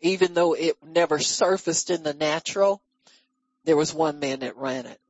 Even 0.00 0.32
though 0.32 0.54
it 0.54 0.82
never 0.82 1.18
surfaced 1.18 1.90
in 1.90 2.04
the 2.04 2.14
natural, 2.14 2.80
there 3.64 3.76
was 3.76 3.92
one 3.92 4.18
man 4.18 4.40
that 4.40 4.56
ran 4.56 4.86
it. 4.86 5.00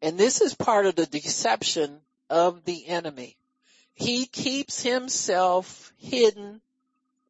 And 0.00 0.16
this 0.16 0.40
is 0.40 0.54
part 0.54 0.86
of 0.86 0.94
the 0.94 1.06
deception 1.06 2.00
of 2.28 2.64
the 2.64 2.86
enemy. 2.86 3.36
He 3.94 4.26
keeps 4.26 4.82
himself 4.82 5.92
hidden 5.98 6.60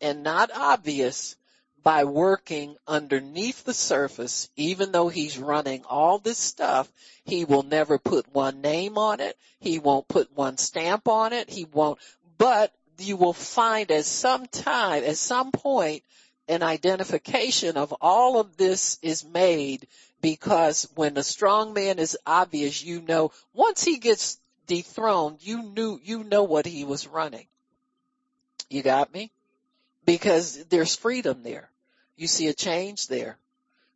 and 0.00 0.22
not 0.22 0.50
obvious 0.54 1.36
by 1.82 2.04
working 2.04 2.76
underneath 2.86 3.64
the 3.64 3.74
surface, 3.74 4.50
even 4.56 4.92
though 4.92 5.08
he's 5.08 5.38
running 5.38 5.84
all 5.84 6.18
this 6.18 6.38
stuff, 6.38 6.90
he 7.24 7.44
will 7.44 7.62
never 7.62 7.98
put 7.98 8.32
one 8.34 8.60
name 8.60 8.98
on 8.98 9.20
it. 9.20 9.36
He 9.58 9.78
won't 9.78 10.08
put 10.08 10.34
one 10.36 10.58
stamp 10.58 11.08
on 11.08 11.32
it. 11.32 11.48
He 11.48 11.64
won't, 11.64 11.98
but 12.38 12.72
you 12.98 13.16
will 13.16 13.32
find 13.32 13.90
at 13.90 14.04
some 14.04 14.46
time, 14.46 15.04
at 15.04 15.16
some 15.16 15.52
point, 15.52 16.02
an 16.48 16.62
identification 16.62 17.76
of 17.76 17.94
all 18.00 18.40
of 18.40 18.56
this 18.56 18.98
is 19.02 19.24
made 19.24 19.86
because 20.20 20.88
when 20.94 21.14
the 21.14 21.22
strong 21.22 21.72
man 21.72 21.98
is 21.98 22.18
obvious, 22.26 22.82
you 22.82 23.00
know, 23.00 23.32
once 23.54 23.84
he 23.84 23.98
gets 23.98 24.38
dethroned, 24.70 25.38
you 25.40 25.64
knew, 25.64 25.98
you 26.00 26.22
know 26.22 26.44
what 26.44 26.64
he 26.64 26.84
was 26.84 27.08
running. 27.08 27.46
You 28.68 28.82
got 28.82 29.12
me? 29.12 29.32
Because 30.06 30.64
there's 30.66 30.94
freedom 30.94 31.42
there. 31.42 31.68
You 32.16 32.28
see 32.28 32.46
a 32.46 32.54
change 32.54 33.08
there. 33.08 33.36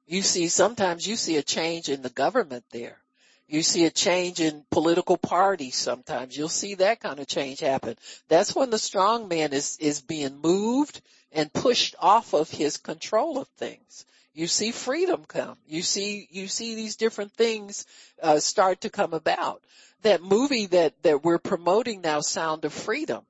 You 0.09 0.23
see, 0.23 0.49
sometimes 0.49 1.07
you 1.07 1.15
see 1.15 1.37
a 1.37 1.45
change 1.45 1.89
in 1.89 2.03
the 2.03 2.11
government 2.11 2.65
there. 2.73 2.99
You 3.47 3.63
see 3.63 3.85
a 3.85 3.91
change 3.91 4.41
in 4.41 4.65
political 4.73 5.17
parties 5.17 5.77
sometimes. 5.77 6.37
You'll 6.37 6.49
see 6.49 6.75
that 6.75 6.99
kind 6.99 7.21
of 7.21 7.29
change 7.29 7.61
happen. 7.61 7.95
That's 8.29 8.57
when 8.57 8.71
the 8.71 8.79
strong 8.79 9.29
man 9.29 9.53
is, 9.53 9.77
is 9.79 10.01
being 10.01 10.41
moved 10.41 11.01
and 11.31 11.53
pushed 11.53 11.95
off 12.01 12.35
of 12.35 12.51
his 12.51 12.79
control 12.79 13.39
of 13.39 13.47
things. 13.59 14.07
You 14.33 14.49
see 14.49 14.73
freedom 14.73 15.25
come. 15.25 15.57
You 15.69 15.83
see, 15.83 16.27
you 16.33 16.49
see 16.49 16.75
these 16.75 16.97
different 16.97 17.33
things, 17.33 17.87
uh, 18.21 18.41
start 18.41 18.81
to 18.81 18.91
come 18.91 19.15
about. 19.15 19.63
That 20.05 20.23
movie 20.23 20.67
that, 20.67 21.03
that 21.03 21.25
we're 21.25 21.39
promoting 21.39 22.03
now, 22.03 22.21
Sound 22.21 22.65
of 22.65 22.73
Freedom, 22.73 23.25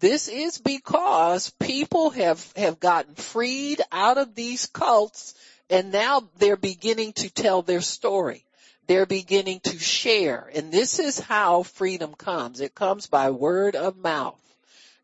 this 0.00 0.28
is 0.28 0.58
because 0.58 1.50
people 1.60 2.10
have, 2.10 2.52
have 2.56 2.80
gotten 2.80 3.14
freed 3.14 3.80
out 3.90 4.18
of 4.18 4.34
these 4.34 4.66
cults 4.66 5.34
and 5.70 5.90
now 5.92 6.28
they're 6.38 6.56
beginning 6.56 7.12
to 7.14 7.30
tell 7.30 7.62
their 7.62 7.80
story. 7.80 8.44
They're 8.88 9.06
beginning 9.06 9.60
to 9.64 9.78
share 9.78 10.50
and 10.52 10.70
this 10.70 10.98
is 10.98 11.18
how 11.18 11.62
freedom 11.62 12.14
comes. 12.14 12.60
It 12.60 12.74
comes 12.74 13.06
by 13.06 13.30
word 13.30 13.76
of 13.76 13.96
mouth. 13.96 14.42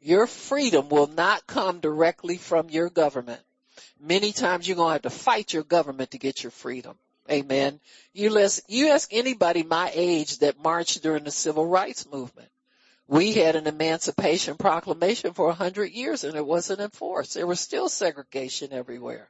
Your 0.01 0.27
freedom 0.27 0.89
will 0.89 1.07
not 1.07 1.47
come 1.47 1.79
directly 1.79 2.37
from 2.37 2.69
your 2.69 2.91
government. 2.91 3.41
Many 4.01 4.33
times 4.33 4.67
you're 4.67 4.77
going 4.77 4.89
to 4.89 4.95
have 4.95 5.03
to 5.03 5.11
fight 5.11 5.53
your 5.53 5.63
government 5.63 6.11
to 6.11 6.19
get 6.19 6.43
your 6.43 6.51
freedom. 6.51 6.97
Amen. 7.31 7.81
You, 8.13 8.31
list, 8.31 8.63
you 8.69 8.89
ask 8.89 9.09
anybody 9.13 9.63
my 9.63 9.91
age 9.95 10.39
that 10.39 10.63
marched 10.63 11.03
during 11.03 11.25
the 11.25 11.31
civil 11.31 11.67
rights 11.67 12.07
movement 12.11 12.49
we 13.13 13.35
had 13.35 13.57
an 13.57 13.67
emancipation 13.67 14.57
proclamation 14.57 15.35
for 15.35 15.51
a 15.51 15.55
hundred 15.55 15.93
years 15.93 16.25
and 16.25 16.35
it 16.35 16.47
wasn't 16.47 16.81
enforced. 16.81 17.35
There 17.35 17.47
was 17.47 17.61
still 17.61 17.91
segregation 17.91 18.73
everywhere. 18.73 19.29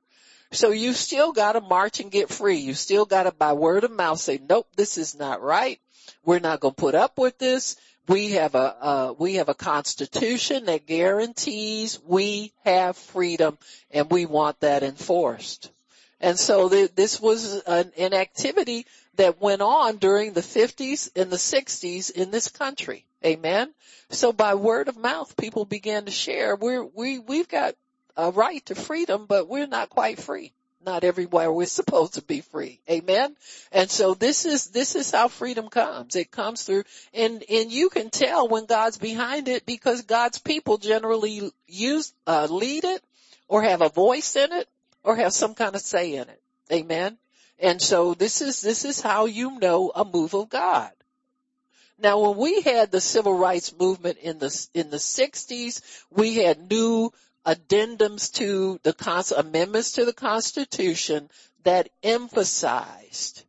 So 0.52 0.70
you 0.70 0.92
still 0.92 1.32
gotta 1.32 1.60
march 1.60 1.98
and 1.98 2.08
get 2.08 2.28
free. 2.28 2.58
You 2.58 2.74
still 2.74 3.06
gotta 3.06 3.32
by 3.32 3.54
word 3.54 3.82
of 3.82 3.90
mouth 3.90 4.20
say, 4.20 4.38
nope, 4.48 4.68
this 4.76 4.98
is 4.98 5.16
not 5.16 5.42
right. 5.42 5.80
We're 6.24 6.38
not 6.38 6.60
gonna 6.60 6.74
put 6.74 6.94
up 6.94 7.18
with 7.18 7.38
this. 7.38 7.76
We 8.06 8.32
have 8.32 8.54
a, 8.54 8.76
uh, 8.80 9.14
we 9.18 9.34
have 9.34 9.48
a 9.48 9.54
constitution 9.54 10.66
that 10.66 10.86
guarantees 10.86 11.98
we 12.06 12.52
have 12.64 12.96
freedom 12.96 13.58
and 13.90 14.10
we 14.10 14.26
want 14.26 14.60
that 14.60 14.84
enforced. 14.84 15.72
And 16.22 16.38
so 16.38 16.68
th- 16.68 16.94
this 16.94 17.20
was 17.20 17.60
an, 17.66 18.14
activity 18.14 18.86
that 19.16 19.42
went 19.42 19.60
on 19.60 19.96
during 19.96 20.32
the 20.32 20.40
50s 20.40 21.10
and 21.16 21.30
the 21.30 21.36
60s 21.36 22.12
in 22.12 22.30
this 22.30 22.48
country. 22.48 23.04
Amen. 23.24 23.74
So 24.10 24.32
by 24.32 24.54
word 24.54 24.88
of 24.88 24.96
mouth, 24.96 25.36
people 25.36 25.64
began 25.64 26.04
to 26.04 26.12
share. 26.12 26.54
We're, 26.54 26.84
we, 26.84 27.18
we've 27.18 27.48
got 27.48 27.74
a 28.16 28.30
right 28.30 28.64
to 28.66 28.76
freedom, 28.76 29.26
but 29.26 29.48
we're 29.48 29.66
not 29.66 29.90
quite 29.90 30.20
free. 30.20 30.52
Not 30.86 31.02
everywhere 31.02 31.52
we're 31.52 31.66
supposed 31.80 32.14
to 32.14 32.22
be 32.22 32.40
free. 32.40 32.80
Amen. 32.88 33.34
And 33.72 33.90
so 33.90 34.14
this 34.14 34.46
is, 34.46 34.68
this 34.68 34.94
is 34.94 35.10
how 35.10 35.26
freedom 35.26 35.68
comes. 35.68 36.14
It 36.14 36.30
comes 36.30 36.62
through 36.62 36.84
and, 37.12 37.42
and 37.50 37.72
you 37.72 37.88
can 37.88 38.10
tell 38.10 38.46
when 38.46 38.66
God's 38.66 38.96
behind 38.96 39.48
it 39.48 39.66
because 39.66 40.02
God's 40.02 40.38
people 40.38 40.78
generally 40.78 41.50
use, 41.66 42.12
uh, 42.28 42.46
lead 42.48 42.84
it 42.84 43.02
or 43.48 43.62
have 43.62 43.82
a 43.82 43.88
voice 43.88 44.36
in 44.36 44.52
it 44.52 44.68
or 45.04 45.16
have 45.16 45.32
some 45.32 45.54
kind 45.54 45.74
of 45.74 45.80
say 45.80 46.14
in 46.14 46.28
it. 46.28 46.42
Amen. 46.72 47.18
And 47.58 47.80
so 47.80 48.14
this 48.14 48.40
is, 48.40 48.60
this 48.60 48.84
is 48.84 49.00
how 49.00 49.26
you 49.26 49.58
know 49.58 49.92
a 49.94 50.04
move 50.04 50.34
of 50.34 50.48
God. 50.48 50.90
Now 51.98 52.20
when 52.20 52.36
we 52.36 52.62
had 52.62 52.90
the 52.90 53.00
civil 53.00 53.36
rights 53.36 53.74
movement 53.78 54.18
in 54.18 54.38
the, 54.38 54.68
in 54.74 54.90
the 54.90 54.98
sixties, 54.98 55.80
we 56.10 56.36
had 56.36 56.70
new 56.70 57.12
addendums 57.46 58.32
to 58.34 58.80
the 58.82 58.94
amendments 59.36 59.92
to 59.92 60.04
the 60.04 60.12
constitution 60.12 61.28
that 61.64 61.88
emphasized 62.02 63.44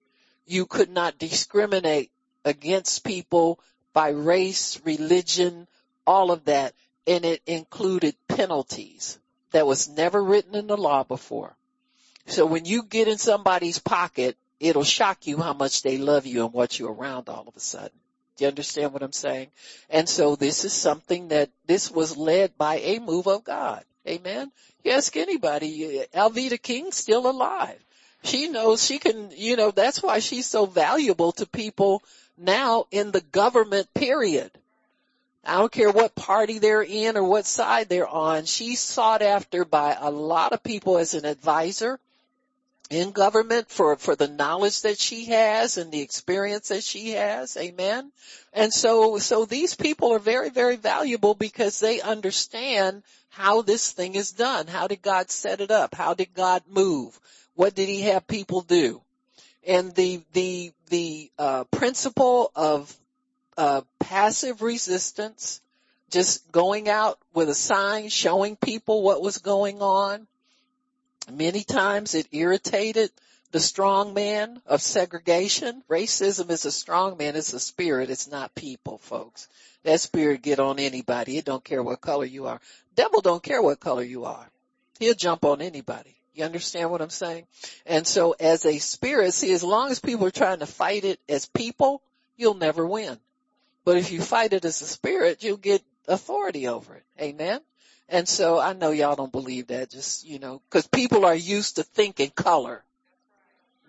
you 0.45 0.65
could 0.65 0.89
not 0.89 1.17
discriminate 1.17 2.11
against 2.45 3.03
people 3.03 3.59
by 3.93 4.09
race, 4.09 4.81
religion, 4.83 5.67
all 6.05 6.31
of 6.31 6.45
that. 6.45 6.73
And 7.07 7.25
it 7.25 7.41
included 7.45 8.15
penalties 8.27 9.19
that 9.53 9.65
was 9.65 9.89
never 9.89 10.21
written 10.21 10.55
in 10.55 10.67
the 10.67 10.77
law 10.77 11.03
before. 11.03 11.55
So 12.27 12.45
when 12.45 12.65
you 12.65 12.83
get 12.83 13.07
in 13.07 13.17
somebody's 13.17 13.79
pocket, 13.79 14.37
it'll 14.59 14.83
shock 14.83 15.25
you 15.27 15.37
how 15.37 15.53
much 15.53 15.81
they 15.81 15.97
love 15.97 16.25
you 16.25 16.45
and 16.45 16.53
what 16.53 16.77
you're 16.77 16.93
around 16.93 17.29
all 17.29 17.45
of 17.47 17.55
a 17.55 17.59
sudden. 17.59 17.97
Do 18.37 18.45
you 18.45 18.49
understand 18.49 18.93
what 18.93 19.03
I'm 19.03 19.11
saying? 19.11 19.49
And 19.89 20.09
so 20.09 20.35
this 20.35 20.65
is 20.65 20.73
something 20.73 21.29
that 21.29 21.49
this 21.67 21.91
was 21.91 22.17
led 22.17 22.57
by 22.57 22.77
a 22.77 22.99
move 22.99 23.27
of 23.27 23.43
God. 23.43 23.83
Amen. 24.07 24.51
You 24.83 24.91
ask 24.91 25.15
anybody, 25.15 26.05
Alveda 26.13 26.61
King's 26.61 26.97
still 26.97 27.29
alive. 27.29 27.79
She 28.23 28.47
knows 28.47 28.83
she 28.83 28.99
can, 28.99 29.31
you 29.35 29.55
know, 29.55 29.71
that's 29.71 30.01
why 30.01 30.19
she's 30.19 30.47
so 30.47 30.65
valuable 30.65 31.33
to 31.33 31.45
people 31.45 32.01
now 32.37 32.85
in 32.89 33.11
the 33.11 33.21
government 33.21 33.93
period. 33.93 34.51
I 35.45 35.57
don't 35.57 35.71
care 35.71 35.91
what 35.91 36.15
party 36.15 36.59
they're 36.59 36.83
in 36.83 37.17
or 37.17 37.23
what 37.23 37.45
side 37.45 37.89
they're 37.89 38.07
on. 38.07 38.45
She's 38.45 38.79
sought 38.79 39.21
after 39.21 39.65
by 39.65 39.97
a 39.99 40.09
lot 40.09 40.53
of 40.53 40.63
people 40.63 40.97
as 40.97 41.13
an 41.13 41.25
advisor 41.25 41.99
in 42.89 43.11
government 43.11 43.69
for, 43.69 43.95
for 43.95 44.15
the 44.15 44.27
knowledge 44.27 44.83
that 44.83 44.99
she 44.99 45.25
has 45.25 45.77
and 45.77 45.91
the 45.91 46.01
experience 46.01 46.69
that 46.69 46.83
she 46.83 47.11
has. 47.11 47.57
Amen. 47.57 48.11
And 48.53 48.73
so, 48.73 49.17
so 49.17 49.45
these 49.45 49.75
people 49.75 50.13
are 50.13 50.19
very, 50.19 50.49
very 50.49 50.75
valuable 50.75 51.33
because 51.33 51.79
they 51.79 52.01
understand 52.01 53.03
how 53.29 53.63
this 53.63 53.91
thing 53.91 54.15
is 54.15 54.31
done. 54.31 54.67
How 54.67 54.87
did 54.87 55.01
God 55.01 55.31
set 55.31 55.59
it 55.59 55.71
up? 55.71 55.95
How 55.95 56.13
did 56.13 56.33
God 56.33 56.63
move? 56.69 57.19
What 57.55 57.75
did 57.75 57.89
he 57.89 58.01
have 58.01 58.27
people 58.27 58.61
do? 58.61 59.01
And 59.65 59.93
the, 59.95 60.21
the, 60.33 60.71
the, 60.89 61.31
uh, 61.39 61.63
principle 61.65 62.51
of, 62.55 62.95
uh, 63.57 63.81
passive 63.99 64.61
resistance, 64.61 65.61
just 66.09 66.51
going 66.51 66.89
out 66.89 67.19
with 67.33 67.49
a 67.49 67.55
sign 67.55 68.09
showing 68.09 68.55
people 68.55 69.01
what 69.01 69.21
was 69.21 69.37
going 69.39 69.81
on, 69.81 70.27
Many 71.31 71.63
times 71.63 72.15
it 72.15 72.27
irritated 72.31 73.09
the 73.51 73.59
strong 73.59 74.13
man 74.13 74.61
of 74.65 74.81
segregation. 74.81 75.83
Racism 75.89 76.49
is 76.49 76.65
a 76.65 76.71
strong 76.71 77.17
man. 77.17 77.35
It's 77.35 77.53
a 77.53 77.59
spirit. 77.59 78.09
It's 78.09 78.27
not 78.27 78.55
people, 78.55 78.97
folks. 78.97 79.47
That 79.83 80.01
spirit 80.01 80.41
get 80.41 80.59
on 80.59 80.79
anybody. 80.79 81.37
It 81.37 81.45
don't 81.45 81.63
care 81.63 81.81
what 81.81 82.01
color 82.01 82.25
you 82.25 82.47
are. 82.47 82.59
Devil 82.95 83.21
don't 83.21 83.43
care 83.43 83.61
what 83.61 83.79
color 83.79 84.03
you 84.03 84.25
are. 84.25 84.49
He'll 84.99 85.13
jump 85.13 85.45
on 85.45 85.61
anybody. 85.61 86.15
You 86.33 86.45
understand 86.45 86.91
what 86.91 87.01
I'm 87.01 87.09
saying? 87.09 87.45
And 87.85 88.05
so 88.07 88.35
as 88.39 88.65
a 88.65 88.79
spirit, 88.79 89.33
see, 89.33 89.53
as 89.53 89.63
long 89.63 89.91
as 89.91 89.99
people 89.99 90.25
are 90.25 90.31
trying 90.31 90.59
to 90.59 90.65
fight 90.65 91.05
it 91.05 91.19
as 91.29 91.45
people, 91.45 92.01
you'll 92.35 92.55
never 92.55 92.85
win. 92.85 93.17
But 93.85 93.97
if 93.97 94.11
you 94.11 94.21
fight 94.21 94.53
it 94.53 94.65
as 94.65 94.81
a 94.81 94.85
spirit, 94.85 95.43
you'll 95.43 95.57
get 95.57 95.83
authority 96.07 96.67
over 96.67 96.95
it. 96.95 97.03
Amen? 97.19 97.61
And 98.09 98.27
so 98.27 98.59
I 98.59 98.73
know 98.73 98.91
y'all 98.91 99.15
don't 99.15 99.31
believe 99.31 99.67
that 99.67 99.89
just, 99.89 100.25
you 100.25 100.39
know, 100.39 100.61
cause 100.69 100.87
people 100.87 101.25
are 101.25 101.35
used 101.35 101.77
to 101.77 101.83
thinking 101.83 102.29
color. 102.29 102.83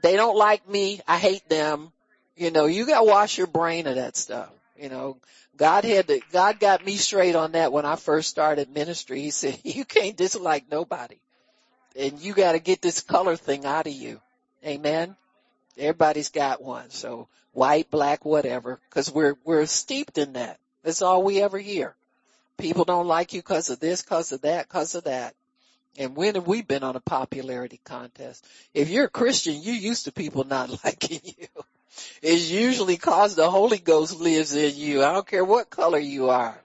They 0.03 0.17
don't 0.17 0.37
like 0.37 0.69
me. 0.69 1.01
I 1.07 1.19
hate 1.19 1.49
them. 1.49 1.93
You 2.37 2.51
know, 2.51 2.67
you 2.67 2.87
gotta 2.87 3.05
wash 3.05 3.39
your 3.39 3.47
brain 3.47 3.87
of 3.87 3.97
that 3.97 4.17
stuff. 4.17 4.51
You 4.77 4.89
know, 4.89 5.19
God 5.57 5.85
had 5.85 6.09
to, 6.09 6.21
God 6.33 6.59
got 6.59 6.85
me 6.85 6.97
straight 6.97 7.37
on 7.37 7.53
that 7.53 7.73
when 7.73 7.85
I 7.85 7.97
first 7.97 8.29
started 8.29 8.75
ministry. 8.75 9.21
He 9.21 9.31
said, 9.31 9.59
you 9.65 9.85
can't 9.85 10.17
dislike 10.17 10.65
nobody 10.71 11.17
and 11.97 12.21
you 12.21 12.35
got 12.35 12.53
to 12.53 12.59
get 12.59 12.83
this 12.83 13.01
color 13.01 13.37
thing 13.37 13.65
out 13.65 13.87
of 13.87 13.93
you. 13.93 14.21
Amen. 14.65 15.17
Everybody's 15.79 16.31
got 16.31 16.63
one. 16.63 16.91
So 16.91 17.29
white, 17.55 17.91
black, 17.91 18.25
whatever, 18.25 18.81
cause 18.91 19.11
we're, 19.11 19.37
we're 19.45 19.67
steeped 19.67 20.19
in 20.19 20.35
that. 20.35 20.59
That's 20.83 21.03
all 21.03 21.23
we 21.23 21.41
ever 21.43 21.59
hear. 21.59 21.95
People 22.59 22.85
don't 22.85 23.09
like 23.09 23.33
you 23.33 23.43
cause 23.43 23.71
of 23.71 23.81
this, 23.81 24.03
cause 24.03 24.33
of 24.33 24.43
that, 24.43 24.69
cause 24.69 24.95
of 24.95 25.05
that. 25.05 25.35
And 25.97 26.17
when 26.17 26.35
have 26.35 26.47
we 26.47 26.63
been 26.63 26.83
on 26.83 26.97
a 26.97 27.01
popularity 27.01 27.81
contest? 27.85 28.47
If 28.73 28.91
you're 28.91 29.07
a 29.07 29.11
Christian, 29.11 29.61
you're 29.63 29.75
used 29.75 30.05
to 30.05 30.13
people 30.13 30.45
not 30.45 30.85
liking 30.85 31.21
you. 31.25 31.47
It's 32.23 32.51
usually 32.51 32.97
cause 32.97 33.35
the 33.35 33.51
Holy 33.51 33.79
Ghost 33.79 34.19
lives 34.21 34.55
in 34.55 34.77
you. 34.77 35.03
I 35.05 35.13
don't 35.13 35.27
care 35.27 35.45
what 35.45 35.71
color 35.71 35.99
you 35.99 36.31
are. 36.31 36.61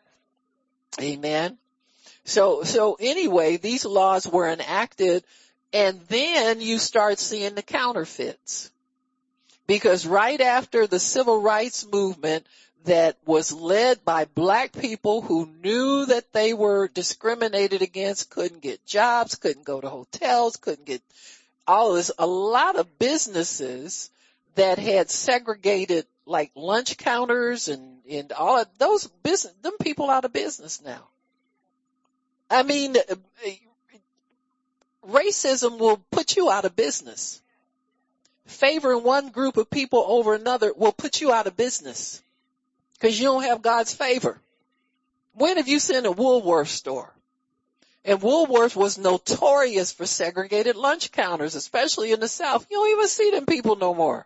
Amen. 1.00 1.58
So, 2.26 2.64
so 2.64 2.98
anyway, 3.00 3.58
these 3.58 3.86
laws 3.86 4.28
were 4.28 4.50
enacted 4.50 5.24
and 5.72 6.00
then 6.08 6.62
you 6.62 6.80
start 6.80 7.20
seeing 7.20 7.56
the 7.56 7.62
counterfeits. 7.62 8.72
Because 9.70 10.08
right 10.08 10.42
after 10.42 10.88
the 10.88 10.98
civil 11.00 11.40
rights 11.40 11.86
movement 11.86 12.48
that 12.86 13.18
was 13.24 13.54
led 13.54 14.04
by 14.04 14.26
black 14.26 14.74
people 14.74 15.22
who 15.22 15.48
knew 15.64 16.08
that 16.08 16.34
they 16.34 16.56
were 16.56 16.88
discriminated 16.88 17.84
against, 17.84 18.32
couldn't 18.32 18.64
get 18.64 18.84
jobs, 18.88 19.36
couldn't 19.36 19.66
go 19.66 19.80
to 19.80 19.88
hotels, 19.88 20.56
couldn't 20.56 20.88
get 20.88 21.04
all 21.68 21.94
this, 21.94 22.10
a 22.18 22.26
lot 22.26 22.78
of 22.78 22.98
businesses 22.98 24.10
that 24.56 24.80
had 24.80 25.12
segregated 25.12 26.08
like 26.26 26.50
lunch 26.56 26.98
counters 26.98 27.68
and, 27.68 28.00
and 28.10 28.32
all 28.32 28.66
those 28.80 29.06
business, 29.22 29.54
them 29.62 29.78
people 29.80 30.10
out 30.10 30.26
of 30.26 30.34
business 30.34 30.82
now. 30.84 31.04
I 32.50 32.64
mean, 32.64 32.96
racism 35.08 35.78
will 35.78 36.02
put 36.10 36.38
you 36.38 36.50
out 36.50 36.66
of 36.66 36.76
business. 36.76 37.40
Favoring 38.50 39.04
one 39.04 39.30
group 39.30 39.58
of 39.58 39.70
people 39.70 40.04
over 40.08 40.34
another 40.34 40.74
will 40.76 40.92
put 40.92 41.22
you 41.22 41.32
out 41.32 41.46
of 41.46 41.56
business 41.56 42.20
because 42.94 43.18
you 43.20 43.26
don't 43.26 43.44
have 43.44 43.62
God's 43.62 43.94
favor. 43.94 44.42
When 45.34 45.58
have 45.58 45.68
you 45.68 45.80
seen 45.80 46.06
a 46.08 46.12
Woolworth 46.12 46.70
store? 46.70 47.14
And 48.04 48.20
Woolworth 48.22 48.76
was 48.76 48.98
notorious 48.98 49.92
for 49.92 50.08
segregated 50.08 50.76
lunch 50.76 51.12
counters, 51.12 51.54
especially 51.54 52.12
in 52.12 52.20
the 52.20 52.28
South. 52.28 52.66
You 52.72 52.78
don't 52.78 52.92
even 52.92 53.08
see 53.08 53.30
them 53.30 53.46
people 53.46 53.76
no 53.76 53.94
more. 53.94 54.26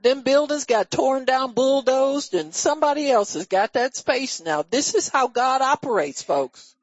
Them 0.00 0.22
buildings 0.22 0.64
got 0.64 0.90
torn 0.90 1.26
down, 1.26 1.52
bulldozed, 1.52 2.32
and 2.32 2.54
somebody 2.54 3.10
else 3.10 3.34
has 3.34 3.46
got 3.46 3.74
that 3.74 3.94
space 3.94 4.40
now. 4.40 4.62
This 4.62 4.94
is 4.94 5.10
how 5.10 5.28
God 5.28 5.60
operates, 5.60 6.22
folks. 6.22 6.74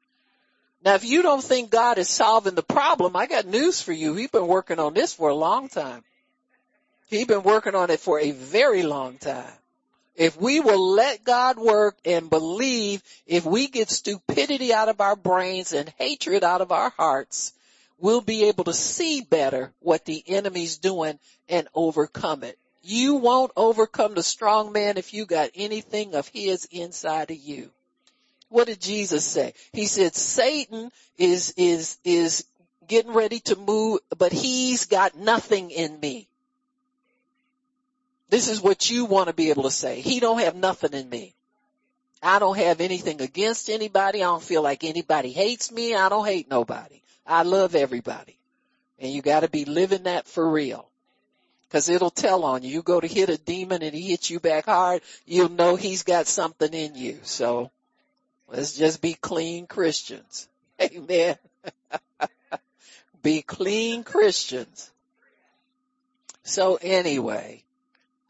Now 0.84 0.94
if 0.94 1.04
you 1.04 1.22
don't 1.22 1.42
think 1.42 1.70
God 1.70 1.98
is 1.98 2.08
solving 2.08 2.54
the 2.54 2.62
problem, 2.62 3.16
I 3.16 3.26
got 3.26 3.46
news 3.46 3.82
for 3.82 3.92
you. 3.92 4.14
He's 4.14 4.30
been 4.30 4.46
working 4.46 4.78
on 4.78 4.94
this 4.94 5.12
for 5.12 5.28
a 5.28 5.34
long 5.34 5.68
time. 5.68 6.04
He's 7.08 7.26
been 7.26 7.42
working 7.42 7.74
on 7.74 7.90
it 7.90 8.00
for 8.00 8.20
a 8.20 8.32
very 8.32 8.82
long 8.82 9.18
time. 9.18 9.52
If 10.14 10.36
we 10.36 10.60
will 10.60 10.94
let 10.94 11.24
God 11.24 11.58
work 11.58 11.96
and 12.04 12.28
believe, 12.28 13.02
if 13.26 13.44
we 13.46 13.68
get 13.68 13.88
stupidity 13.88 14.74
out 14.74 14.88
of 14.88 15.00
our 15.00 15.16
brains 15.16 15.72
and 15.72 15.92
hatred 15.96 16.42
out 16.42 16.60
of 16.60 16.72
our 16.72 16.90
hearts, 16.90 17.52
we'll 17.98 18.20
be 18.20 18.44
able 18.44 18.64
to 18.64 18.74
see 18.74 19.20
better 19.20 19.72
what 19.80 20.04
the 20.04 20.22
enemy's 20.26 20.78
doing 20.78 21.18
and 21.48 21.68
overcome 21.74 22.42
it. 22.42 22.58
You 22.82 23.14
won't 23.14 23.52
overcome 23.56 24.14
the 24.14 24.22
strong 24.22 24.72
man 24.72 24.96
if 24.96 25.14
you 25.14 25.24
got 25.24 25.50
anything 25.54 26.14
of 26.14 26.28
his 26.28 26.66
inside 26.70 27.30
of 27.30 27.36
you. 27.36 27.70
What 28.48 28.66
did 28.66 28.80
Jesus 28.80 29.24
say? 29.24 29.54
He 29.72 29.86
said 29.86 30.14
Satan 30.14 30.90
is, 31.16 31.54
is, 31.56 31.98
is 32.02 32.44
getting 32.86 33.12
ready 33.12 33.40
to 33.40 33.56
move, 33.56 34.00
but 34.16 34.32
he's 34.32 34.86
got 34.86 35.16
nothing 35.16 35.70
in 35.70 36.00
me. 36.00 36.27
This 38.28 38.48
is 38.48 38.60
what 38.60 38.90
you 38.90 39.04
want 39.04 39.28
to 39.28 39.34
be 39.34 39.50
able 39.50 39.64
to 39.64 39.70
say. 39.70 40.00
He 40.00 40.20
don't 40.20 40.40
have 40.40 40.54
nothing 40.54 40.92
in 40.92 41.08
me. 41.08 41.34
I 42.22 42.38
don't 42.38 42.58
have 42.58 42.80
anything 42.80 43.20
against 43.20 43.70
anybody. 43.70 44.22
I 44.22 44.26
don't 44.26 44.42
feel 44.42 44.62
like 44.62 44.84
anybody 44.84 45.30
hates 45.30 45.70
me. 45.70 45.94
I 45.94 46.08
don't 46.08 46.26
hate 46.26 46.50
nobody. 46.50 47.00
I 47.26 47.42
love 47.42 47.74
everybody. 47.74 48.36
And 48.98 49.12
you 49.12 49.22
gotta 49.22 49.48
be 49.48 49.64
living 49.64 50.04
that 50.04 50.26
for 50.26 50.48
real. 50.48 50.88
Cause 51.70 51.88
it'll 51.88 52.10
tell 52.10 52.44
on 52.44 52.62
you. 52.62 52.70
You 52.70 52.82
go 52.82 52.98
to 52.98 53.06
hit 53.06 53.28
a 53.28 53.36
demon 53.36 53.82
and 53.82 53.94
he 53.94 54.10
hits 54.10 54.30
you 54.30 54.40
back 54.40 54.64
hard, 54.64 55.02
you'll 55.26 55.50
know 55.50 55.76
he's 55.76 56.02
got 56.02 56.26
something 56.26 56.72
in 56.72 56.94
you. 56.94 57.18
So 57.22 57.70
Let's 58.48 58.76
just 58.76 59.02
be 59.02 59.14
clean 59.14 59.66
Christians. 59.66 60.48
Amen. 60.82 61.36
be 63.22 63.42
clean 63.42 64.04
Christians. 64.04 64.90
So 66.44 66.76
anyway, 66.80 67.62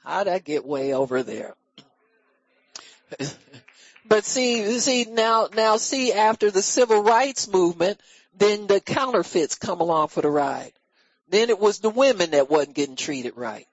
how'd 0.09 0.27
I 0.27 0.39
get 0.39 0.65
way 0.65 0.95
over 0.95 1.23
there? 1.23 1.55
but 4.09 4.25
see, 4.25 4.81
see 4.81 5.05
now, 5.05 5.49
now 5.55 5.77
see 5.77 6.13
after 6.13 6.51
the 6.51 6.63
civil 6.63 7.03
rights 7.03 7.47
movement, 7.47 8.01
then 8.37 8.67
the 8.67 8.81
counterfeits 8.81 9.57
come 9.57 9.81
along 9.81 10.09
for 10.09 10.23
the 10.23 10.31
ride. 10.31 10.73
Then 11.29 11.51
it 11.51 11.59
was 11.59 11.81
the 11.81 11.91
women 11.91 12.31
that 12.31 12.51
wasn't 12.51 12.75
getting 12.75 12.97
treated 12.97 13.37
right. 13.37 13.67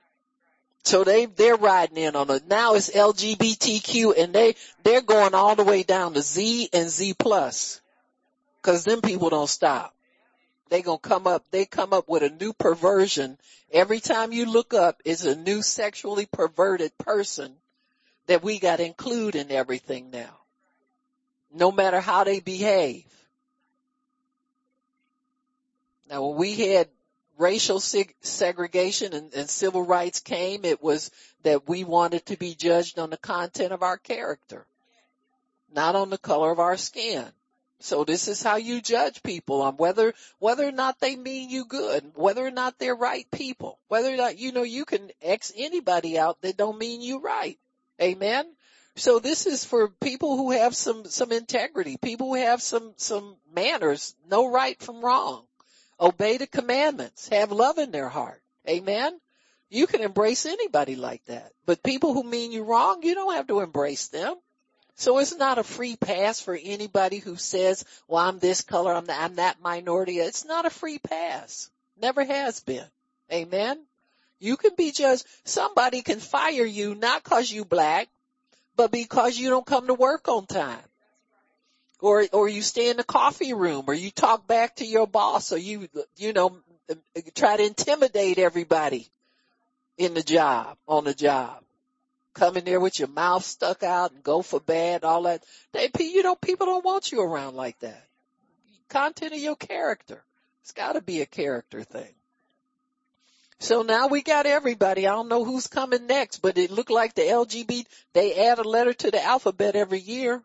So 0.84 1.04
they, 1.04 1.26
they're 1.26 1.56
riding 1.56 1.98
in 1.98 2.16
on 2.16 2.30
it. 2.30 2.48
Now 2.48 2.76
it's 2.76 2.92
LGBTQ 2.92 4.14
and 4.18 4.34
they, 4.34 4.56
they're 4.84 5.02
going 5.02 5.34
all 5.34 5.56
the 5.56 5.64
way 5.64 5.84
down 5.84 6.14
to 6.14 6.22
Z 6.22 6.70
and 6.74 6.90
Z 6.90 7.16
plus. 7.18 7.82
Cause 8.62 8.84
them 8.84 9.02
people 9.02 9.30
don't 9.30 9.50
stop. 9.50 9.95
They 10.70 10.82
gonna 10.82 10.98
come 10.98 11.28
up, 11.28 11.46
they 11.52 11.66
come 11.66 11.94
up 11.94 12.10
with 12.10 12.24
a 12.24 12.30
new 12.30 12.54
perversion. 12.54 13.38
Every 13.72 14.00
time 14.00 14.32
you 14.32 14.46
look 14.46 14.74
up, 14.74 15.02
it's 15.06 15.24
a 15.24 15.36
new 15.36 15.62
sexually 15.62 16.26
perverted 16.26 16.98
person 16.98 17.56
that 18.28 18.44
we 18.44 18.60
got 18.60 18.78
to 18.78 18.86
include 18.86 19.36
in 19.36 19.52
everything 19.52 20.10
now. 20.10 20.40
No 21.52 21.72
matter 21.72 22.02
how 22.02 22.24
they 22.24 22.40
behave. 22.40 23.06
Now 26.10 26.26
when 26.28 26.38
we 26.38 26.56
had 26.56 26.90
racial 27.38 27.80
seg- 27.80 28.14
segregation 28.22 29.14
and, 29.14 29.34
and 29.34 29.50
civil 29.50 29.84
rights 29.84 30.20
came, 30.20 30.66
it 30.66 30.82
was 30.82 31.12
that 31.44 31.68
we 31.68 31.84
wanted 31.84 32.26
to 32.28 32.38
be 32.38 32.56
judged 32.56 32.98
on 33.00 33.10
the 33.10 33.18
content 33.18 33.72
of 33.72 33.84
our 33.84 33.98
character, 33.98 34.66
not 35.72 35.96
on 35.96 36.10
the 36.10 36.18
color 36.18 36.52
of 36.52 36.60
our 36.60 36.78
skin. 36.78 37.26
So 37.80 38.04
this 38.04 38.28
is 38.28 38.42
how 38.42 38.56
you 38.56 38.82
judge 38.82 39.22
people 39.22 39.62
on 39.62 39.78
whether, 39.78 40.14
whether 40.40 40.68
or 40.68 40.72
not 40.72 41.00
they 41.00 41.16
mean 41.16 41.50
you 41.50 41.66
good, 41.66 42.12
whether 42.16 42.46
or 42.46 42.52
not 42.52 42.80
they're 42.80 42.96
right 42.96 43.30
people, 43.32 43.80
whether 43.88 44.14
or 44.14 44.18
not, 44.18 44.38
you 44.38 44.52
know, 44.52 44.64
you 44.64 44.86
can 44.86 45.12
X 45.22 45.52
anybody 45.56 46.18
out 46.18 46.42
that 46.42 46.58
don't 46.58 46.80
mean 46.80 47.02
you 47.02 47.20
right. 47.20 47.60
Amen. 48.02 48.46
So 48.96 49.20
this 49.20 49.46
is 49.46 49.66
for 49.66 49.90
people 49.90 50.38
who 50.38 50.52
have 50.52 50.76
some, 50.76 51.06
some 51.06 51.32
integrity, 51.32 51.98
people 51.98 52.28
who 52.28 52.36
have 52.36 52.62
some, 52.62 52.94
some 52.96 53.36
manners, 53.54 54.16
know 54.30 54.50
right 54.50 54.82
from 54.82 55.04
wrong 55.04 55.46
obey 56.00 56.38
the 56.38 56.48
commandments, 56.48 57.30
have 57.30 57.52
love 57.52 57.78
in 57.78 57.92
their 57.92 58.10
heart. 58.10 58.42
Amen. 58.68 59.18
You 59.70 59.88
can 59.88 60.02
embrace 60.02 60.46
anybody 60.46 60.96
like 60.96 61.24
that, 61.26 61.52
but 61.66 61.84
people 61.84 62.14
who 62.14 62.24
mean 62.24 62.52
you 62.52 62.64
wrong, 62.64 63.02
you 63.04 63.16
don't 63.16 63.36
have 63.36 63.48
to 63.48 63.62
embrace 63.62 64.08
them. 64.08 64.36
So 64.96 65.18
it's 65.20 65.36
not 65.36 65.58
a 65.58 65.64
free 65.64 65.98
pass 65.98 66.40
for 66.40 66.58
anybody 66.62 67.20
who 67.20 67.36
says, 67.36 67.84
well, 68.08 68.24
I'm 68.24 68.40
this 68.40 68.62
color, 68.62 68.94
I'm 68.94 69.06
that, 69.08 69.22
I'm 69.22 69.36
that 69.36 69.62
minority. 69.62 70.20
It's 70.20 70.46
not 70.46 70.66
a 70.66 70.70
free 70.70 71.00
pass. 71.00 71.70
Never 72.02 72.24
has 72.24 72.62
been. 72.62 72.86
Amen. 73.32 73.80
You 74.40 74.58
can 74.58 74.72
be 74.76 74.92
judged. 74.92 75.26
Somebody 75.44 76.02
can 76.02 76.20
fire 76.20 76.66
you 76.66 76.96
not 76.96 77.24
cause 77.24 77.52
you 77.52 77.66
black, 77.66 78.08
but 78.76 78.92
because 78.92 79.38
you 79.38 79.50
don't 79.50 79.66
come 79.66 79.88
to 79.88 79.94
work 79.94 80.28
on 80.28 80.46
time 80.46 80.80
or 82.00 82.26
or 82.32 82.48
you 82.48 82.62
stay 82.62 82.90
in 82.90 82.98
the 82.98 83.04
coffee 83.04 83.54
room 83.54 83.86
or 83.88 83.94
you 83.94 84.12
talk 84.12 84.48
back 84.48 84.76
to 84.76 84.86
your 84.86 85.08
boss 85.08 85.52
or 85.52 85.58
you 85.58 85.88
you 86.18 86.34
know 86.34 86.58
try 87.34 87.58
to 87.58 87.66
intimidate 87.66 88.38
everybody 88.38 89.10
in 89.98 90.14
the 90.14 90.22
job 90.22 90.78
on 90.88 91.04
the 91.04 91.14
job 91.14 91.65
come 92.36 92.58
in 92.58 92.66
there 92.66 92.80
with 92.80 93.00
your 93.00 93.08
mouth 93.08 93.44
stuck 93.44 93.82
out 93.82 94.12
and 94.12 94.24
go 94.24 94.42
for 94.42 94.60
bad 94.60 95.04
all 95.04 95.24
that 95.24 95.44
they 95.72 95.90
you 96.00 96.22
know 96.22 96.36
people 96.36 96.68
don't 96.68 96.86
want 96.86 97.12
you 97.12 97.22
around 97.22 97.56
like 97.56 97.80
that 97.80 98.06
content 98.90 99.34
of 99.34 99.40
your 99.40 99.56
character 99.56 100.24
it's 100.62 100.72
got 100.72 100.94
to 100.94 101.02
be 101.02 101.22
a 101.22 101.26
character 101.26 101.84
thing 101.84 102.14
so 103.58 103.84
now 103.84 104.08
we 104.08 104.22
got 104.22 104.46
everybody. 104.46 105.08
I 105.08 105.12
don't 105.12 105.30
know 105.30 105.46
who's 105.46 105.68
coming 105.68 106.08
next, 106.08 106.40
but 106.40 106.58
it 106.58 106.72
looked 106.72 106.92
like 106.92 107.16
the 107.16 107.22
LGBT, 107.22 107.86
they 108.12 108.48
add 108.48 108.60
a 108.60 108.64
letter 108.64 108.92
to 108.92 109.12
the 109.12 109.24
alphabet 109.24 109.78
every 109.78 110.02
year. 110.02 110.44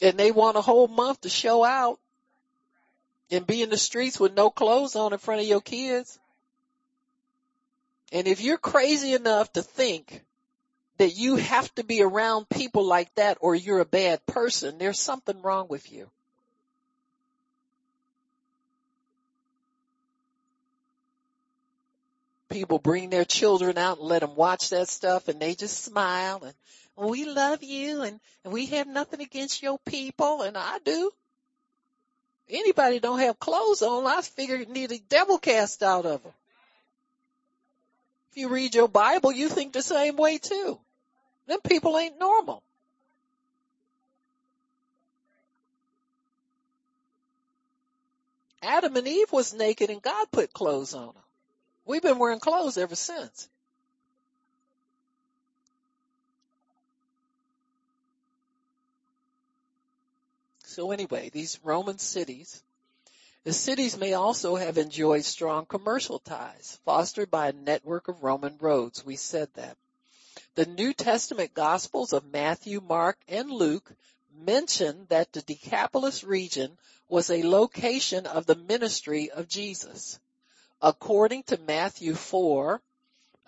and 0.00 0.18
they 0.18 0.30
want 0.30 0.56
a 0.56 0.60
whole 0.60 0.88
month 0.88 1.22
to 1.22 1.28
show 1.28 1.64
out 1.64 1.98
and 3.30 3.46
be 3.46 3.62
in 3.62 3.70
the 3.70 3.76
streets 3.76 4.18
with 4.18 4.34
no 4.34 4.50
clothes 4.50 4.96
on 4.96 5.12
in 5.12 5.18
front 5.18 5.40
of 5.40 5.46
your 5.46 5.60
kids. 5.60 6.18
And 8.12 8.26
if 8.26 8.40
you're 8.40 8.58
crazy 8.58 9.14
enough 9.14 9.52
to 9.52 9.62
think 9.62 10.24
that 10.98 11.16
you 11.16 11.36
have 11.36 11.74
to 11.76 11.84
be 11.84 12.02
around 12.02 12.48
people 12.48 12.84
like 12.84 13.14
that 13.14 13.38
or 13.40 13.54
you're 13.54 13.80
a 13.80 13.86
bad 13.86 14.24
person, 14.26 14.78
there's 14.78 15.00
something 15.00 15.40
wrong 15.42 15.66
with 15.68 15.90
you. 15.92 16.10
People 22.50 22.80
bring 22.80 23.10
their 23.10 23.24
children 23.24 23.78
out 23.78 23.98
and 23.98 24.08
let 24.08 24.20
them 24.20 24.34
watch 24.34 24.70
that 24.70 24.88
stuff 24.88 25.28
and 25.28 25.40
they 25.40 25.54
just 25.54 25.84
smile 25.84 26.42
and 26.44 26.54
oh, 26.98 27.08
we 27.08 27.24
love 27.24 27.62
you 27.62 28.02
and, 28.02 28.18
and 28.44 28.52
we 28.52 28.66
have 28.66 28.88
nothing 28.88 29.20
against 29.20 29.62
your 29.62 29.78
people 29.86 30.42
and 30.42 30.56
I 30.56 30.78
do. 30.84 31.12
Anybody 32.48 32.98
don't 32.98 33.20
have 33.20 33.38
clothes 33.38 33.82
on, 33.82 34.06
I 34.06 34.20
figure 34.22 34.64
need 34.66 34.90
a 34.90 34.98
devil 34.98 35.38
cast 35.38 35.84
out 35.84 36.04
of 36.04 36.24
them. 36.24 36.32
If 38.30 38.36
you 38.36 38.48
read 38.48 38.74
your 38.74 38.88
Bible, 38.88 39.32
you 39.32 39.48
think 39.48 39.72
the 39.72 39.82
same 39.82 40.16
way 40.16 40.38
too. 40.38 40.78
Them 41.46 41.60
people 41.62 41.98
ain't 41.98 42.18
normal. 42.18 42.62
Adam 48.62 48.94
and 48.96 49.08
Eve 49.08 49.32
was 49.32 49.54
naked 49.54 49.90
and 49.90 50.02
God 50.02 50.26
put 50.30 50.52
clothes 50.52 50.94
on 50.94 51.06
them. 51.06 51.22
We've 51.86 52.02
been 52.02 52.18
wearing 52.18 52.40
clothes 52.40 52.78
ever 52.78 52.94
since. 52.94 53.48
So 60.64 60.92
anyway, 60.92 61.30
these 61.30 61.58
Roman 61.64 61.98
cities 61.98 62.62
the 63.44 63.52
cities 63.52 63.96
may 63.96 64.12
also 64.12 64.56
have 64.56 64.76
enjoyed 64.76 65.24
strong 65.24 65.64
commercial 65.64 66.18
ties, 66.18 66.78
fostered 66.84 67.30
by 67.30 67.48
a 67.48 67.52
network 67.52 68.08
of 68.08 68.22
Roman 68.22 68.56
roads. 68.58 69.04
We 69.04 69.16
said 69.16 69.48
that. 69.54 69.76
The 70.56 70.66
New 70.66 70.92
Testament 70.92 71.54
Gospels 71.54 72.12
of 72.12 72.32
Matthew, 72.32 72.80
Mark, 72.80 73.18
and 73.28 73.50
Luke 73.50 73.90
mention 74.44 75.06
that 75.08 75.32
the 75.32 75.42
Decapolis 75.42 76.22
region 76.22 76.76
was 77.08 77.30
a 77.30 77.42
location 77.42 78.26
of 78.26 78.46
the 78.46 78.56
ministry 78.56 79.30
of 79.30 79.48
Jesus. 79.48 80.18
According 80.82 81.44
to 81.44 81.58
Matthew 81.58 82.14
4, 82.14 82.80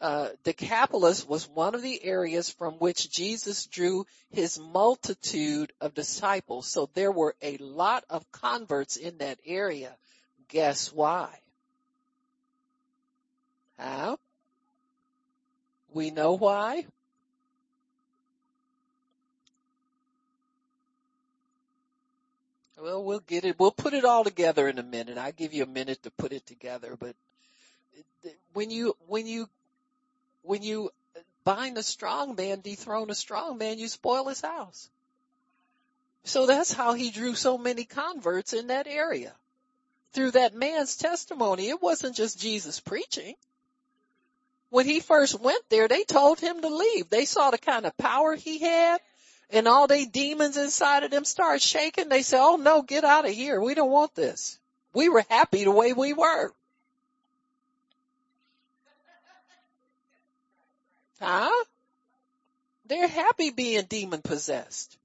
uh, 0.03 0.31
Decapolis 0.43 1.25
was 1.25 1.49
one 1.49 1.77
of 1.77 1.81
the 1.81 2.03
areas 2.05 2.51
from 2.51 2.75
which 2.75 3.09
Jesus 3.09 3.67
drew 3.67 4.05
his 4.31 4.59
multitude 4.59 5.73
of 5.81 5.95
disciples. 5.95 6.67
So 6.67 6.91
there 6.95 7.13
were 7.13 7.37
a 7.41 7.57
lot 7.59 8.05
of 8.11 8.31
converts 8.33 8.97
in 8.97 9.19
that 9.19 9.39
area. 9.47 9.95
Guess 10.49 10.93
why? 10.93 11.31
How? 13.79 14.19
We 15.95 16.11
know 16.11 16.33
why. 16.33 16.85
Well, 22.77 23.05
we'll 23.05 23.21
get 23.21 23.45
it. 23.45 23.57
We'll 23.57 23.71
put 23.71 23.95
it 23.95 24.05
all 24.05 24.25
together 24.25 24.67
in 24.67 24.81
a 24.81 24.83
minute. 24.83 25.17
I'll 25.17 25.31
give 25.31 25.55
you 25.55 25.63
a 25.63 25.67
minute 25.67 26.03
to 26.03 26.11
put 26.11 26.33
it 26.33 26.45
together, 26.45 26.97
but 26.99 27.15
when 28.53 28.71
you, 28.71 28.97
when 29.07 29.29
you 29.29 29.49
when 30.43 30.63
you 30.63 30.91
bind 31.45 31.79
a 31.79 31.83
strong 31.83 32.35
man, 32.35 32.61
dethrone 32.61 33.11
a 33.11 33.15
strong 33.15 33.59
man, 33.59 33.79
you 33.79 33.89
spoil 33.89 34.29
his 34.29 34.41
house. 34.41 34.89
So 36.25 36.47
that's 36.47 36.73
how 36.73 36.95
he 36.95 37.11
drew 37.11 37.35
so 37.35 37.59
many 37.59 37.85
converts 37.85 38.53
in 38.53 38.69
that 38.69 38.87
area. 38.87 39.33
Through 40.13 40.33
that 40.33 40.55
man's 40.55 40.97
testimony, 40.97 41.69
it 41.69 41.83
wasn't 41.83 42.17
just 42.17 42.39
Jesus 42.39 42.81
preaching. 42.81 43.35
When 44.71 44.87
he 44.87 45.01
first 45.01 45.39
went 45.39 45.65
there, 45.69 45.89
they 45.89 46.05
told 46.05 46.39
him 46.39 46.61
to 46.61 46.69
leave. 46.69 47.11
They 47.11 47.25
saw 47.25 47.51
the 47.51 47.59
kind 47.59 47.87
of 47.87 47.97
power 47.97 48.35
he 48.35 48.59
had 48.59 49.01
and 49.51 49.69
all 49.69 49.87
they 49.87 50.07
demons 50.07 50.57
inside 50.57 51.03
of 51.03 51.11
them 51.11 51.25
start 51.25 51.61
shaking. 51.61 52.09
They 52.09 52.23
said, 52.23 52.41
oh 52.41 52.57
no, 52.57 52.83
get 52.83 53.05
out 53.05 53.27
of 53.27 53.33
here. 53.33 53.61
We 53.61 53.75
don't 53.75 53.91
want 53.91 54.15
this. 54.15 54.59
We 54.95 55.09
were 55.09 55.25
happy 55.29 55.65
the 55.65 55.71
way 55.71 55.93
we 55.93 56.13
were. 56.13 56.53
Huh? 61.23 61.65
They're 62.87 63.09
happy 63.09 63.51
being 63.51 63.85
demon 63.85 64.23
possessed. 64.23 64.99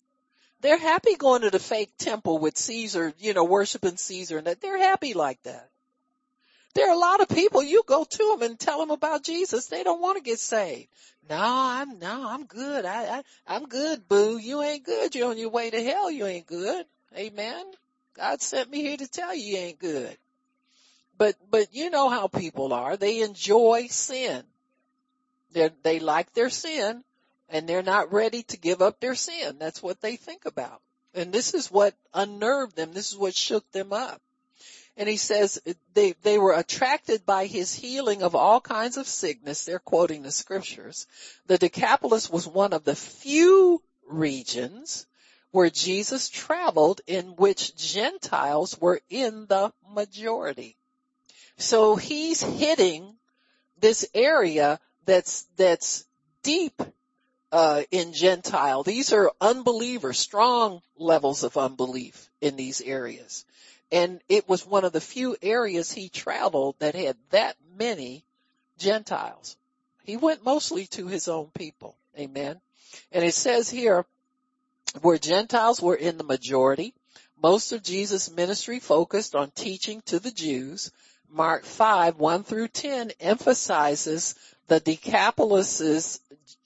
They're 0.62 0.80
happy 0.80 1.16
going 1.16 1.44
to 1.44 1.52
the 1.52 1.60
fake 1.60 1.92
temple 2.00 2.40
with 2.40 2.58
Caesar, 2.58 3.14
you 3.20 3.36
know, 3.36 3.44
worshiping 3.44 3.98
Caesar 3.98 4.40
and 4.40 4.48
that. 4.48 4.60
They're 4.60 4.80
happy 4.80 5.14
like 5.14 5.42
that. 5.44 5.70
There 6.74 6.90
are 6.90 6.96
a 6.96 7.00
lot 7.00 7.22
of 7.22 7.30
people, 7.30 7.64
you 7.64 7.84
go 7.86 8.04
to 8.04 8.36
them 8.38 8.42
and 8.42 8.60
tell 8.60 8.80
them 8.80 8.92
about 8.92 9.24
Jesus. 9.24 9.68
They 9.68 9.84
don't 9.84 10.02
want 10.02 10.18
to 10.18 10.24
get 10.24 10.40
saved. 10.40 10.88
No, 11.30 11.38
I'm, 11.40 12.00
no, 12.00 12.28
I'm 12.28 12.46
good. 12.46 12.86
I, 12.86 13.18
I, 13.18 13.24
I'm 13.48 13.68
good, 13.68 14.08
boo. 14.08 14.38
You 14.38 14.62
ain't 14.64 14.86
good. 14.86 15.14
You're 15.14 15.30
on 15.30 15.38
your 15.38 15.50
way 15.50 15.70
to 15.70 15.84
hell. 15.84 16.10
You 16.10 16.26
ain't 16.26 16.48
good. 16.48 16.86
Amen. 17.16 17.66
God 18.16 18.42
sent 18.42 18.72
me 18.72 18.82
here 18.82 18.98
to 18.98 19.08
tell 19.08 19.36
you 19.36 19.44
you 19.44 19.58
ain't 19.58 19.80
good. 19.80 20.18
But, 21.18 21.36
but 21.50 21.74
you 21.74 21.90
know 21.90 22.10
how 22.10 22.28
people 22.28 22.74
are. 22.74 22.98
They 22.98 23.22
enjoy 23.22 23.88
sin. 23.90 24.44
They're, 25.52 25.72
they 25.84 26.00
like 26.00 26.34
their 26.34 26.50
sin 26.50 27.04
and 27.50 27.68
they're 27.68 27.84
not 27.84 28.12
ready 28.12 28.44
to 28.44 28.58
give 28.58 28.82
up 28.82 29.00
their 29.00 29.16
sin. 29.16 29.58
That's 29.60 29.82
what 29.82 30.02
they 30.02 30.16
think 30.16 30.46
about. 30.46 30.82
And 31.14 31.32
this 31.32 31.54
is 31.54 31.72
what 31.72 31.96
unnerved 32.14 32.76
them. 32.76 32.94
This 32.94 33.12
is 33.12 33.18
what 33.18 33.36
shook 33.36 33.70
them 33.72 33.94
up. 33.94 34.22
And 34.98 35.08
he 35.08 35.18
says 35.18 35.62
they, 35.94 36.14
they 36.24 36.40
were 36.40 36.54
attracted 36.54 37.26
by 37.26 37.46
his 37.46 37.74
healing 37.74 38.24
of 38.24 38.36
all 38.36 38.60
kinds 38.60 38.98
of 38.98 39.08
sickness. 39.08 39.64
They're 39.64 39.80
quoting 39.80 40.24
the 40.24 40.32
scriptures. 40.32 41.06
The 41.46 41.60
Decapolis 41.60 42.30
was 42.30 42.48
one 42.48 42.74
of 42.74 42.84
the 42.84 42.96
few 42.96 43.82
regions 44.08 45.06
where 45.52 45.70
Jesus 45.70 46.30
traveled 46.30 47.02
in 47.08 47.36
which 47.36 47.76
Gentiles 47.76 48.80
were 48.82 49.00
in 49.10 49.46
the 49.46 49.72
majority. 49.90 50.76
So 51.58 51.96
he's 51.96 52.42
hitting 52.42 53.16
this 53.80 54.08
area 54.14 54.80
that's, 55.08 55.48
that's 55.58 56.06
deep, 56.44 56.80
uh, 57.52 57.84
in 57.92 58.14
Gentile. 58.14 58.84
These 58.84 59.14
are 59.14 59.32
unbelievers, 59.40 60.20
strong 60.20 60.82
levels 60.98 61.44
of 61.44 61.58
unbelief 61.58 62.30
in 62.42 62.56
these 62.56 62.82
areas. 62.82 63.46
And 63.92 64.20
it 64.28 64.50
was 64.50 64.66
one 64.66 64.84
of 64.84 64.92
the 64.92 65.02
few 65.02 65.38
areas 65.42 65.92
he 65.92 66.10
traveled 66.10 66.76
that 66.80 66.96
had 66.96 67.16
that 67.30 67.56
many 67.78 68.24
Gentiles. 68.78 69.56
He 70.04 70.18
went 70.18 70.44
mostly 70.44 70.88
to 70.88 71.08
his 71.08 71.28
own 71.28 71.48
people. 71.54 71.96
Amen. 72.18 72.60
And 73.12 73.24
it 73.24 73.34
says 73.34 73.70
here, 73.70 74.06
where 75.02 75.18
Gentiles 75.18 75.82
were 75.82 75.96
in 75.96 76.18
the 76.18 76.24
majority, 76.24 76.94
most 77.42 77.72
of 77.72 77.84
Jesus' 77.84 78.32
ministry 78.32 78.80
focused 78.80 79.36
on 79.36 79.52
teaching 79.52 80.02
to 80.06 80.20
the 80.20 80.32
Jews. 80.32 80.92
Mark 81.30 81.66
5, 81.66 82.18
1 82.18 82.44
through 82.44 82.70
10 82.70 83.12
emphasizes 83.20 84.36
the 84.68 84.80
Decapolis's 84.80 86.20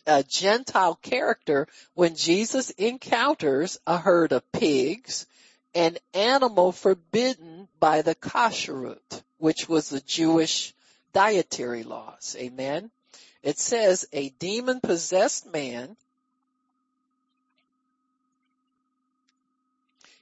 uh, 0.08 0.24
Gentile 0.28 0.96
character 0.96 1.68
when 1.94 2.16
Jesus 2.16 2.72
encounters 2.72 3.80
a 3.86 3.98
herd 3.98 4.32
of 4.32 4.52
pigs, 4.52 5.28
an 5.74 5.98
animal 6.14 6.72
forbidden 6.72 7.68
by 7.80 8.02
the 8.02 8.16
kashrut, 8.16 9.24
which 9.38 9.70
was 9.70 9.90
the 9.90 10.02
Jewish 10.02 10.74
dietary 11.14 11.84
laws. 11.84 12.36
Amen. 12.40 12.90
It 13.44 13.60
says 13.60 14.08
a 14.12 14.30
demon 14.30 14.82
possessed 14.82 15.52
man 15.52 15.96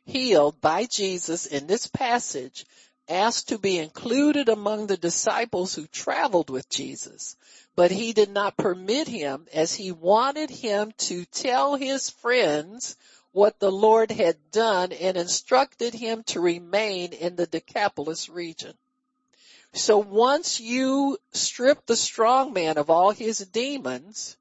healed 0.05 0.59
by 0.59 0.85
Jesus 0.85 1.45
in 1.45 1.67
this 1.67 1.87
passage 1.87 2.65
asked 3.09 3.49
to 3.49 3.57
be 3.57 3.77
included 3.77 4.47
among 4.47 4.87
the 4.87 4.97
disciples 4.97 5.75
who 5.75 5.87
traveled 5.87 6.49
with 6.49 6.69
Jesus 6.69 7.35
but 7.79 7.91
he 7.91 8.11
did 8.11 8.29
not 8.29 8.57
permit 8.57 9.07
him 9.07 9.47
as 9.53 9.73
he 9.73 9.93
wanted 9.93 10.49
him 10.49 10.91
to 10.97 11.23
tell 11.23 11.75
his 11.77 12.09
friends 12.09 12.97
what 13.31 13.57
the 13.57 13.71
Lord 13.71 14.11
had 14.11 14.35
done 14.51 14.91
and 14.91 15.15
instructed 15.15 15.93
him 15.93 16.23
to 16.23 16.41
remain 16.41 17.13
in 17.13 17.37
the 17.37 17.45
Decapolis 17.45 18.27
region. 18.27 18.73
So 19.71 19.99
once 19.99 20.59
you 20.59 21.17
strip 21.31 21.85
the 21.85 21.95
strong 21.95 22.51
man 22.51 22.77
of 22.77 22.89
all 22.89 23.11
his 23.11 23.37
demons, 23.37 24.35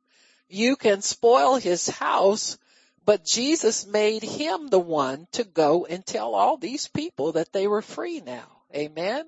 you 0.48 0.74
can 0.74 1.00
spoil 1.00 1.54
his 1.54 1.86
house, 1.88 2.58
but 3.04 3.24
Jesus 3.24 3.86
made 3.86 4.24
him 4.24 4.66
the 4.66 4.80
one 4.80 5.28
to 5.30 5.44
go 5.44 5.84
and 5.84 6.04
tell 6.04 6.34
all 6.34 6.56
these 6.56 6.88
people 6.88 7.34
that 7.34 7.52
they 7.52 7.68
were 7.68 7.82
free 7.82 8.18
now. 8.20 8.57
Amen. 8.74 9.26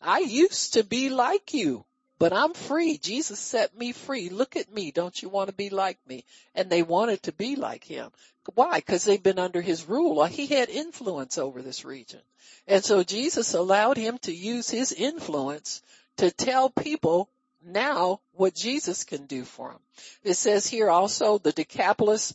I 0.00 0.20
used 0.20 0.74
to 0.74 0.84
be 0.84 1.10
like 1.10 1.54
you. 1.54 1.84
But 2.18 2.32
I'm 2.32 2.52
free. 2.52 2.98
Jesus 2.98 3.38
set 3.38 3.78
me 3.78 3.92
free. 3.92 4.28
Look 4.28 4.56
at 4.56 4.72
me. 4.72 4.90
Don't 4.90 5.22
you 5.22 5.28
want 5.28 5.50
to 5.50 5.54
be 5.54 5.70
like 5.70 5.98
me? 6.06 6.24
And 6.54 6.68
they 6.68 6.82
wanted 6.82 7.22
to 7.24 7.32
be 7.32 7.54
like 7.54 7.84
him. 7.84 8.10
Why? 8.54 8.78
Because 8.78 9.04
they've 9.04 9.22
been 9.22 9.38
under 9.38 9.60
his 9.60 9.88
rule. 9.88 10.24
He 10.24 10.46
had 10.46 10.68
influence 10.68 11.38
over 11.38 11.62
this 11.62 11.84
region. 11.84 12.20
And 12.66 12.84
so 12.84 13.04
Jesus 13.04 13.54
allowed 13.54 13.96
him 13.96 14.18
to 14.22 14.34
use 14.34 14.68
his 14.68 14.92
influence 14.92 15.80
to 16.16 16.32
tell 16.32 16.70
people 16.70 17.28
now 17.64 18.20
what 18.32 18.54
Jesus 18.54 19.04
can 19.04 19.26
do 19.26 19.44
for 19.44 19.70
them. 19.70 19.80
It 20.24 20.34
says 20.34 20.66
here 20.66 20.90
also 20.90 21.38
the 21.38 21.52
Decapolis 21.52 22.34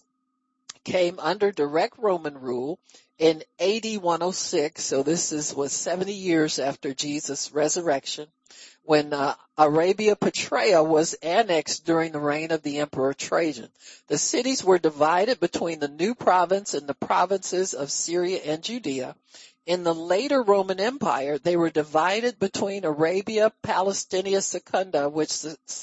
came 0.86 1.20
under 1.20 1.52
direct 1.52 1.98
Roman 1.98 2.38
rule 2.38 2.80
in 3.24 3.42
AD 3.58 4.02
106. 4.02 4.84
So 4.84 5.02
this 5.02 5.32
is 5.32 5.56
was 5.56 5.72
70 5.72 6.12
years 6.12 6.60
after 6.60 6.94
Jesus' 6.94 7.54
resurrection 7.54 8.28
when 8.82 9.14
uh, 9.14 9.36
Arabia 9.58 10.18
Petraea 10.18 10.86
was 10.86 11.14
annexed 11.24 11.86
during 11.86 12.12
the 12.12 12.20
reign 12.20 12.52
of 12.52 12.64
the 12.64 12.80
Emperor 12.80 13.14
Trajan. 13.14 13.70
The 14.08 14.18
cities 14.18 14.62
were 14.62 14.78
divided 14.78 15.40
between 15.40 15.80
the 15.80 15.88
new 15.88 16.16
province 16.16 16.74
and 16.74 16.86
the 16.86 16.96
provinces 16.96 17.74
of 17.74 17.92
Syria 17.92 18.42
and 18.44 18.62
Judea. 18.62 19.16
In 19.66 19.84
the 19.84 19.96
later 19.96 20.44
Roman 20.44 20.82
Empire, 20.82 21.38
they 21.38 21.56
were 21.56 21.70
divided 21.70 22.38
between 22.38 22.84
Arabia, 22.84 23.50
Palestina 23.62 24.42
Secunda, 24.42 25.08
which 25.08 25.30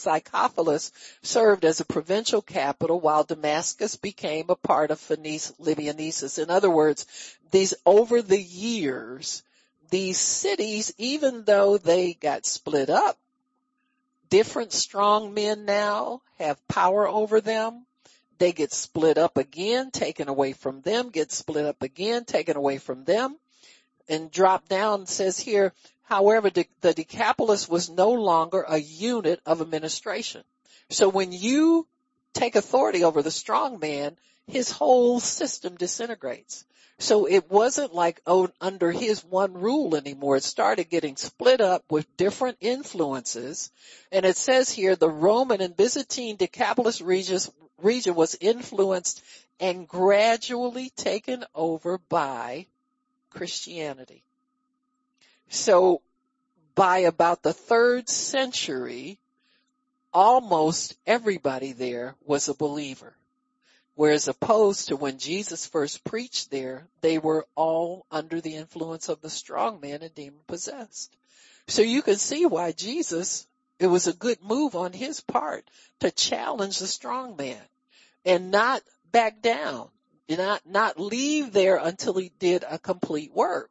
Nicopolis 0.05 0.93
served 1.23 1.65
as 1.65 1.81
a 1.81 1.87
provincial 1.87 2.43
capital, 2.43 3.01
while 3.01 3.25
Damascus 3.25 3.97
became 3.97 4.51
a 4.51 4.55
part 4.55 4.91
of 4.91 5.01
Phoenice, 5.01 5.53
Libanensis. 5.59 6.39
In 6.39 6.51
other 6.51 6.69
words, 6.69 7.07
these 7.53 7.73
over 7.87 8.21
the 8.21 8.41
years, 8.41 9.43
these 9.89 10.19
cities, 10.19 10.93
even 10.99 11.45
though 11.45 11.79
they 11.79 12.13
got 12.13 12.45
split 12.45 12.91
up, 12.91 13.17
different 14.29 14.75
strong 14.75 15.33
men 15.33 15.65
now 15.65 16.21
have 16.39 16.69
power 16.69 17.09
over 17.09 17.41
them. 17.41 17.87
They 18.37 18.53
get 18.53 18.75
split 18.75 19.17
up 19.17 19.39
again, 19.39 19.91
taken 19.91 20.29
away 20.29 20.53
from 20.53 20.83
them, 20.83 21.09
get 21.09 21.33
split 21.33 21.65
up 21.65 21.81
again, 21.81 22.27
taken 22.27 22.59
away 22.59 22.77
from 22.77 23.05
them 23.05 23.39
and 24.11 24.31
drop 24.31 24.69
down 24.69 25.07
says 25.07 25.39
here, 25.39 25.73
however, 26.03 26.51
the, 26.51 26.67
the 26.81 26.93
Decapolis 26.93 27.69
was 27.69 27.89
no 27.89 28.11
longer 28.11 28.65
a 28.69 28.79
unit 28.79 29.41
of 29.47 29.61
administration. 29.61 30.43
So 30.91 31.09
when 31.09 31.33
you 31.33 31.87
take 32.35 32.57
authority 32.57 33.05
over 33.05 33.23
the 33.23 33.31
strong 33.31 33.79
man, 33.79 34.17
his 34.47 34.71
whole 34.71 35.21
system 35.21 35.77
disintegrates. 35.77 36.65
So 36.99 37.27
it 37.27 37.51
wasn't 37.51 37.95
like 37.95 38.21
oh, 38.27 38.51
under 38.61 38.91
his 38.91 39.25
one 39.25 39.55
rule 39.55 39.97
anymore. 39.97 40.37
It 40.37 40.43
started 40.43 40.91
getting 40.91 41.17
split 41.17 41.63
up 41.63 41.85
with 41.89 42.17
different 42.19 42.59
influences. 42.61 43.71
And 44.13 44.27
it 44.27 44.37
says 44.37 44.71
here 44.71 44.97
the 44.97 45.09
Roman 45.09 45.63
and 45.63 45.75
Byzantine 45.75 46.37
Decapolis 46.37 47.01
region 47.01 48.15
was 48.15 48.37
influenced 48.39 49.23
and 49.61 49.89
gradually 49.89 50.91
taken 50.91 51.45
over 51.55 51.99
by 52.09 52.67
Christianity. 53.31 54.23
So 55.49 56.03
by 56.75 56.99
about 56.99 57.43
the 57.43 57.53
third 57.53 58.09
century, 58.09 59.19
almost 60.13 60.97
everybody 61.07 61.73
there 61.73 62.15
was 62.25 62.49
a 62.49 62.55
believer. 62.55 63.15
Whereas 63.95 64.29
opposed 64.29 64.89
to 64.89 64.97
when 64.97 65.19
Jesus 65.19 65.67
first 65.67 66.05
preached 66.05 66.51
there, 66.51 66.87
they 67.01 67.19
were 67.19 67.47
all 67.55 68.07
under 68.11 68.41
the 68.41 68.57
influence 68.57 69.09
of 69.09 69.21
the 69.21 69.29
strong 69.29 69.81
man 69.81 70.03
and 70.03 70.15
demon 70.15 70.41
possessed. 70.47 71.15
So 71.67 71.83
you 71.83 72.01
can 72.03 72.17
see 72.17 72.47
why 72.47 72.73
Jesus, 72.73 73.47
it 73.79 73.89
was 73.89 74.07
a 74.07 74.15
good 74.15 74.43
move 74.43 74.75
on 74.75 74.93
his 74.93 75.21
part 75.21 75.69
to 76.01 76.11
challenge 76.11 76.79
the 76.79 76.87
strong 76.87 77.37
man 77.37 77.61
and 78.25 78.51
not 78.51 78.83
back 79.13 79.43
down 79.43 79.89
not, 80.37 80.63
not 80.67 81.01
leave 81.01 81.53
there 81.53 81.77
until 81.77 82.15
he 82.15 82.33
did 82.39 82.65
a 82.69 82.79
complete 82.79 83.35
work. 83.35 83.71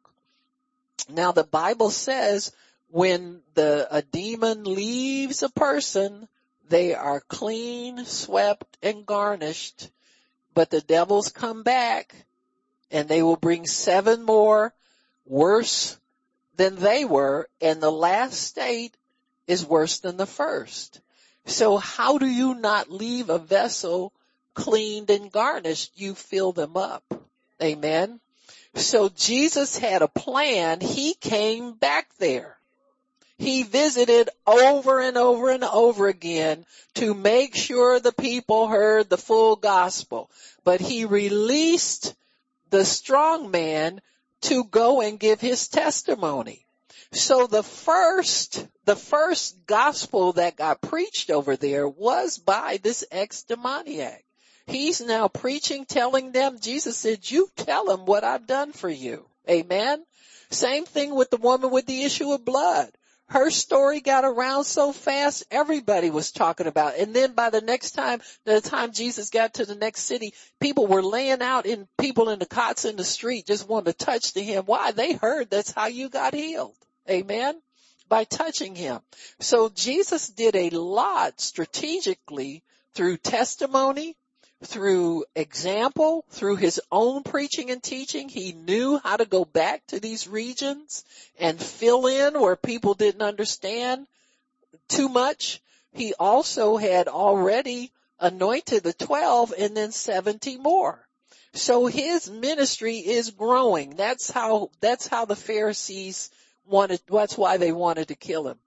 Now 1.08 1.32
the 1.32 1.44
Bible 1.44 1.90
says 1.90 2.52
when 2.88 3.40
the, 3.54 3.88
a 3.90 4.02
demon 4.02 4.64
leaves 4.64 5.42
a 5.42 5.48
person, 5.48 6.28
they 6.68 6.94
are 6.94 7.20
clean, 7.20 8.04
swept, 8.04 8.76
and 8.82 9.06
garnished, 9.06 9.90
but 10.54 10.70
the 10.70 10.80
devils 10.80 11.30
come 11.30 11.62
back 11.62 12.14
and 12.90 13.08
they 13.08 13.22
will 13.22 13.36
bring 13.36 13.66
seven 13.66 14.22
more 14.22 14.74
worse 15.24 15.98
than 16.56 16.76
they 16.76 17.04
were 17.04 17.48
and 17.60 17.80
the 17.80 17.90
last 17.90 18.34
state 18.34 18.96
is 19.46 19.64
worse 19.64 20.00
than 20.00 20.16
the 20.16 20.26
first. 20.26 21.00
So 21.46 21.76
how 21.76 22.18
do 22.18 22.26
you 22.26 22.54
not 22.54 22.90
leave 22.90 23.30
a 23.30 23.38
vessel 23.38 24.12
cleaned 24.54 25.10
and 25.10 25.30
garnished, 25.30 25.92
you 25.94 26.14
fill 26.14 26.52
them 26.52 26.76
up. 26.76 27.04
Amen. 27.62 28.20
So 28.74 29.08
Jesus 29.08 29.76
had 29.76 30.02
a 30.02 30.08
plan. 30.08 30.80
He 30.80 31.14
came 31.14 31.72
back 31.72 32.08
there. 32.18 32.56
He 33.38 33.62
visited 33.62 34.28
over 34.46 35.00
and 35.00 35.16
over 35.16 35.50
and 35.50 35.64
over 35.64 36.08
again 36.08 36.66
to 36.94 37.14
make 37.14 37.54
sure 37.54 37.98
the 37.98 38.12
people 38.12 38.68
heard 38.68 39.08
the 39.08 39.16
full 39.16 39.56
gospel. 39.56 40.30
But 40.62 40.80
he 40.80 41.06
released 41.06 42.14
the 42.68 42.84
strong 42.84 43.50
man 43.50 44.00
to 44.42 44.64
go 44.64 45.00
and 45.00 45.18
give 45.18 45.40
his 45.40 45.68
testimony. 45.68 46.66
So 47.12 47.46
the 47.46 47.62
first, 47.62 48.66
the 48.84 48.94
first 48.94 49.66
gospel 49.66 50.34
that 50.34 50.56
got 50.56 50.80
preached 50.80 51.30
over 51.30 51.56
there 51.56 51.88
was 51.88 52.38
by 52.38 52.78
this 52.82 53.04
ex-demoniac. 53.10 54.24
He's 54.70 55.00
now 55.00 55.28
preaching, 55.28 55.84
telling 55.84 56.32
them, 56.32 56.58
Jesus 56.60 56.96
said, 56.96 57.28
you 57.30 57.48
tell 57.56 57.86
them 57.86 58.06
what 58.06 58.22
I've 58.24 58.46
done 58.46 58.72
for 58.72 58.88
you. 58.88 59.26
Amen. 59.48 60.04
Same 60.50 60.84
thing 60.84 61.14
with 61.14 61.30
the 61.30 61.36
woman 61.36 61.70
with 61.70 61.86
the 61.86 62.04
issue 62.04 62.30
of 62.32 62.44
blood. 62.44 62.90
Her 63.28 63.50
story 63.50 64.00
got 64.00 64.24
around 64.24 64.64
so 64.64 64.92
fast, 64.92 65.44
everybody 65.52 66.10
was 66.10 66.32
talking 66.32 66.66
about 66.66 66.94
it. 66.94 67.00
And 67.00 67.14
then 67.14 67.34
by 67.34 67.50
the 67.50 67.60
next 67.60 67.92
time, 67.92 68.20
the 68.44 68.60
time 68.60 68.92
Jesus 68.92 69.30
got 69.30 69.54
to 69.54 69.64
the 69.64 69.76
next 69.76 70.02
city, 70.02 70.34
people 70.60 70.88
were 70.88 71.02
laying 71.02 71.40
out 71.40 71.66
in 71.66 71.86
people 71.98 72.30
in 72.30 72.40
the 72.40 72.46
cots 72.46 72.84
in 72.84 72.96
the 72.96 73.04
street 73.04 73.46
just 73.46 73.68
wanted 73.68 73.96
to 73.96 74.04
touch 74.04 74.32
to 74.32 74.42
him. 74.42 74.64
Why? 74.64 74.90
They 74.90 75.12
heard 75.12 75.48
that's 75.48 75.70
how 75.72 75.86
you 75.86 76.08
got 76.08 76.34
healed. 76.34 76.74
Amen. 77.08 77.60
By 78.08 78.24
touching 78.24 78.74
him. 78.74 79.00
So 79.38 79.68
Jesus 79.68 80.28
did 80.28 80.56
a 80.56 80.70
lot 80.70 81.40
strategically 81.40 82.64
through 82.94 83.18
testimony, 83.18 84.16
through 84.62 85.24
example, 85.34 86.24
through 86.30 86.56
his 86.56 86.80
own 86.92 87.22
preaching 87.22 87.70
and 87.70 87.82
teaching, 87.82 88.28
he 88.28 88.52
knew 88.52 88.98
how 88.98 89.16
to 89.16 89.24
go 89.24 89.44
back 89.44 89.86
to 89.86 90.00
these 90.00 90.28
regions 90.28 91.04
and 91.38 91.60
fill 91.60 92.06
in 92.06 92.38
where 92.38 92.56
people 92.56 92.94
didn't 92.94 93.22
understand 93.22 94.06
too 94.88 95.08
much. 95.08 95.62
He 95.92 96.12
also 96.18 96.76
had 96.76 97.08
already 97.08 97.90
anointed 98.18 98.82
the 98.82 98.92
12 98.92 99.54
and 99.58 99.76
then 99.76 99.92
70 99.92 100.58
more. 100.58 101.06
So 101.54 101.86
his 101.86 102.30
ministry 102.30 102.98
is 102.98 103.30
growing. 103.30 103.96
That's 103.96 104.30
how, 104.30 104.70
that's 104.80 105.06
how 105.06 105.24
the 105.24 105.36
Pharisees 105.36 106.30
wanted, 106.66 107.00
that's 107.08 107.36
why 107.36 107.56
they 107.56 107.72
wanted 107.72 108.08
to 108.08 108.14
kill 108.14 108.46
him. 108.46 108.58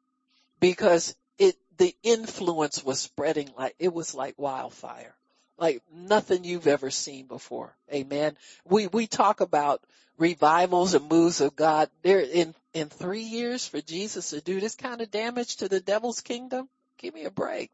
Because 0.59 1.15
it, 1.37 1.55
the 1.77 1.95
influence 2.01 2.83
was 2.83 2.99
spreading 2.99 3.51
like, 3.55 3.75
it 3.79 3.93
was 3.93 4.15
like 4.15 4.33
wildfire 4.37 5.15
like 5.63 5.81
nothing 5.95 6.43
you've 6.43 6.67
ever 6.67 6.91
seen 6.91 7.25
before. 7.25 7.73
Amen. 7.91 8.35
We, 8.65 8.87
we 8.87 9.07
talk 9.07 9.39
about 9.39 9.81
revivals 10.17 10.93
and 10.93 11.09
moves 11.09 11.39
of 11.39 11.55
God. 11.55 11.89
There 12.01 12.19
in, 12.19 12.53
in 12.73 12.89
three 12.89 13.21
years 13.21 13.65
for 13.65 13.79
Jesus 13.79 14.31
to 14.31 14.41
do 14.41 14.59
this 14.59 14.75
kind 14.75 14.99
of 14.99 15.09
damage 15.09 15.55
to 15.57 15.69
the 15.69 15.79
devil's 15.79 16.19
kingdom. 16.19 16.67
Give 16.97 17.13
me 17.13 17.23
a 17.23 17.31
break. 17.31 17.71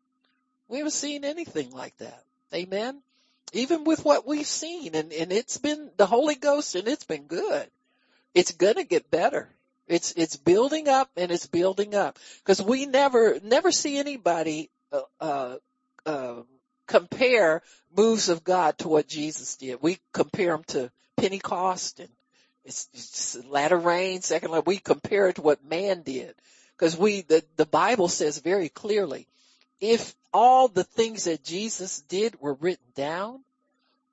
We 0.68 0.78
haven't 0.78 0.92
seen 0.92 1.26
anything 1.26 1.72
like 1.72 1.98
that. 1.98 2.24
Amen. 2.54 3.02
Even 3.54 3.86
with 3.86 4.06
what 4.06 4.28
we've 4.28 4.46
seen 4.46 4.94
and, 4.94 5.12
and 5.12 5.32
it's 5.32 5.58
been 5.58 5.90
the 5.98 6.06
Holy 6.06 6.36
Ghost 6.36 6.76
and 6.76 6.88
it's 6.88 7.06
been 7.06 7.24
good. 7.24 7.68
It's 8.36 8.52
gonna 8.52 8.84
get 8.84 9.10
better. 9.10 9.50
It's, 9.88 10.14
it's 10.16 10.38
building 10.38 10.88
up 10.88 11.10
and 11.18 11.32
it's 11.32 11.48
building 11.48 11.96
up 11.96 12.20
because 12.44 12.62
we 12.62 12.86
never, 12.86 13.40
never 13.44 13.72
see 13.72 13.98
anybody, 13.98 14.70
uh, 14.92 15.02
uh, 15.20 15.56
uh 16.06 16.42
compare 16.90 17.62
moves 17.96 18.28
of 18.30 18.44
God 18.44 18.78
to 18.80 18.90
what 18.90 19.08
Jesus 19.08 19.56
did. 19.56 19.82
We 19.82 20.00
compare 20.12 20.52
them 20.52 20.64
to 20.70 20.92
Pentecost 21.16 22.00
and 22.00 22.10
it's, 22.66 22.90
it's 22.94 23.46
latter 23.46 23.78
rain, 23.78 24.22
second 24.22 24.52
we 24.66 24.78
compare 24.78 25.30
it 25.30 25.36
to 25.36 25.42
what 25.42 25.64
man 25.64 26.02
did. 26.02 26.36
Cause 26.78 26.98
we, 26.98 27.22
the, 27.22 27.44
the 27.56 27.66
Bible 27.66 28.08
says 28.08 28.40
very 28.40 28.70
clearly, 28.70 29.28
if 29.80 30.14
all 30.34 30.68
the 30.68 30.84
things 30.84 31.26
that 31.26 31.44
Jesus 31.44 32.02
did 32.02 32.42
were 32.42 32.54
written 32.54 32.86
down, 32.96 33.40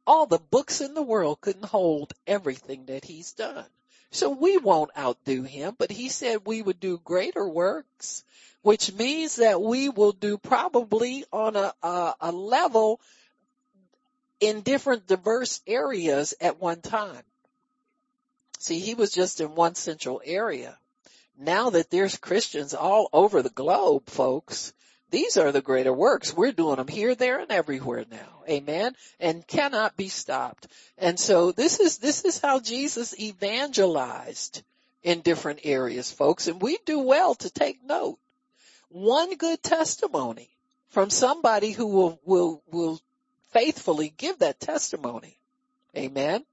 all 0.06 0.26
the 0.26 0.38
books 0.38 0.80
in 0.80 0.94
the 0.94 1.02
world 1.02 1.40
couldn't 1.40 1.64
hold 1.64 2.12
everything 2.26 2.86
that 2.86 3.04
he's 3.04 3.32
done. 3.32 3.66
So 4.11 4.30
we 4.30 4.57
won't 4.59 4.96
outdo 4.96 5.42
him, 5.42 5.74
but 5.78 5.90
he 5.90 6.09
said 6.09 6.46
we 6.46 6.62
would 6.62 6.80
do 6.80 6.98
greater 6.98 7.46
works 7.46 8.24
which 8.66 8.92
means 8.94 9.36
that 9.36 9.62
we 9.62 9.88
will 9.88 10.11
do 10.11 10.36
probably 10.36 11.24
on 11.32 11.54
a, 11.54 11.72
a, 11.84 12.14
a 12.20 12.32
level 12.32 13.00
in 14.40 14.62
different 14.62 15.07
diverse 15.07 15.61
areas 15.68 16.34
at 16.40 16.61
one 16.61 16.80
time. 16.80 17.22
See, 18.59 18.80
he 18.80 18.94
was 18.94 19.12
just 19.12 19.40
in 19.40 19.54
one 19.54 19.76
central 19.76 20.20
area. 20.24 20.76
Now 21.38 21.70
that 21.70 21.90
there's 21.90 22.16
Christians 22.16 22.74
all 22.74 23.09
over 23.12 23.40
the 23.40 23.50
globe, 23.50 24.11
folks, 24.11 24.72
these 25.16 25.38
are 25.38 25.50
the 25.50 25.62
greater 25.62 25.94
works. 25.94 26.36
We're 26.36 26.52
doing 26.52 26.76
them 26.76 26.88
here, 26.88 27.14
there, 27.14 27.38
and 27.38 27.50
everywhere 27.50 28.04
now. 28.10 28.42
Amen. 28.50 28.94
And 29.18 29.46
cannot 29.46 29.96
be 29.96 30.08
stopped. 30.08 30.66
And 30.98 31.18
so 31.18 31.52
this 31.52 31.80
is, 31.80 31.96
this 31.96 32.26
is 32.26 32.38
how 32.38 32.60
Jesus 32.60 33.18
evangelized 33.18 34.62
in 35.02 35.22
different 35.22 35.60
areas, 35.64 36.12
folks. 36.12 36.48
And 36.48 36.60
we 36.60 36.76
do 36.84 36.98
well 36.98 37.34
to 37.36 37.48
take 37.48 37.82
note. 37.82 38.18
One 38.90 39.34
good 39.36 39.62
testimony 39.62 40.50
from 40.90 41.08
somebody 41.08 41.70
who 41.70 41.86
will, 41.86 42.20
will, 42.26 42.62
will 42.70 43.00
faithfully 43.52 44.12
give 44.14 44.40
that 44.40 44.60
testimony. 44.60 45.38
Amen. 45.96 46.44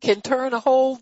Can 0.00 0.22
turn 0.22 0.54
a 0.54 0.60
whole 0.60 0.98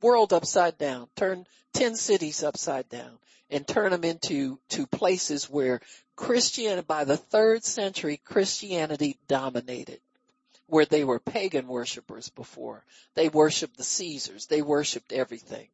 world 0.00 0.32
upside 0.32 0.78
down, 0.78 1.08
turn 1.16 1.44
10 1.72 1.96
cities 1.96 2.44
upside 2.44 2.88
down 2.88 3.18
and 3.50 3.66
turn 3.66 3.90
them 3.90 4.04
into 4.04 4.58
to 4.68 4.86
places 4.86 5.50
where 5.50 5.80
Christian 6.16 6.82
by 6.82 7.04
the 7.04 7.16
third 7.16 7.62
century 7.64 8.16
Christianity 8.24 9.18
dominated 9.28 10.00
where 10.66 10.84
they 10.84 11.04
were 11.04 11.20
pagan 11.20 11.68
worshippers 11.68 12.28
before. 12.30 12.84
They 13.14 13.28
worshiped 13.28 13.76
the 13.76 13.84
Caesars. 13.84 14.46
They 14.46 14.62
worshiped 14.62 15.12
everything. 15.12 15.68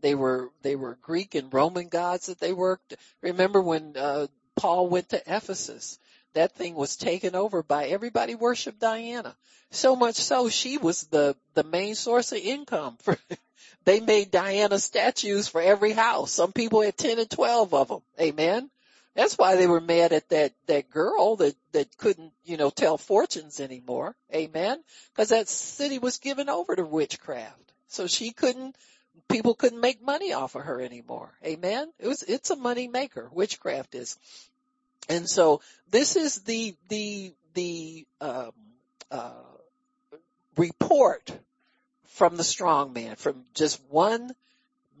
They 0.00 0.14
were 0.14 0.50
they 0.62 0.76
were 0.76 0.98
Greek 1.02 1.34
and 1.34 1.52
Roman 1.52 1.88
gods 1.88 2.26
that 2.26 2.38
they 2.38 2.52
worked. 2.52 2.94
Remember 3.20 3.60
when 3.60 3.96
uh, 3.96 4.28
Paul 4.54 4.88
went 4.88 5.08
to 5.08 5.22
Ephesus? 5.26 5.98
That 6.34 6.54
thing 6.54 6.74
was 6.74 6.96
taken 6.96 7.34
over 7.34 7.62
by 7.62 7.86
everybody 7.86 8.34
worshiped 8.34 8.78
Diana. 8.78 9.34
So 9.70 9.96
much 9.96 10.14
so 10.14 10.48
she 10.48 10.78
was 10.78 11.04
the 11.04 11.36
the 11.54 11.64
main 11.64 11.94
source 11.96 12.30
of 12.30 12.38
income 12.38 12.96
for 13.02 13.18
they 13.84 13.98
made 13.98 14.30
Diana 14.30 14.78
statues 14.78 15.48
for 15.48 15.60
every 15.60 15.92
house. 15.92 16.30
Some 16.30 16.52
people 16.52 16.82
had 16.82 16.96
10 16.96 17.18
and 17.18 17.30
12 17.30 17.74
of 17.74 17.88
them. 17.88 18.02
Amen. 18.20 18.70
That's 19.18 19.36
why 19.36 19.56
they 19.56 19.66
were 19.66 19.80
mad 19.80 20.12
at 20.12 20.28
that, 20.28 20.52
that 20.68 20.90
girl 20.90 21.34
that, 21.36 21.56
that 21.72 21.98
couldn't, 21.98 22.32
you 22.44 22.56
know, 22.56 22.70
tell 22.70 22.96
fortunes 22.96 23.58
anymore. 23.58 24.14
Amen. 24.32 24.80
Cause 25.16 25.30
that 25.30 25.48
city 25.48 25.98
was 25.98 26.18
given 26.18 26.48
over 26.48 26.76
to 26.76 26.84
witchcraft. 26.84 27.72
So 27.88 28.06
she 28.06 28.30
couldn't, 28.30 28.76
people 29.28 29.54
couldn't 29.54 29.80
make 29.80 30.00
money 30.00 30.34
off 30.34 30.54
of 30.54 30.62
her 30.62 30.80
anymore. 30.80 31.32
Amen. 31.44 31.90
It 31.98 32.06
was, 32.06 32.22
it's 32.22 32.50
a 32.50 32.56
money 32.56 32.86
maker. 32.86 33.28
Witchcraft 33.32 33.96
is. 33.96 34.16
And 35.08 35.28
so 35.28 35.62
this 35.90 36.14
is 36.14 36.42
the, 36.42 36.76
the, 36.88 37.34
the, 37.54 38.06
um, 38.20 38.52
uh, 39.10 39.32
report 40.56 41.36
from 42.10 42.36
the 42.36 42.44
strong 42.44 42.92
man, 42.92 43.16
from 43.16 43.42
just 43.52 43.82
one 43.90 44.30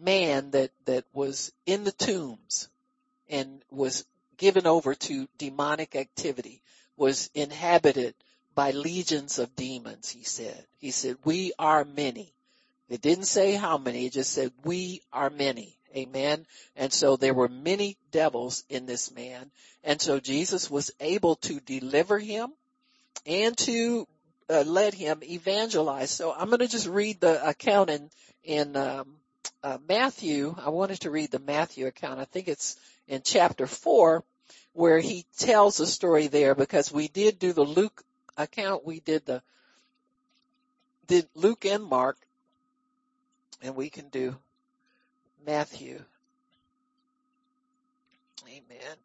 man 0.02 0.50
that, 0.50 0.72
that 0.86 1.04
was 1.12 1.52
in 1.66 1.84
the 1.84 1.92
tombs 1.92 2.68
and 3.28 3.62
was 3.70 4.04
given 4.36 4.66
over 4.66 4.94
to 4.94 5.28
demonic 5.38 5.96
activity, 5.96 6.62
was 6.96 7.30
inhabited 7.34 8.14
by 8.54 8.70
legions 8.72 9.38
of 9.38 9.54
demons, 9.54 10.10
he 10.10 10.24
said. 10.24 10.64
He 10.78 10.90
said, 10.90 11.16
we 11.24 11.52
are 11.58 11.84
many. 11.84 12.32
It 12.88 13.02
didn't 13.02 13.24
say 13.24 13.54
how 13.54 13.78
many, 13.78 14.06
it 14.06 14.12
just 14.12 14.32
said, 14.32 14.52
we 14.64 15.02
are 15.12 15.30
many. 15.30 15.76
Amen. 15.96 16.46
And 16.76 16.92
so 16.92 17.16
there 17.16 17.34
were 17.34 17.48
many 17.48 17.96
devils 18.10 18.64
in 18.68 18.86
this 18.86 19.10
man. 19.12 19.50
And 19.84 20.00
so 20.00 20.20
Jesus 20.20 20.70
was 20.70 20.90
able 21.00 21.36
to 21.36 21.60
deliver 21.60 22.18
him 22.18 22.52
and 23.26 23.56
to 23.58 24.06
uh, 24.50 24.62
led 24.62 24.94
him 24.94 25.20
evangelize. 25.22 26.10
So 26.10 26.32
I'm 26.32 26.48
going 26.48 26.60
to 26.60 26.68
just 26.68 26.86
read 26.86 27.20
the 27.20 27.46
account 27.46 27.90
in 27.90 28.10
in 28.44 28.76
um, 28.76 29.16
uh, 29.62 29.78
Matthew. 29.88 30.54
I 30.58 30.70
wanted 30.70 31.00
to 31.00 31.10
read 31.10 31.30
the 31.30 31.38
Matthew 31.38 31.86
account. 31.86 32.20
I 32.20 32.24
think 32.24 32.48
it's 32.48 32.76
in 33.08 33.22
chapter 33.24 33.66
four 33.66 34.22
where 34.72 35.00
he 35.00 35.26
tells 35.38 35.78
the 35.78 35.86
story 35.86 36.28
there 36.28 36.54
because 36.54 36.92
we 36.92 37.08
did 37.08 37.38
do 37.38 37.52
the 37.52 37.64
Luke 37.64 38.04
account. 38.36 38.86
We 38.86 39.00
did 39.00 39.26
the 39.26 39.42
did 41.06 41.26
Luke 41.34 41.64
and 41.64 41.84
Mark, 41.84 42.18
and 43.62 43.74
we 43.74 43.88
can 43.90 44.08
do 44.10 44.36
Matthew. 45.44 46.04
Amen. 48.46 48.96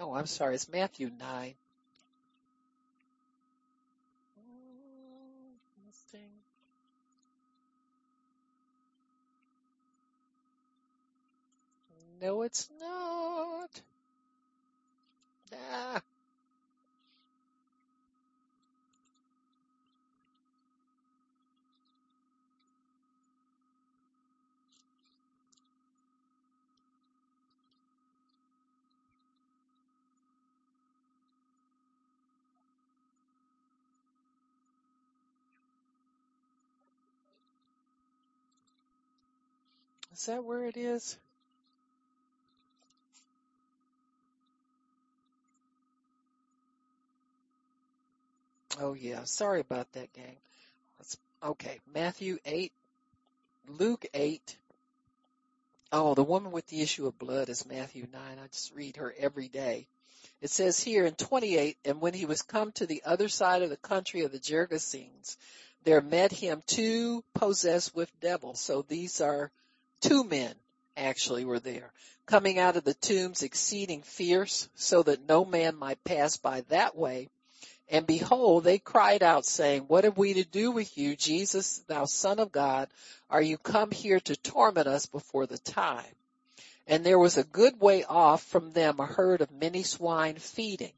Oh, 0.00 0.14
I'm 0.14 0.26
sorry. 0.26 0.54
It's 0.54 0.68
Matthew 0.68 1.10
9. 1.18 1.54
No, 12.20 12.42
it's 12.42 12.68
not. 12.80 13.80
Ah. 15.52 16.02
Is 40.12 40.26
that 40.26 40.42
where 40.44 40.64
it 40.66 40.76
is? 40.76 41.16
Oh 48.80 48.94
yeah, 48.94 49.24
sorry 49.24 49.60
about 49.60 49.90
that 49.92 50.12
gang. 50.12 50.36
Let's, 50.98 51.16
okay, 51.42 51.80
Matthew 51.92 52.38
8, 52.44 52.72
Luke 53.66 54.06
8. 54.14 54.56
Oh, 55.90 56.14
the 56.14 56.22
woman 56.22 56.52
with 56.52 56.66
the 56.68 56.80
issue 56.80 57.06
of 57.06 57.18
blood 57.18 57.48
is 57.48 57.66
Matthew 57.66 58.06
9. 58.12 58.22
I 58.22 58.46
just 58.48 58.74
read 58.74 58.96
her 58.96 59.12
every 59.18 59.48
day. 59.48 59.88
It 60.40 60.50
says 60.50 60.78
here 60.78 61.06
in 61.06 61.14
28, 61.14 61.76
and 61.84 62.00
when 62.00 62.14
he 62.14 62.26
was 62.26 62.42
come 62.42 62.70
to 62.72 62.86
the 62.86 63.02
other 63.04 63.28
side 63.28 63.62
of 63.62 63.70
the 63.70 63.76
country 63.76 64.22
of 64.22 64.30
the 64.30 64.38
Gergesenes, 64.38 65.36
there 65.84 66.00
met 66.00 66.30
him 66.30 66.62
two 66.66 67.24
possessed 67.34 67.96
with 67.96 68.20
devils. 68.20 68.60
So 68.60 68.82
these 68.82 69.20
are 69.20 69.50
two 70.00 70.22
men 70.22 70.54
actually 70.96 71.44
were 71.44 71.60
there 71.60 71.92
coming 72.28 72.58
out 72.58 72.76
of 72.76 72.84
the 72.84 72.94
tombs 72.94 73.42
exceeding 73.42 74.02
fierce 74.02 74.68
so 74.74 75.02
that 75.02 75.26
no 75.26 75.46
man 75.46 75.74
might 75.74 76.04
pass 76.04 76.36
by 76.36 76.60
that 76.68 76.94
way. 76.94 77.30
And 77.90 78.06
behold, 78.06 78.64
they 78.64 78.78
cried 78.78 79.22
out 79.22 79.46
saying, 79.46 79.84
what 79.88 80.04
have 80.04 80.18
we 80.18 80.34
to 80.34 80.44
do 80.44 80.70
with 80.70 80.98
you, 80.98 81.16
Jesus, 81.16 81.78
thou 81.88 82.04
son 82.04 82.38
of 82.38 82.52
God? 82.52 82.88
Are 83.30 83.40
you 83.40 83.56
come 83.56 83.90
here 83.90 84.20
to 84.20 84.36
torment 84.36 84.86
us 84.86 85.06
before 85.06 85.46
the 85.46 85.58
time? 85.58 86.04
And 86.86 87.04
there 87.04 87.18
was 87.18 87.38
a 87.38 87.44
good 87.44 87.80
way 87.80 88.04
off 88.04 88.42
from 88.42 88.72
them 88.72 89.00
a 89.00 89.06
herd 89.06 89.40
of 89.40 89.50
many 89.50 89.82
swine 89.82 90.36
feeding. 90.36 90.92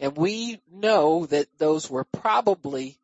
And 0.00 0.16
we 0.16 0.60
know 0.72 1.26
that 1.26 1.46
those 1.58 1.88
were 1.88 2.04
probably, 2.04 2.96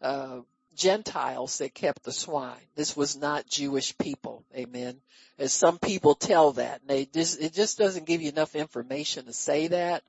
uh, 0.00 0.40
Gentiles 0.76 1.58
that 1.58 1.74
kept 1.74 2.02
the 2.02 2.12
swine. 2.12 2.56
This 2.74 2.96
was 2.96 3.16
not 3.16 3.46
Jewish 3.46 3.96
people. 3.96 4.44
Amen. 4.56 5.00
As 5.38 5.52
some 5.52 5.78
people 5.78 6.14
tell 6.14 6.52
that, 6.52 6.80
and 6.80 6.90
they 6.90 7.06
just, 7.06 7.40
it 7.40 7.52
just 7.52 7.78
doesn't 7.78 8.06
give 8.06 8.22
you 8.22 8.28
enough 8.28 8.54
information 8.54 9.26
to 9.26 9.32
say 9.32 9.68
that. 9.68 10.02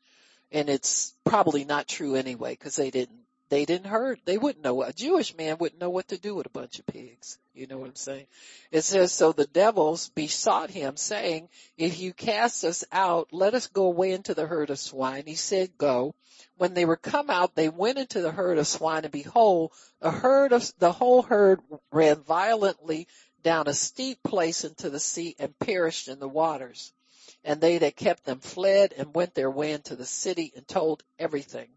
And 0.51 0.69
it's 0.69 1.13
probably 1.25 1.65
not 1.65 1.87
true 1.87 2.15
anyway, 2.15 2.51
because 2.51 2.75
they 2.75 2.91
didn't, 2.91 3.19
they 3.49 3.65
didn't 3.65 3.87
hurt, 3.87 4.19
they 4.25 4.37
wouldn't 4.37 4.63
know, 4.63 4.81
a 4.83 4.93
Jewish 4.93 5.35
man 5.35 5.57
wouldn't 5.59 5.81
know 5.81 5.89
what 5.89 6.07
to 6.09 6.17
do 6.17 6.35
with 6.35 6.45
a 6.45 6.51
bunch 6.51 6.79
of 6.79 6.85
pigs. 6.85 7.37
You 7.53 7.67
know 7.67 7.77
what 7.77 7.89
I'm 7.89 7.95
saying? 7.95 8.27
It 8.71 8.81
says, 8.81 9.11
so 9.11 9.31
the 9.31 9.45
devils 9.45 10.09
besought 10.09 10.69
him 10.69 10.97
saying, 10.97 11.49
if 11.77 11.99
you 11.99 12.13
cast 12.13 12.63
us 12.63 12.83
out, 12.91 13.29
let 13.31 13.53
us 13.53 13.67
go 13.67 13.85
away 13.85 14.11
into 14.11 14.33
the 14.33 14.47
herd 14.47 14.69
of 14.69 14.79
swine. 14.79 15.23
He 15.25 15.35
said, 15.35 15.77
go 15.77 16.15
when 16.57 16.73
they 16.73 16.85
were 16.85 16.97
come 16.97 17.29
out, 17.29 17.55
they 17.55 17.69
went 17.69 17.97
into 17.97 18.21
the 18.21 18.31
herd 18.31 18.57
of 18.57 18.67
swine 18.67 19.03
and 19.03 19.11
behold, 19.11 19.71
a 20.01 20.11
herd 20.11 20.53
of, 20.53 20.71
the 20.79 20.91
whole 20.91 21.21
herd 21.21 21.59
ran 21.91 22.21
violently 22.23 23.07
down 23.43 23.67
a 23.67 23.73
steep 23.73 24.23
place 24.23 24.63
into 24.63 24.89
the 24.89 24.99
sea 24.99 25.35
and 25.37 25.57
perished 25.59 26.07
in 26.07 26.19
the 26.19 26.27
waters. 26.27 26.93
And 27.45 27.61
they 27.61 27.77
that 27.77 27.95
kept 27.95 28.25
them 28.25 28.39
fled 28.39 28.93
and 28.97 29.15
went 29.15 29.35
their 29.35 29.49
way 29.49 29.71
into 29.71 29.95
the 29.95 30.05
city 30.05 30.51
and 30.55 30.67
told 30.67 31.03
everything 31.17 31.69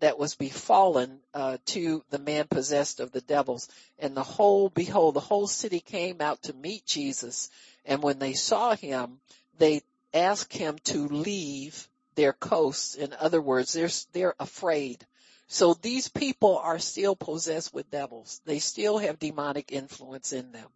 that 0.00 0.18
was 0.18 0.34
befallen 0.34 1.18
uh, 1.34 1.58
to 1.66 2.02
the 2.10 2.18
man 2.18 2.46
possessed 2.48 3.00
of 3.00 3.12
the 3.12 3.20
devils. 3.20 3.68
And 3.98 4.16
the 4.16 4.22
whole, 4.22 4.68
behold, 4.68 5.14
the 5.14 5.20
whole 5.20 5.46
city 5.46 5.80
came 5.80 6.20
out 6.20 6.42
to 6.44 6.54
meet 6.54 6.86
Jesus. 6.86 7.50
And 7.84 8.02
when 8.02 8.18
they 8.18 8.34
saw 8.34 8.74
him, 8.76 9.18
they 9.58 9.82
asked 10.14 10.52
him 10.52 10.78
to 10.84 11.08
leave 11.08 11.88
their 12.14 12.32
coasts. 12.32 12.94
In 12.94 13.12
other 13.12 13.40
words, 13.40 13.72
they're, 13.72 13.90
they're 14.12 14.34
afraid. 14.38 15.04
So 15.48 15.74
these 15.74 16.08
people 16.08 16.58
are 16.58 16.78
still 16.78 17.16
possessed 17.16 17.72
with 17.72 17.90
devils. 17.90 18.40
They 18.44 18.58
still 18.58 18.98
have 18.98 19.18
demonic 19.18 19.72
influence 19.72 20.32
in 20.32 20.52
them. 20.52 20.68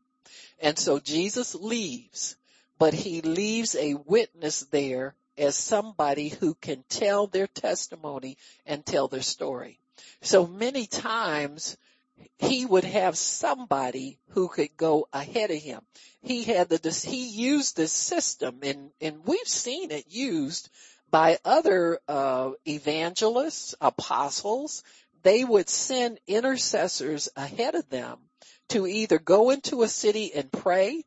And 0.61 0.79
so 0.79 0.99
Jesus 1.01 1.55
leaves, 1.55 2.37
but 2.81 2.95
he 2.95 3.21
leaves 3.21 3.77
a 3.77 3.93
witness 3.93 4.61
there 4.71 5.15
as 5.37 5.55
somebody 5.55 6.31
who 6.31 6.55
can 6.55 6.83
tell 6.89 7.27
their 7.27 7.47
testimony 7.47 8.39
and 8.65 8.87
tell 8.87 9.07
their 9.07 9.21
story. 9.21 9.79
So 10.23 10.47
many 10.47 10.87
times 10.87 11.77
he 12.39 12.65
would 12.65 12.85
have 12.85 13.19
somebody 13.19 14.19
who 14.31 14.49
could 14.49 14.75
go 14.79 15.09
ahead 15.13 15.51
of 15.51 15.59
him. 15.59 15.83
He 16.23 16.43
had 16.45 16.71
the, 16.71 16.91
he 17.07 17.29
used 17.29 17.77
this 17.77 17.93
system 17.93 18.61
and, 18.63 18.91
and 18.99 19.27
we've 19.27 19.47
seen 19.47 19.91
it 19.91 20.07
used 20.09 20.71
by 21.11 21.39
other, 21.45 22.01
uh, 22.09 22.53
evangelists, 22.67 23.75
apostles. 23.83 24.85
They 25.23 25.45
would 25.45 25.69
send 25.69 26.19
intercessors 26.27 27.29
ahead 27.37 27.75
of 27.75 27.91
them 27.91 28.21
to 28.71 28.87
either 28.87 29.19
go 29.19 29.51
into 29.51 29.83
a 29.83 29.89
city 29.89 30.33
and 30.33 30.51
pray, 30.51 31.05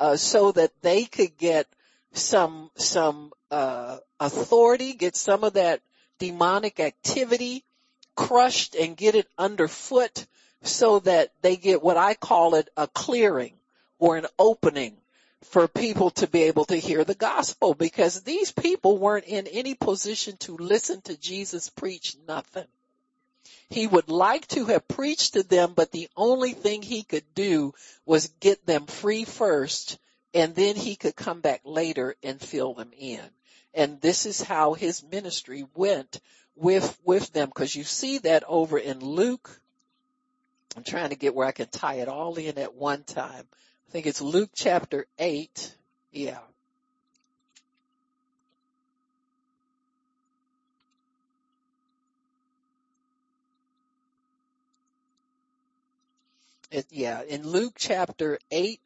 uh, 0.00 0.16
so 0.16 0.50
that 0.50 0.72
they 0.82 1.04
could 1.04 1.36
get 1.36 1.68
some, 2.12 2.70
some, 2.74 3.32
uh, 3.50 3.98
authority, 4.18 4.94
get 4.94 5.14
some 5.14 5.44
of 5.44 5.52
that 5.52 5.80
demonic 6.18 6.80
activity 6.80 7.64
crushed 8.16 8.74
and 8.74 8.96
get 8.96 9.14
it 9.14 9.28
underfoot 9.38 10.26
so 10.62 10.98
that 11.00 11.32
they 11.42 11.56
get 11.56 11.82
what 11.82 11.96
I 11.96 12.14
call 12.14 12.54
it 12.54 12.68
a 12.76 12.86
clearing 12.86 13.54
or 13.98 14.16
an 14.16 14.26
opening 14.38 14.96
for 15.44 15.68
people 15.68 16.10
to 16.10 16.26
be 16.26 16.44
able 16.44 16.66
to 16.66 16.76
hear 16.76 17.04
the 17.04 17.14
gospel 17.14 17.74
because 17.74 18.22
these 18.22 18.52
people 18.52 18.98
weren't 18.98 19.24
in 19.24 19.46
any 19.46 19.74
position 19.74 20.36
to 20.38 20.56
listen 20.56 21.00
to 21.02 21.16
Jesus 21.16 21.70
preach 21.70 22.16
nothing. 22.28 22.66
He 23.68 23.86
would 23.86 24.08
like 24.08 24.46
to 24.48 24.66
have 24.66 24.88
preached 24.88 25.34
to 25.34 25.42
them, 25.42 25.74
but 25.74 25.92
the 25.92 26.08
only 26.16 26.52
thing 26.52 26.82
he 26.82 27.02
could 27.02 27.34
do 27.34 27.74
was 28.04 28.28
get 28.40 28.66
them 28.66 28.86
free 28.86 29.24
first 29.24 29.98
and 30.32 30.54
then 30.54 30.76
he 30.76 30.96
could 30.96 31.16
come 31.16 31.40
back 31.40 31.62
later 31.64 32.14
and 32.22 32.40
fill 32.40 32.74
them 32.74 32.92
in. 32.96 33.24
And 33.74 34.00
this 34.00 34.26
is 34.26 34.40
how 34.40 34.74
his 34.74 35.02
ministry 35.02 35.66
went 35.74 36.20
with, 36.54 36.98
with 37.04 37.32
them 37.32 37.48
because 37.48 37.74
you 37.74 37.84
see 37.84 38.18
that 38.18 38.44
over 38.46 38.78
in 38.78 39.00
Luke 39.00 39.60
I'm 40.76 40.84
trying 40.84 41.10
to 41.10 41.16
get 41.16 41.34
where 41.34 41.48
I 41.48 41.52
can 41.52 41.68
tie 41.68 41.94
it 41.94 42.08
all 42.08 42.36
in 42.36 42.56
at 42.58 42.74
one 42.74 43.02
time. 43.02 43.44
I 43.88 43.90
think 43.90 44.06
it's 44.06 44.20
Luke 44.20 44.50
chapter 44.54 45.06
8. 45.18 45.74
Yeah. 46.12 46.38
Yeah, 56.90 57.22
in 57.22 57.46
Luke 57.46 57.74
chapter 57.76 58.38
8 58.50 58.80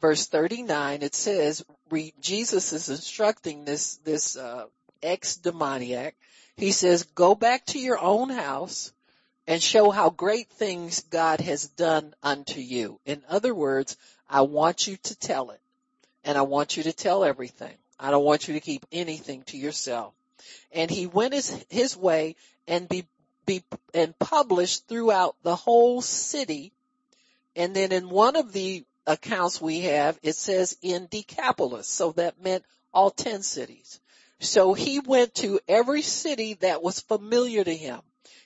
verse 0.00 0.26
39 0.26 1.02
it 1.02 1.14
says 1.14 1.64
re, 1.90 2.12
Jesus 2.20 2.72
is 2.72 2.88
instructing 2.90 3.64
this 3.64 3.96
this 3.98 4.36
uh, 4.36 4.66
ex 5.02 5.36
demoniac. 5.36 6.14
He 6.56 6.72
says, 6.72 7.04
"Go 7.14 7.34
back 7.34 7.66
to 7.66 7.78
your 7.78 7.98
own 7.98 8.30
house 8.30 8.92
and 9.46 9.62
show 9.62 9.90
how 9.90 10.10
great 10.10 10.48
things 10.50 11.02
God 11.02 11.40
has 11.40 11.68
done 11.68 12.14
unto 12.22 12.60
you. 12.60 12.98
In 13.06 13.22
other 13.28 13.54
words, 13.54 13.96
I 14.28 14.42
want 14.42 14.86
you 14.86 14.96
to 14.96 15.18
tell 15.18 15.50
it 15.50 15.60
and 16.24 16.36
I 16.36 16.42
want 16.42 16.76
you 16.76 16.82
to 16.84 16.92
tell 16.92 17.24
everything. 17.24 17.74
I 17.98 18.10
don't 18.10 18.24
want 18.24 18.48
you 18.48 18.54
to 18.54 18.60
keep 18.60 18.84
anything 18.90 19.42
to 19.44 19.56
yourself. 19.56 20.12
And 20.72 20.90
he 20.90 21.06
went 21.06 21.32
his, 21.32 21.64
his 21.70 21.96
way 21.96 22.36
and 22.66 22.88
be, 22.88 23.06
be, 23.46 23.64
and 23.94 24.18
published 24.18 24.88
throughout 24.88 25.36
the 25.42 25.56
whole 25.56 26.02
city. 26.02 26.72
And 27.54 27.74
then 27.74 27.92
in 27.92 28.10
one 28.10 28.36
of 28.36 28.52
the 28.52 28.84
accounts 29.06 29.60
we 29.60 29.80
have, 29.82 30.18
it 30.22 30.34
says 30.34 30.76
in 30.82 31.06
Decapolis. 31.10 31.86
So 31.86 32.12
that 32.12 32.42
meant 32.42 32.64
all 32.92 33.10
10 33.10 33.42
cities. 33.42 34.00
So 34.40 34.74
he 34.74 35.00
went 35.00 35.34
to 35.36 35.60
every 35.66 36.02
city 36.02 36.54
that 36.54 36.82
was 36.82 37.00
familiar 37.00 37.64
to 37.64 37.74
him. 37.74 38.00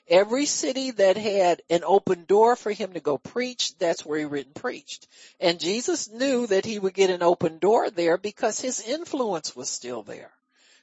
Every 0.06 0.46
city 0.46 0.90
that 0.92 1.16
had 1.16 1.62
an 1.70 1.82
open 1.84 2.24
door 2.24 2.56
for 2.56 2.72
him 2.72 2.94
to 2.94 3.00
go 3.00 3.16
preach, 3.16 3.76
that's 3.78 4.04
where 4.04 4.18
he 4.18 4.24
went 4.24 4.46
and 4.46 4.54
preached. 4.54 5.06
And 5.38 5.60
Jesus 5.60 6.10
knew 6.10 6.48
that 6.48 6.64
he 6.64 6.80
would 6.80 6.94
get 6.94 7.10
an 7.10 7.22
open 7.22 7.58
door 7.58 7.90
there 7.90 8.18
because 8.18 8.60
his 8.60 8.80
influence 8.80 9.54
was 9.54 9.68
still 9.68 10.02
there. 10.02 10.32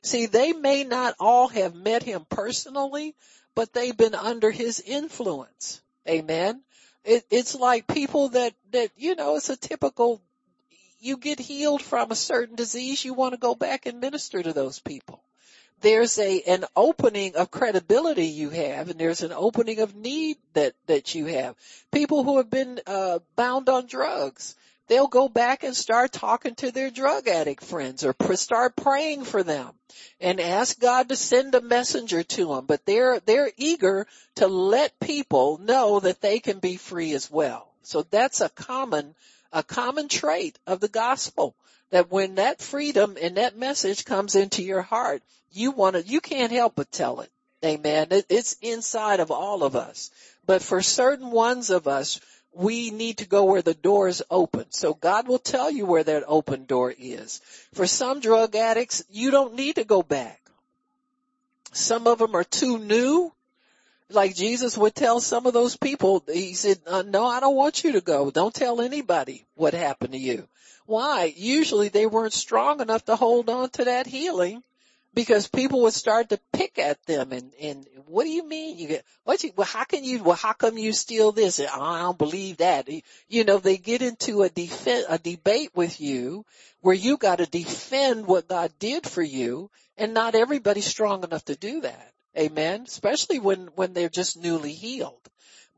See, 0.01 0.28
they 0.28 0.53
may 0.53 0.86
not 0.86 1.15
all 1.20 1.49
have 1.49 1.76
met 1.76 2.03
him 2.03 2.26
personally, 2.30 3.15
but 3.58 3.74
they've 3.74 3.97
been 3.97 4.14
under 4.14 4.51
his 4.51 4.80
influence. 4.80 5.82
Amen. 6.08 6.62
It, 7.03 7.26
it's 7.32 7.55
like 7.55 7.88
people 7.88 8.30
that, 8.30 8.53
that, 8.72 8.91
you 8.95 9.16
know, 9.16 9.36
it's 9.36 9.49
a 9.49 9.58
typical, 9.58 10.22
you 10.99 11.18
get 11.18 11.39
healed 11.39 11.82
from 11.82 12.12
a 12.12 12.16
certain 12.16 12.55
disease, 12.55 13.03
you 13.03 13.16
want 13.16 13.34
to 13.34 13.39
go 13.39 13.55
back 13.55 13.88
and 13.88 13.99
minister 13.99 14.43
to 14.43 14.53
those 14.53 14.80
people 14.80 15.24
there's 15.82 16.18
a 16.18 16.41
an 16.41 16.66
opening 16.76 17.36
of 17.36 17.51
credibility 17.51 18.26
you 18.26 18.49
have 18.49 18.89
and 18.89 18.99
there's 18.99 19.22
an 19.22 19.32
opening 19.32 19.80
of 19.80 19.95
need 19.95 20.38
that 20.53 20.74
that 20.88 21.14
you 21.14 21.26
have 21.26 21.55
people 21.91 22.24
who 22.24 22.38
have 22.38 22.49
been 22.49 22.80
uh 22.88 23.20
bound 23.36 23.70
on 23.70 23.86
drugs 23.86 24.55
they'll 24.88 25.07
go 25.07 25.27
back 25.29 25.63
and 25.63 25.75
start 25.75 26.11
talking 26.11 26.55
to 26.55 26.71
their 26.71 26.89
drug 26.89 27.27
addict 27.27 27.63
friends 27.63 28.03
or 28.03 28.15
start 28.35 28.75
praying 28.75 29.23
for 29.23 29.43
them 29.43 29.69
and 30.19 30.39
ask 30.39 30.79
God 30.79 31.09
to 31.09 31.15
send 31.15 31.55
a 31.55 31.61
messenger 31.61 32.23
to 32.23 32.47
them 32.47 32.65
but 32.65 32.85
they're 32.85 33.19
they're 33.21 33.51
eager 33.57 34.07
to 34.35 34.47
let 34.47 34.99
people 34.99 35.59
know 35.59 35.99
that 35.99 36.21
they 36.21 36.39
can 36.39 36.59
be 36.59 36.77
free 36.77 37.13
as 37.13 37.29
well 37.29 37.71
so 37.83 38.03
that's 38.03 38.41
a 38.41 38.49
common 38.49 39.15
a 39.53 39.63
common 39.63 40.07
trait 40.07 40.57
of 40.67 40.79
the 40.79 40.89
gospel 40.89 41.55
that 41.89 42.11
when 42.11 42.35
that 42.35 42.61
freedom 42.61 43.17
and 43.21 43.38
that 43.38 43.57
message 43.57 44.05
comes 44.05 44.35
into 44.35 44.61
your 44.61 44.81
heart 44.81 45.21
you 45.51 45.71
want 45.71 45.95
to, 45.95 46.03
you 46.03 46.21
can't 46.21 46.51
help 46.51 46.75
but 46.75 46.91
tell 46.91 47.21
it. 47.21 47.31
Amen. 47.65 48.07
It's 48.11 48.55
inside 48.61 49.19
of 49.19 49.31
all 49.31 49.63
of 49.63 49.75
us. 49.75 50.11
But 50.45 50.61
for 50.61 50.81
certain 50.81 51.31
ones 51.31 51.69
of 51.69 51.88
us, 51.88 52.19
we 52.58 52.89
need 52.89 53.20
to 53.20 53.28
go 53.28 53.45
where 53.45 53.62
the 53.62 53.76
door 53.76 54.08
is 54.08 54.24
open. 54.32 54.66
So 54.72 54.95
God 54.95 55.28
will 55.28 55.38
tell 55.38 55.70
you 55.70 55.86
where 55.86 56.03
that 56.03 56.24
open 56.26 56.66
door 56.66 56.93
is. 56.97 57.39
For 57.76 57.86
some 57.86 58.20
drug 58.20 58.55
addicts, 58.55 59.03
you 59.12 59.30
don't 59.30 59.53
need 59.53 59.76
to 59.76 59.84
go 59.84 60.01
back. 60.01 60.41
Some 61.72 62.08
of 62.08 62.18
them 62.18 62.36
are 62.36 62.43
too 62.43 62.80
new. 62.80 63.32
Like 64.10 64.36
Jesus 64.36 64.76
would 64.78 64.95
tell 64.95 65.20
some 65.20 65.45
of 65.45 65.53
those 65.53 65.78
people, 65.78 66.24
he 66.28 66.55
said, 66.55 66.80
uh, 66.88 67.03
no, 67.03 67.28
I 67.28 67.41
don't 67.41 67.55
want 67.55 67.84
you 67.84 67.91
to 67.91 68.01
go. 68.01 68.32
Don't 68.32 68.55
tell 68.55 68.82
anybody 68.82 69.45
what 69.55 69.76
happened 69.76 70.14
to 70.14 70.20
you. 70.20 70.47
Why? 70.88 71.32
Usually 71.36 71.89
they 71.89 72.08
weren't 72.08 72.34
strong 72.34 72.82
enough 72.82 73.05
to 73.05 73.16
hold 73.16 73.49
on 73.49 73.70
to 73.72 73.86
that 73.86 74.08
healing 74.08 74.64
because 75.18 75.47
people 75.47 75.82
would 75.82 75.95
start 75.95 76.30
to 76.30 76.39
pick 76.53 76.78
at 76.78 77.03
them 77.07 77.32
and, 77.32 77.51
and 77.59 77.88
what 78.05 78.24
do 78.24 78.30
you 78.30 78.47
mean 78.47 78.78
you 78.78 78.88
get, 78.88 79.03
what 79.24 79.43
you, 79.43 79.51
well 79.55 79.65
how 79.65 79.84
can 79.84 80.03
you, 80.03 80.22
well 80.22 80.36
how 80.36 80.53
come 80.53 80.78
you 80.78 80.93
steal 80.93 81.32
this? 81.32 81.59
Oh, 81.59 81.82
I 81.82 82.01
don't 82.01 82.20
believe 82.20 82.57
that. 82.57 82.88
You 83.28 83.43
know, 83.43 83.57
they 83.57 83.78
get 83.78 84.03
into 84.03 84.43
a 84.43 84.49
defense, 84.49 85.07
a 85.09 85.18
debate 85.18 85.72
with 85.74 85.99
you 85.99 86.45
where 86.82 86.93
you 86.93 87.18
gotta 87.18 87.47
defend 87.47 88.28
what 88.28 88.47
God 88.47 88.72
did 88.78 89.07
for 89.07 89.24
you 89.24 89.72
and 89.97 90.13
not 90.13 90.36
everybody's 90.36 90.86
strong 90.86 91.24
enough 91.24 91.45
to 91.45 91.55
do 91.55 91.82
that. 91.82 92.11
Amen. 92.38 92.84
Especially 92.86 93.39
when, 93.39 93.70
when 93.74 93.93
they're 93.93 94.09
just 94.09 94.38
newly 94.38 94.74
healed. 94.74 95.28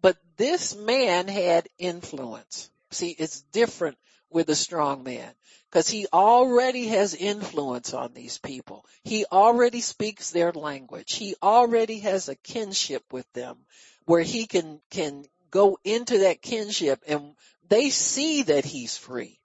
But 0.02 0.18
this 0.36 0.76
man 0.76 1.30
had 1.30 1.70
influence. 1.78 2.70
See, 2.92 3.16
it's 3.18 3.40
different 3.54 3.98
with 4.30 4.50
a 4.50 4.56
strong 4.56 5.04
man 5.04 5.32
because 5.70 5.90
he 5.90 6.08
already 6.12 6.88
has 6.88 7.14
influence 7.14 7.94
on 7.94 8.14
these 8.14 8.40
people. 8.40 8.86
He 9.04 9.26
already 9.32 9.82
speaks 9.82 10.32
their 10.32 10.52
language. 10.52 11.14
He 11.14 11.36
already 11.44 12.00
has 12.00 12.28
a 12.28 12.36
kinship 12.36 13.04
with 13.12 13.32
them 13.34 13.58
where 14.06 14.24
he 14.24 14.48
can, 14.48 14.82
can 14.90 15.26
go 15.52 15.78
into 15.84 16.20
that 16.20 16.42
kinship 16.42 17.04
and 17.08 17.36
they 17.68 17.92
see 17.92 18.44
that 18.44 18.66
he's 18.66 18.98
free. 18.98 19.40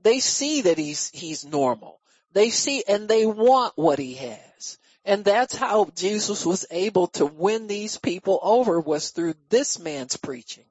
They 0.00 0.20
see 0.20 0.62
that 0.62 0.78
he's, 0.78 1.10
he's 1.10 1.44
normal. 1.44 2.00
They 2.32 2.50
see 2.50 2.82
and 2.86 3.08
they 3.08 3.26
want 3.26 3.74
what 3.76 3.98
he 3.98 4.14
has. 4.14 4.78
And 5.04 5.24
that's 5.24 5.54
how 5.54 5.90
Jesus 5.94 6.46
was 6.46 6.66
able 6.70 7.08
to 7.08 7.26
win 7.26 7.66
these 7.66 7.98
people 7.98 8.40
over 8.42 8.80
was 8.80 9.10
through 9.10 9.34
this 9.50 9.78
man's 9.78 10.16
preaching. 10.16 10.64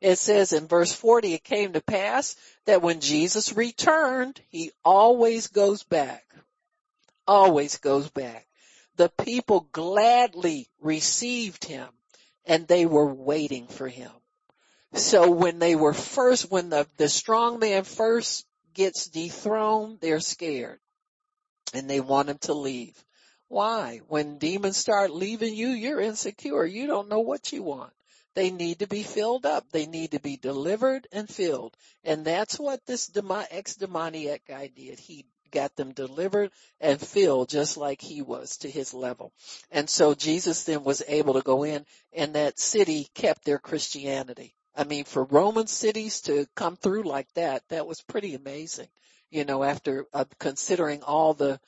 It 0.00 0.16
says 0.16 0.52
in 0.52 0.66
verse 0.66 0.92
40, 0.92 1.34
it 1.34 1.44
came 1.44 1.72
to 1.72 1.80
pass 1.80 2.36
that 2.66 2.82
when 2.82 3.00
Jesus 3.00 3.52
returned, 3.52 4.40
he 4.48 4.72
always 4.84 5.48
goes 5.48 5.82
back. 5.82 6.24
Always 7.26 7.78
goes 7.78 8.08
back. 8.10 8.46
The 8.96 9.08
people 9.08 9.68
gladly 9.72 10.68
received 10.80 11.64
him 11.64 11.88
and 12.44 12.66
they 12.66 12.86
were 12.86 13.12
waiting 13.12 13.66
for 13.66 13.88
him. 13.88 14.10
So 14.94 15.30
when 15.30 15.58
they 15.58 15.76
were 15.76 15.94
first, 15.94 16.50
when 16.50 16.70
the, 16.70 16.86
the 16.96 17.08
strong 17.08 17.60
man 17.60 17.84
first 17.84 18.44
gets 18.74 19.06
dethroned, 19.06 20.00
they're 20.00 20.20
scared 20.20 20.80
and 21.72 21.88
they 21.88 22.00
want 22.00 22.28
him 22.28 22.38
to 22.38 22.54
leave. 22.54 22.96
Why? 23.48 24.00
When 24.08 24.38
demons 24.38 24.76
start 24.76 25.10
leaving 25.10 25.54
you, 25.54 25.68
you're 25.68 26.00
insecure. 26.00 26.64
You 26.64 26.86
don't 26.86 27.08
know 27.08 27.20
what 27.20 27.52
you 27.52 27.62
want. 27.62 27.92
They 28.34 28.50
need 28.50 28.78
to 28.80 28.86
be 28.86 29.02
filled 29.02 29.44
up. 29.44 29.70
They 29.70 29.86
need 29.86 30.12
to 30.12 30.20
be 30.20 30.36
delivered 30.36 31.06
and 31.12 31.28
filled. 31.28 31.76
And 32.04 32.24
that's 32.24 32.58
what 32.58 32.86
this 32.86 33.10
ex-demoniac 33.16 34.42
guy 34.46 34.68
did. 34.68 34.98
He 35.00 35.26
got 35.50 35.74
them 35.76 35.92
delivered 35.92 36.52
and 36.80 37.00
filled 37.00 37.48
just 37.48 37.76
like 37.76 38.00
he 38.00 38.22
was 38.22 38.58
to 38.58 38.70
his 38.70 38.94
level. 38.94 39.32
And 39.70 39.90
so 39.90 40.14
Jesus 40.14 40.64
then 40.64 40.84
was 40.84 41.02
able 41.08 41.34
to 41.34 41.42
go 41.42 41.64
in 41.64 41.84
and 42.12 42.34
that 42.34 42.58
city 42.58 43.08
kept 43.14 43.44
their 43.44 43.58
Christianity. 43.58 44.54
I 44.76 44.84
mean, 44.84 45.04
for 45.04 45.24
Roman 45.24 45.66
cities 45.66 46.20
to 46.22 46.46
come 46.54 46.76
through 46.76 47.02
like 47.02 47.32
that, 47.34 47.62
that 47.68 47.86
was 47.86 48.00
pretty 48.00 48.34
amazing. 48.34 48.88
You 49.30 49.44
know, 49.44 49.62
after 49.62 50.06
uh, 50.12 50.24
considering 50.38 51.02
all 51.02 51.34
the 51.34 51.60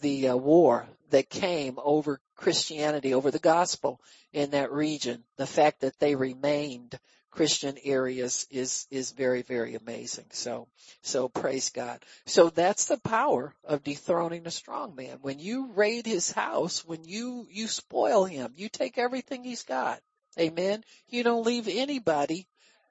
the 0.00 0.28
uh, 0.28 0.36
war 0.36 0.86
that 1.10 1.28
came 1.28 1.78
over 1.82 2.20
Christianity, 2.36 3.14
over 3.14 3.30
the 3.30 3.38
gospel 3.38 4.00
in 4.32 4.50
that 4.50 4.72
region, 4.72 5.24
the 5.36 5.46
fact 5.46 5.80
that 5.80 5.98
they 5.98 6.14
remained 6.14 6.98
Christian 7.30 7.76
areas 7.84 8.46
is, 8.50 8.86
is 8.90 9.12
very, 9.12 9.42
very 9.42 9.76
amazing. 9.76 10.26
So, 10.30 10.66
so 11.02 11.28
praise 11.28 11.70
God. 11.70 12.00
So 12.26 12.50
that's 12.50 12.86
the 12.86 12.98
power 12.98 13.54
of 13.64 13.84
dethroning 13.84 14.46
a 14.46 14.50
strong 14.50 14.96
man. 14.96 15.18
When 15.22 15.38
you 15.38 15.70
raid 15.72 16.06
his 16.06 16.32
house, 16.32 16.84
when 16.84 17.04
you, 17.04 17.46
you 17.50 17.68
spoil 17.68 18.24
him, 18.24 18.52
you 18.56 18.68
take 18.68 18.98
everything 18.98 19.44
he's 19.44 19.62
got. 19.62 20.00
Amen. 20.38 20.82
You 21.08 21.22
don't 21.22 21.46
leave 21.46 21.68
anybody 21.68 22.46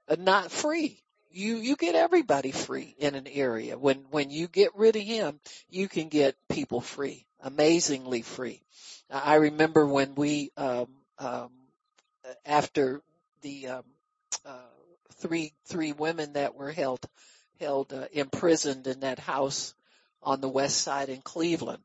uh, 0.07 0.15
not 0.17 0.51
free 0.51 1.01
you 1.31 1.57
you 1.57 1.75
get 1.75 1.95
everybody 1.95 2.51
free 2.51 2.95
in 2.97 3.15
an 3.15 3.27
area. 3.27 3.77
When 3.77 4.05
when 4.09 4.29
you 4.29 4.47
get 4.47 4.75
rid 4.75 4.95
of 4.95 5.01
him, 5.01 5.39
you 5.69 5.87
can 5.87 6.09
get 6.09 6.35
people 6.49 6.81
free, 6.81 7.25
amazingly 7.41 8.21
free. 8.21 8.61
I 9.09 9.35
remember 9.35 9.85
when 9.85 10.15
we 10.15 10.51
um, 10.57 10.87
um, 11.17 11.49
after 12.45 13.01
the 13.41 13.67
um, 13.67 13.83
uh, 14.45 14.51
three 15.15 15.53
three 15.65 15.93
women 15.93 16.33
that 16.33 16.55
were 16.55 16.71
held 16.71 17.05
held 17.59 17.93
uh, 17.93 18.05
imprisoned 18.11 18.87
in 18.87 19.01
that 19.01 19.19
house 19.19 19.73
on 20.23 20.41
the 20.41 20.49
west 20.49 20.81
side 20.81 21.09
in 21.09 21.21
Cleveland. 21.21 21.83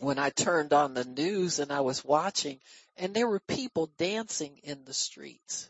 When 0.00 0.18
I 0.18 0.30
turned 0.30 0.72
on 0.72 0.94
the 0.94 1.04
news 1.04 1.58
and 1.58 1.70
I 1.70 1.80
was 1.80 2.04
watching, 2.04 2.58
and 2.96 3.12
there 3.12 3.28
were 3.28 3.40
people 3.40 3.90
dancing 3.98 4.58
in 4.62 4.84
the 4.84 4.94
streets 4.94 5.68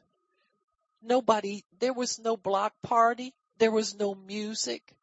nobody, 1.02 1.62
there 1.78 1.92
was 1.92 2.18
no 2.18 2.36
block 2.36 2.72
party. 2.82 3.34
There 3.58 3.70
was 3.70 3.94
no 3.94 4.14
music. 4.14 4.94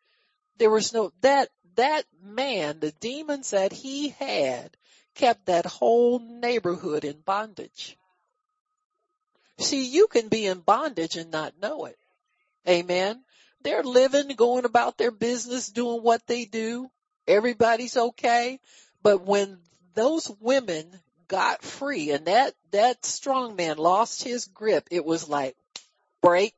There 0.57 0.69
was 0.69 0.93
no, 0.93 1.11
that, 1.21 1.49
that 1.75 2.05
man, 2.23 2.79
the 2.79 2.91
demons 2.91 3.51
that 3.51 3.71
he 3.71 4.09
had 4.09 4.75
kept 5.15 5.45
that 5.45 5.65
whole 5.65 6.19
neighborhood 6.19 7.03
in 7.03 7.19
bondage. 7.21 7.97
See, 9.59 9.85
you 9.85 10.07
can 10.07 10.27
be 10.27 10.45
in 10.45 10.59
bondage 10.59 11.15
and 11.15 11.31
not 11.31 11.59
know 11.59 11.85
it. 11.85 11.97
Amen. 12.67 13.23
They're 13.61 13.83
living, 13.83 14.27
going 14.35 14.65
about 14.65 14.97
their 14.97 15.11
business, 15.11 15.69
doing 15.69 16.03
what 16.03 16.25
they 16.27 16.45
do. 16.45 16.89
Everybody's 17.27 17.97
okay. 17.97 18.59
But 19.01 19.23
when 19.23 19.59
those 19.95 20.31
women 20.39 20.99
got 21.27 21.63
free 21.63 22.11
and 22.11 22.25
that, 22.27 22.53
that 22.71 23.05
strong 23.05 23.55
man 23.55 23.77
lost 23.77 24.23
his 24.23 24.45
grip, 24.45 24.87
it 24.91 25.03
was 25.03 25.27
like, 25.27 25.55
break 26.21 26.55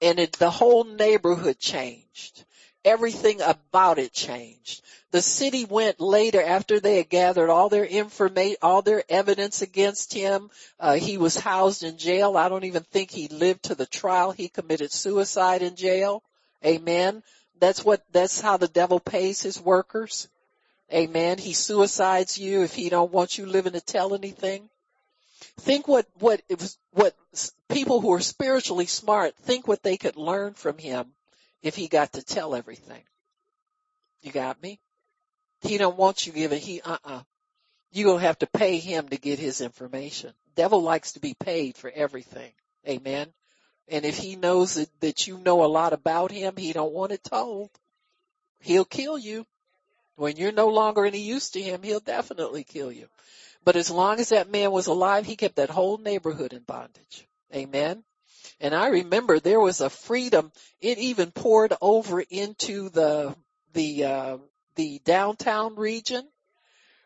and 0.00 0.18
it, 0.18 0.32
the 0.34 0.50
whole 0.50 0.84
neighborhood 0.84 1.58
changed. 1.58 2.44
Everything 2.84 3.42
about 3.42 3.98
it 3.98 4.12
changed. 4.12 4.82
The 5.10 5.20
city 5.20 5.66
went 5.66 6.00
later 6.00 6.40
after 6.40 6.80
they 6.80 6.96
had 6.96 7.10
gathered 7.10 7.50
all 7.50 7.68
their 7.68 7.84
information, 7.84 8.56
all 8.62 8.80
their 8.80 9.02
evidence 9.08 9.60
against 9.60 10.14
him. 10.14 10.50
Uh, 10.78 10.94
he 10.94 11.18
was 11.18 11.36
housed 11.36 11.82
in 11.82 11.98
jail. 11.98 12.36
I 12.36 12.48
don't 12.48 12.64
even 12.64 12.84
think 12.84 13.10
he 13.10 13.28
lived 13.28 13.64
to 13.64 13.74
the 13.74 13.86
trial. 13.86 14.30
He 14.30 14.48
committed 14.48 14.92
suicide 14.92 15.62
in 15.62 15.76
jail. 15.76 16.22
Amen. 16.64 17.22
That's 17.58 17.84
what, 17.84 18.02
that's 18.12 18.40
how 18.40 18.56
the 18.56 18.68
devil 18.68 19.00
pays 19.00 19.42
his 19.42 19.60
workers. 19.60 20.28
Amen. 20.92 21.36
He 21.38 21.52
suicides 21.52 22.38
you 22.38 22.62
if 22.62 22.74
he 22.74 22.88
don't 22.88 23.12
want 23.12 23.36
you 23.36 23.44
living 23.46 23.74
to 23.74 23.80
tell 23.80 24.14
anything. 24.14 24.70
Think 25.60 25.86
what, 25.86 26.06
what, 26.18 26.40
was, 26.48 26.78
what 26.92 27.14
people 27.68 28.00
who 28.00 28.12
are 28.12 28.20
spiritually 28.20 28.86
smart 28.86 29.36
think 29.36 29.68
what 29.68 29.82
they 29.82 29.96
could 29.96 30.16
learn 30.16 30.54
from 30.54 30.78
him 30.78 31.12
if 31.62 31.76
he 31.76 31.88
got 31.88 32.14
to 32.14 32.22
tell 32.22 32.54
everything. 32.54 33.02
You 34.22 34.32
got 34.32 34.62
me? 34.62 34.80
He 35.60 35.76
don't 35.76 35.98
want 35.98 36.26
you 36.26 36.32
giving, 36.32 36.60
he, 36.60 36.80
uh-uh. 36.80 37.22
you 37.92 38.06
gonna 38.06 38.20
have 38.20 38.38
to 38.38 38.46
pay 38.46 38.78
him 38.78 39.10
to 39.10 39.18
get 39.18 39.38
his 39.38 39.60
information. 39.60 40.32
Devil 40.56 40.82
likes 40.82 41.12
to 41.12 41.20
be 41.20 41.34
paid 41.34 41.76
for 41.76 41.90
everything. 41.90 42.52
Amen. 42.88 43.28
And 43.88 44.04
if 44.04 44.16
he 44.16 44.36
knows 44.36 44.74
that, 44.74 44.88
that 45.00 45.26
you 45.26 45.36
know 45.38 45.64
a 45.64 45.66
lot 45.66 45.92
about 45.92 46.30
him, 46.30 46.54
he 46.56 46.72
don't 46.72 46.94
want 46.94 47.12
it 47.12 47.22
told. 47.22 47.70
He'll 48.60 48.84
kill 48.84 49.18
you. 49.18 49.46
When 50.16 50.36
you're 50.36 50.52
no 50.52 50.68
longer 50.68 51.04
any 51.04 51.20
use 51.20 51.50
to 51.50 51.62
him, 51.62 51.82
he'll 51.82 52.00
definitely 52.00 52.64
kill 52.64 52.92
you. 52.92 53.08
But 53.64 53.76
as 53.76 53.90
long 53.90 54.20
as 54.20 54.30
that 54.30 54.50
man 54.50 54.70
was 54.70 54.86
alive, 54.86 55.26
he 55.26 55.36
kept 55.36 55.56
that 55.56 55.70
whole 55.70 55.98
neighborhood 55.98 56.52
in 56.52 56.62
bondage. 56.62 57.28
Amen. 57.54 58.02
And 58.60 58.74
I 58.74 58.88
remember 58.88 59.38
there 59.38 59.60
was 59.60 59.80
a 59.80 59.90
freedom. 59.90 60.52
It 60.80 60.98
even 60.98 61.30
poured 61.30 61.74
over 61.80 62.20
into 62.20 62.88
the, 62.88 63.34
the, 63.72 64.04
uh, 64.04 64.38
the 64.76 65.00
downtown 65.04 65.76
region. 65.76 66.26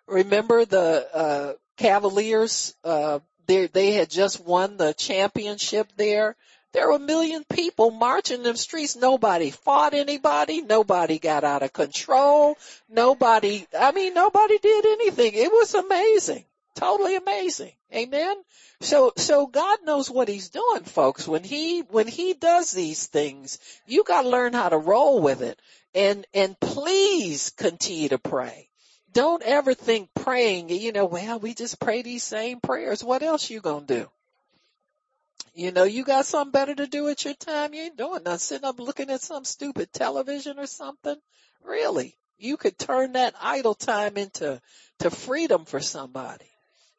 Remember 0.07 0.65
the, 0.65 1.09
uh, 1.13 1.53
Cavaliers, 1.77 2.75
uh, 2.85 3.19
they, 3.47 3.67
they 3.67 3.93
had 3.93 4.09
just 4.09 4.41
won 4.41 4.77
the 4.77 4.95
championship 4.95 5.91
there. 5.97 6.37
There 6.75 6.89
were 6.89 6.97
a 6.97 6.99
million 6.99 7.45
people 7.45 7.93
marching 7.93 8.43
them 8.43 8.57
streets. 8.57 8.97
Nobody 8.97 9.53
fought 9.53 9.95
anybody. 9.95 10.61
Nobody 10.61 11.21
got 11.21 11.45
out 11.45 11.63
of 11.63 11.73
control. 11.73 12.59
Nobody, 12.89 13.65
I 13.79 13.93
mean, 13.93 14.13
nobody 14.13 14.59
did 14.59 14.85
anything. 14.85 15.35
It 15.35 15.53
was 15.53 15.73
amazing. 15.75 16.45
Totally 16.75 17.15
amazing. 17.15 17.71
Amen. 17.95 18.37
So, 18.81 19.13
so 19.17 19.47
God 19.47 19.79
knows 19.85 20.11
what 20.11 20.27
he's 20.27 20.49
doing, 20.49 20.83
folks. 20.83 21.29
When 21.29 21.45
he, 21.45 21.83
when 21.83 22.09
he 22.09 22.35
does 22.35 22.73
these 22.73 23.07
things, 23.07 23.61
you 23.87 24.03
gotta 24.03 24.29
learn 24.29 24.53
how 24.53 24.69
to 24.69 24.77
roll 24.77 25.23
with 25.23 25.43
it. 25.43 25.63
And, 25.95 26.27
and 26.35 26.59
please 26.59 27.51
continue 27.51 28.09
to 28.09 28.19
pray. 28.19 28.69
Don't 29.13 29.45
ever 29.45 29.75
think 29.75 30.09
praying, 30.13 30.71
you 30.71 30.91
know, 30.91 31.05
well, 31.05 31.39
we 31.39 31.55
just 31.55 31.79
pray 31.79 32.03
these 32.03 32.25
same 32.25 32.59
prayers. 32.59 33.05
What 33.05 33.23
else 33.23 33.49
you 33.49 33.61
gonna 33.61 33.87
do? 33.87 34.11
You 35.55 35.71
know, 35.71 35.85
you 35.85 36.05
got 36.05 36.27
something 36.27 36.51
better 36.51 36.75
to 36.75 36.87
do 36.89 37.05
with 37.05 37.25
your 37.25 37.35
time. 37.35 37.75
You 37.75 37.83
ain't 37.85 37.97
doing 37.97 38.25
nothing. 38.25 38.39
Sitting 38.39 38.65
up 38.65 38.81
looking 38.81 39.11
at 39.11 39.21
some 39.21 39.45
stupid 39.45 39.93
television 39.93 40.59
or 40.59 40.67
something. 40.67 41.17
Really. 41.63 42.17
You 42.39 42.57
could 42.57 42.77
turn 42.77 43.13
that 43.13 43.35
idle 43.41 43.75
time 43.75 44.17
into, 44.17 44.61
to 44.99 45.11
freedom 45.11 45.65
for 45.65 45.79
somebody. 45.79 46.51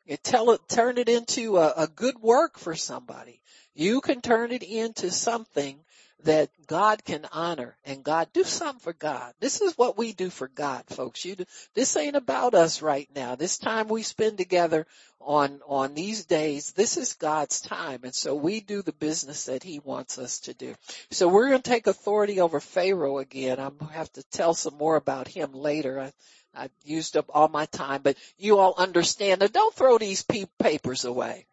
You 0.05 0.15
tell 0.17 0.51
it, 0.51 0.61
turn 0.69 0.97
it 0.97 1.09
into 1.09 1.57
a, 1.57 1.73
a 1.75 1.87
good 1.87 2.17
work 2.19 2.57
for 2.57 2.75
somebody. 2.75 3.41
You 3.73 3.99
can 3.99 4.21
turn 4.21 4.53
it 4.53 4.63
into 4.63 5.11
something 5.11 5.77
that 6.26 6.49
God 6.67 7.03
can 7.03 7.26
honor 7.32 7.78
and 7.86 8.03
God 8.03 8.28
do 8.34 8.43
something 8.43 8.80
for 8.80 8.93
God. 8.93 9.34
This 9.39 9.61
is 9.61 9.78
what 9.78 9.97
we 9.97 10.12
do 10.12 10.29
for 10.29 10.47
God, 10.47 10.83
folks. 10.87 11.24
You 11.24 11.36
do, 11.36 11.45
this 11.75 11.95
ain't 11.95 12.16
about 12.16 12.55
us 12.55 12.82
right 12.82 13.08
now. 13.16 13.36
This 13.36 13.58
time 13.59 13.87
we 13.87 14.01
spend 14.01 14.37
together 14.37 14.87
on, 15.21 15.62
on 15.67 15.93
these 15.93 16.25
days, 16.25 16.71
this 16.71 16.97
is 16.97 17.13
God's 17.13 17.62
time. 17.62 18.01
And 18.04 18.13
so 18.13 18.33
we 18.36 18.59
do 18.59 18.82
the 18.82 18.91
business 18.93 19.45
that 19.45 19.63
he 19.63 19.79
wants 19.79 20.17
us 20.17 20.41
to 20.41 20.54
do. 20.54 20.74
So 21.12 21.28
we're 21.28 21.49
going 21.49 21.62
to 21.62 21.70
take 21.70 21.87
authority 21.87 22.41
over 22.41 22.59
Pharaoh 22.59 23.20
again. 23.20 23.59
I'm 23.59 23.78
going 23.78 23.91
to 23.91 23.97
have 23.97 24.12
to 24.13 24.24
tell 24.32 24.55
some 24.55 24.78
more 24.78 24.95
about 24.95 25.28
him 25.28 25.54
later. 25.54 25.99
I, 25.99 26.12
I 26.55 26.70
used 26.83 27.17
up 27.17 27.25
all 27.29 27.49
my 27.49 27.67
time, 27.67 28.01
but 28.01 28.17
you 28.37 28.58
all 28.58 28.74
understand 28.78 29.41
that 29.41 29.54
don't 29.54 29.74
throw 29.75 29.99
these 29.99 30.25
papers 30.59 31.05
away. 31.05 31.45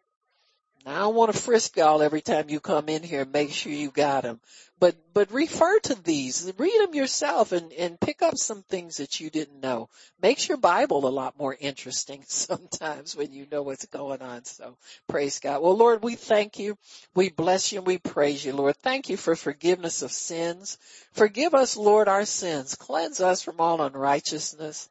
I 0.85 0.99
don't 0.99 1.15
want 1.15 1.33
to 1.33 1.39
frisk 1.39 1.77
y'all 1.77 2.01
every 2.01 2.21
time 2.21 2.49
you 2.49 2.59
come 2.59 2.89
in 2.89 3.03
here. 3.03 3.25
Make 3.25 3.51
sure 3.51 3.71
you 3.71 3.89
got 3.89 4.23
them. 4.23 4.41
But, 4.79 4.95
but 5.13 5.31
refer 5.31 5.79
to 5.79 5.95
these. 6.03 6.51
Read 6.57 6.81
them 6.81 6.93
yourself 6.93 7.53
and, 7.53 7.71
and 7.73 7.99
pick 7.99 8.21
up 8.21 8.37
some 8.37 8.63
things 8.63 8.97
that 8.97 9.19
you 9.19 9.29
didn't 9.29 9.61
know. 9.61 9.89
Makes 10.21 10.49
your 10.49 10.57
Bible 10.57 11.07
a 11.07 11.09
lot 11.09 11.37
more 11.39 11.55
interesting 11.57 12.23
sometimes 12.27 13.15
when 13.15 13.31
you 13.31 13.47
know 13.49 13.61
what's 13.61 13.85
going 13.85 14.21
on. 14.21 14.43
So 14.43 14.77
praise 15.07 15.39
God. 15.39 15.61
Well, 15.61 15.77
Lord, 15.77 16.03
we 16.03 16.15
thank 16.15 16.59
you. 16.59 16.77
We 17.15 17.29
bless 17.29 17.71
you 17.71 17.79
and 17.79 17.87
we 17.87 17.97
praise 17.97 18.43
you, 18.43 18.53
Lord. 18.53 18.75
Thank 18.77 19.09
you 19.09 19.15
for 19.15 19.35
forgiveness 19.35 20.01
of 20.01 20.11
sins. 20.11 20.77
Forgive 21.13 21.53
us, 21.53 21.77
Lord, 21.77 22.07
our 22.09 22.25
sins. 22.25 22.75
Cleanse 22.75 23.21
us 23.21 23.41
from 23.41 23.59
all 23.59 23.81
unrighteousness. 23.81 24.89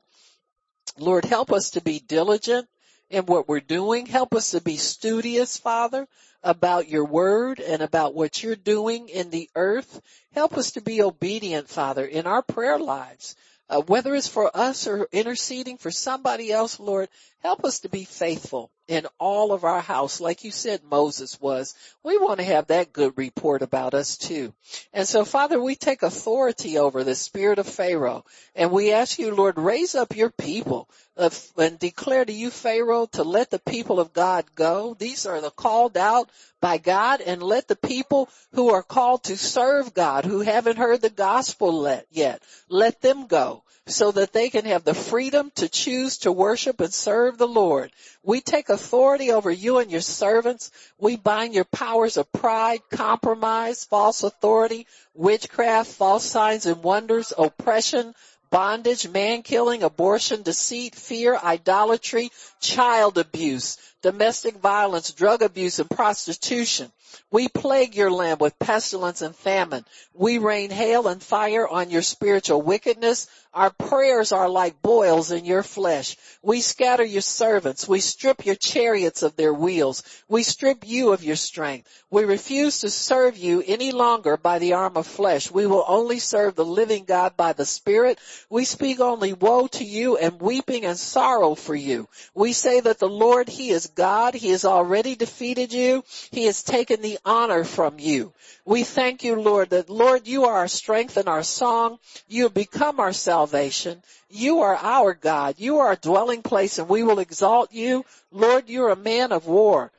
Lord, 0.99 1.25
help 1.25 1.53
us 1.53 1.71
to 1.71 1.83
be 1.83 2.01
diligent 2.01 2.67
in 3.13 3.27
what 3.27 3.49
we're 3.49 3.61
doing. 3.61 4.07
Help 4.07 4.35
us 4.35 4.53
to 4.53 4.63
be 4.63 4.79
studious, 4.79 5.59
Father, 5.59 6.09
about 6.43 6.89
your 6.89 7.05
word 7.07 7.61
and 7.61 7.83
about 7.83 8.15
what 8.15 8.43
you're 8.43 8.57
doing 8.57 9.09
in 9.11 9.31
the 9.31 9.51
earth. 9.57 10.03
Help 10.35 10.59
us 10.59 10.73
to 10.73 10.83
be 10.83 11.03
obedient, 11.03 11.69
Father, 11.69 12.07
in 12.07 12.27
our 12.27 12.43
prayer 12.43 12.79
lives. 12.81 13.37
uh, 13.71 13.81
whether 13.83 14.15
it's 14.15 14.29
for 14.29 14.55
us 14.57 14.87
or 14.87 15.09
interceding 15.13 15.79
for 15.79 15.91
somebody 15.91 16.53
else, 16.53 16.79
Lord, 16.81 17.09
help 17.43 17.65
us 17.65 17.81
to 17.81 17.89
be 17.89 18.05
faithful 18.05 18.71
in 18.89 19.07
all 19.19 19.53
of 19.53 19.65
our 19.65 19.81
house. 19.81 20.21
Like 20.21 20.45
you 20.45 20.51
said, 20.51 20.83
Moses 20.85 21.41
was. 21.41 21.75
We 22.03 22.19
want 22.19 22.39
to 22.39 22.45
have 22.45 22.69
that 22.69 22.93
good 22.93 23.15
report 23.17 23.63
about 23.63 23.95
us 23.95 24.17
too. 24.17 24.53
And 24.93 25.07
so 25.07 25.25
Father, 25.25 25.61
we 25.61 25.75
take 25.75 26.03
authority 26.03 26.79
over 26.79 27.05
the 27.05 27.15
spirit 27.15 27.59
of 27.59 27.67
Pharaoh 27.67 28.25
and 28.55 28.71
we 28.71 28.93
ask 28.93 29.19
you, 29.19 29.35
Lord, 29.35 29.59
raise 29.59 29.95
up 29.95 30.17
your 30.17 30.31
people 30.31 30.89
and 31.17 31.79
declare 31.79 32.25
to 32.25 32.33
you, 32.33 32.51
Pharaoh, 32.51 33.07
to 33.13 33.23
let 33.23 33.51
the 33.51 33.59
people 33.59 34.01
of 34.01 34.13
God 34.13 34.45
go. 34.55 34.95
These 34.95 35.27
are 35.27 35.41
the 35.41 35.51
called 35.51 35.97
out 35.97 36.31
by 36.61 36.79
God 36.79 37.21
and 37.21 37.43
let 37.43 37.69
the 37.69 37.77
people 37.77 38.29
who 38.53 38.71
are 38.71 38.83
called 38.83 39.25
to 39.25 39.37
serve 39.37 39.95
God, 39.95 40.25
who 40.25 40.41
haven't 40.41 40.79
heard 40.79 41.03
the 41.03 41.11
gospel 41.11 42.03
yet, 42.11 42.43
let 42.69 43.01
them 43.01 43.27
go 43.27 43.63
so 43.87 44.13
that 44.13 44.33
they 44.33 44.49
can 44.49 44.65
have 44.65 44.85
the 44.85 44.95
freedom 44.95 45.51
to 45.57 45.69
choose 45.69 46.19
to 46.19 46.33
worship 46.33 46.81
and 46.81 46.95
serve 46.95 47.32
the 47.39 47.49
Lord. 47.49 47.93
We 48.23 48.41
take 48.41 48.69
authority 48.69 49.33
over 49.33 49.51
you 49.51 49.79
and 49.79 49.91
your 49.91 50.01
servants. 50.01 50.71
We 50.99 51.17
bind 51.17 51.55
your 51.55 51.65
powers 51.65 52.17
of 52.17 52.33
pride, 52.33 52.81
compromise, 52.91 53.85
false 53.85 54.23
authority, 54.23 54.87
witchcraft, 55.15 55.91
false 55.91 56.25
signs 56.25 56.67
and 56.67 56.83
wonders, 56.83 57.33
oppression, 57.37 58.15
bondage, 58.51 59.09
man 59.09 59.43
killing, 59.43 59.83
abortion, 59.83 60.43
deceit, 60.43 60.95
fear, 60.95 61.37
idolatry, 61.37 62.31
child 62.61 63.19
abuse, 63.19 63.79
domestic 64.03 64.57
violence, 64.57 65.13
drug 65.13 65.43
abuse, 65.43 65.79
and 65.79 65.89
prostitution. 65.89 66.91
We 67.31 67.49
plague 67.49 67.95
your 67.95 68.11
land 68.11 68.41
with 68.41 68.59
pestilence 68.59 69.23
and 69.23 69.35
famine. 69.35 69.85
We 70.15 70.39
rain 70.39 70.71
hail 70.71 71.09
and 71.09 71.23
fire 71.23 71.69
on 71.69 71.91
your 71.91 72.03
spiritual 72.03 72.63
wickedness. 72.63 73.27
Our 73.55 73.71
prayers 73.71 74.33
are 74.33 74.49
like 74.49 74.81
boils 74.81 75.31
in 75.31 75.45
your 75.45 75.63
flesh. 75.63 76.17
We 76.43 76.63
scatter 76.63 77.05
your 77.05 77.21
servants. 77.21 77.87
We 77.87 78.01
strip 78.01 78.47
your 78.47 78.55
chariots 78.55 79.23
of 79.23 79.37
their 79.37 79.53
wheels. 79.53 80.03
We 80.27 80.43
strip 80.43 80.89
you 80.89 81.13
of 81.13 81.23
your 81.23 81.37
strength. 81.37 81.87
We 82.11 82.25
refuse 82.25 82.81
to 82.81 82.91
serve 82.91 83.37
you 83.37 83.63
any 83.67 83.93
longer 83.93 84.39
by 84.39 84.59
the 84.59 84.73
arm 84.73 84.97
of 84.97 85.07
flesh. 85.07 85.51
We 85.51 85.67
will 85.67 85.85
only 85.87 86.19
serve 86.19 86.55
the 86.55 86.65
living 86.65 87.05
God 87.05 87.37
by 87.37 87.53
the 87.53 87.67
Spirit. 87.67 88.19
We 88.49 88.65
speak 88.65 89.01
only 89.01 89.35
woe 89.35 89.67
to 89.69 89.85
you 89.85 90.17
and 90.17 90.41
weeping 90.41 90.87
and 90.87 90.99
sorrow 90.99 91.55
for 91.55 91.75
you. 91.75 92.09
We 92.35 92.55
say 92.55 92.81
that 92.81 92.99
the 92.99 93.09
Lord, 93.09 93.51
He 93.51 93.71
is 93.71 93.87
God. 93.95 94.35
He 94.35 94.51
has 94.51 94.65
already 94.65 95.15
defeated 95.15 95.73
you. 95.73 96.05
He 96.31 96.45
has 96.45 96.63
taken 96.63 97.01
the 97.01 97.19
honor 97.25 97.65
from 97.65 97.99
you. 97.99 98.33
We 98.65 98.85
thank 98.85 99.25
you, 99.25 99.41
Lord, 99.41 99.71
that 99.71 99.91
Lord, 99.91 100.27
you 100.27 100.45
are 100.45 100.55
our 100.55 100.69
strength 100.69 101.17
and 101.17 101.29
our 101.29 101.43
song. 101.43 101.99
You 102.29 102.45
have 102.45 102.55
become 102.55 103.01
our 103.01 103.13
salvation. 103.13 104.03
You 104.29 104.61
are 104.61 104.77
our 104.77 105.15
God. 105.15 105.57
You 105.59 105.79
are 105.79 105.89
our 105.89 105.97
dwelling 105.97 106.43
place 106.43 106.79
and 106.79 106.89
we 106.89 107.03
will 107.03 107.19
exalt 107.19 107.73
you. 107.73 108.05
Lord, 108.31 108.69
you're 108.69 108.91
a 108.91 108.97
man 108.97 109.33
of 109.33 109.47
war. 109.47 109.93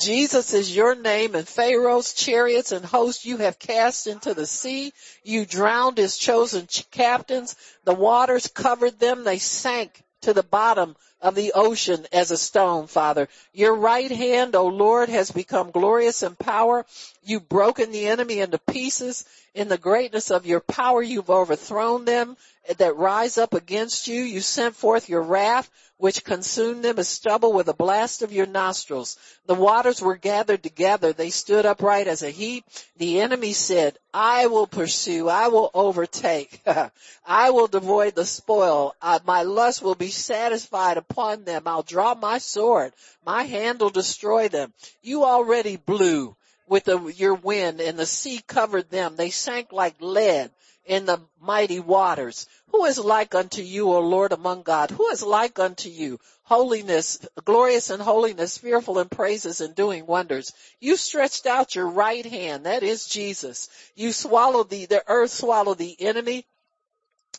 Jesus 0.00 0.54
is 0.54 0.74
your 0.74 0.94
name 0.94 1.34
and 1.34 1.46
Pharaoh's 1.46 2.14
chariots 2.14 2.72
and 2.72 2.84
hosts 2.84 3.26
you 3.26 3.36
have 3.36 3.58
cast 3.58 4.06
into 4.06 4.32
the 4.32 4.46
sea. 4.46 4.92
You 5.22 5.44
drowned 5.44 5.98
his 5.98 6.16
chosen 6.16 6.66
captains. 6.90 7.56
The 7.84 7.94
waters 7.94 8.48
covered 8.48 8.98
them. 8.98 9.24
They 9.24 9.38
sank 9.38 10.02
to 10.22 10.32
the 10.32 10.42
bottom 10.42 10.96
of 11.20 11.34
the 11.34 11.52
ocean 11.54 12.06
as 12.12 12.30
a 12.30 12.36
stone, 12.36 12.86
Father. 12.88 13.28
Your 13.52 13.74
right 13.74 14.10
hand, 14.10 14.56
O 14.56 14.66
Lord, 14.66 15.08
has 15.08 15.30
become 15.30 15.70
glorious 15.70 16.22
in 16.22 16.34
power. 16.34 16.84
You've 17.22 17.48
broken 17.48 17.92
the 17.92 18.06
enemy 18.08 18.40
into 18.40 18.58
pieces. 18.58 19.24
In 19.54 19.68
the 19.68 19.78
greatness 19.78 20.30
of 20.30 20.46
your 20.46 20.60
power, 20.60 21.02
you've 21.02 21.30
overthrown 21.30 22.04
them 22.04 22.36
that 22.78 22.96
rise 22.96 23.38
up 23.38 23.54
against 23.54 24.06
you. 24.06 24.22
You 24.22 24.40
sent 24.40 24.76
forth 24.76 25.08
your 25.08 25.22
wrath, 25.22 25.68
which 25.96 26.24
consumed 26.24 26.84
them 26.84 26.98
as 26.98 27.08
stubble 27.08 27.52
with 27.52 27.68
a 27.68 27.74
blast 27.74 28.22
of 28.22 28.32
your 28.32 28.46
nostrils. 28.46 29.16
The 29.46 29.54
waters 29.54 30.00
were 30.00 30.16
gathered 30.16 30.62
together. 30.62 31.12
They 31.12 31.30
stood 31.30 31.66
upright 31.66 32.06
as 32.06 32.22
a 32.22 32.30
heap. 32.30 32.64
The 32.96 33.20
enemy 33.20 33.52
said, 33.52 33.98
I 34.14 34.46
will 34.46 34.66
pursue. 34.66 35.28
I 35.28 35.48
will 35.48 35.70
overtake. 35.74 36.62
I 37.26 37.50
will 37.50 37.66
devoid 37.66 38.14
the 38.14 38.26
spoil. 38.26 38.94
Uh, 39.02 39.18
my 39.24 39.42
lust 39.42 39.82
will 39.82 39.94
be 39.94 40.10
satisfied 40.10 40.96
upon 40.96 41.44
them. 41.44 41.62
I'll 41.66 41.82
draw 41.82 42.14
my 42.14 42.38
sword. 42.38 42.92
My 43.24 43.42
hand 43.42 43.80
will 43.80 43.90
destroy 43.90 44.48
them. 44.48 44.72
You 45.02 45.24
already 45.24 45.76
blew 45.76 46.36
with 46.68 46.84
the, 46.84 46.98
your 47.06 47.34
wind 47.34 47.80
and 47.80 47.98
the 47.98 48.06
sea 48.06 48.40
covered 48.46 48.88
them. 48.90 49.16
They 49.16 49.30
sank 49.30 49.72
like 49.72 49.96
lead 50.00 50.50
in 50.84 51.06
the 51.06 51.20
mighty 51.40 51.80
waters. 51.80 52.46
Who 52.70 52.84
is 52.86 52.98
like 52.98 53.34
unto 53.34 53.62
you, 53.62 53.92
O 53.92 54.00
Lord 54.00 54.32
among 54.32 54.62
God? 54.62 54.90
Who 54.90 55.08
is 55.08 55.22
like 55.22 55.58
unto 55.58 55.88
you? 55.88 56.18
Holiness, 56.44 57.18
glorious 57.44 57.90
in 57.90 58.00
holiness, 58.00 58.58
fearful 58.58 58.98
in 58.98 59.08
praises 59.08 59.60
and 59.60 59.74
doing 59.74 60.06
wonders. 60.06 60.52
You 60.80 60.96
stretched 60.96 61.46
out 61.46 61.74
your 61.74 61.88
right 61.88 62.24
hand. 62.24 62.66
That 62.66 62.82
is 62.82 63.06
Jesus. 63.06 63.68
You 63.94 64.12
swallowed 64.12 64.70
the, 64.70 64.86
the 64.86 65.04
earth 65.06 65.30
swallowed 65.30 65.78
the 65.78 66.00
enemy. 66.00 66.46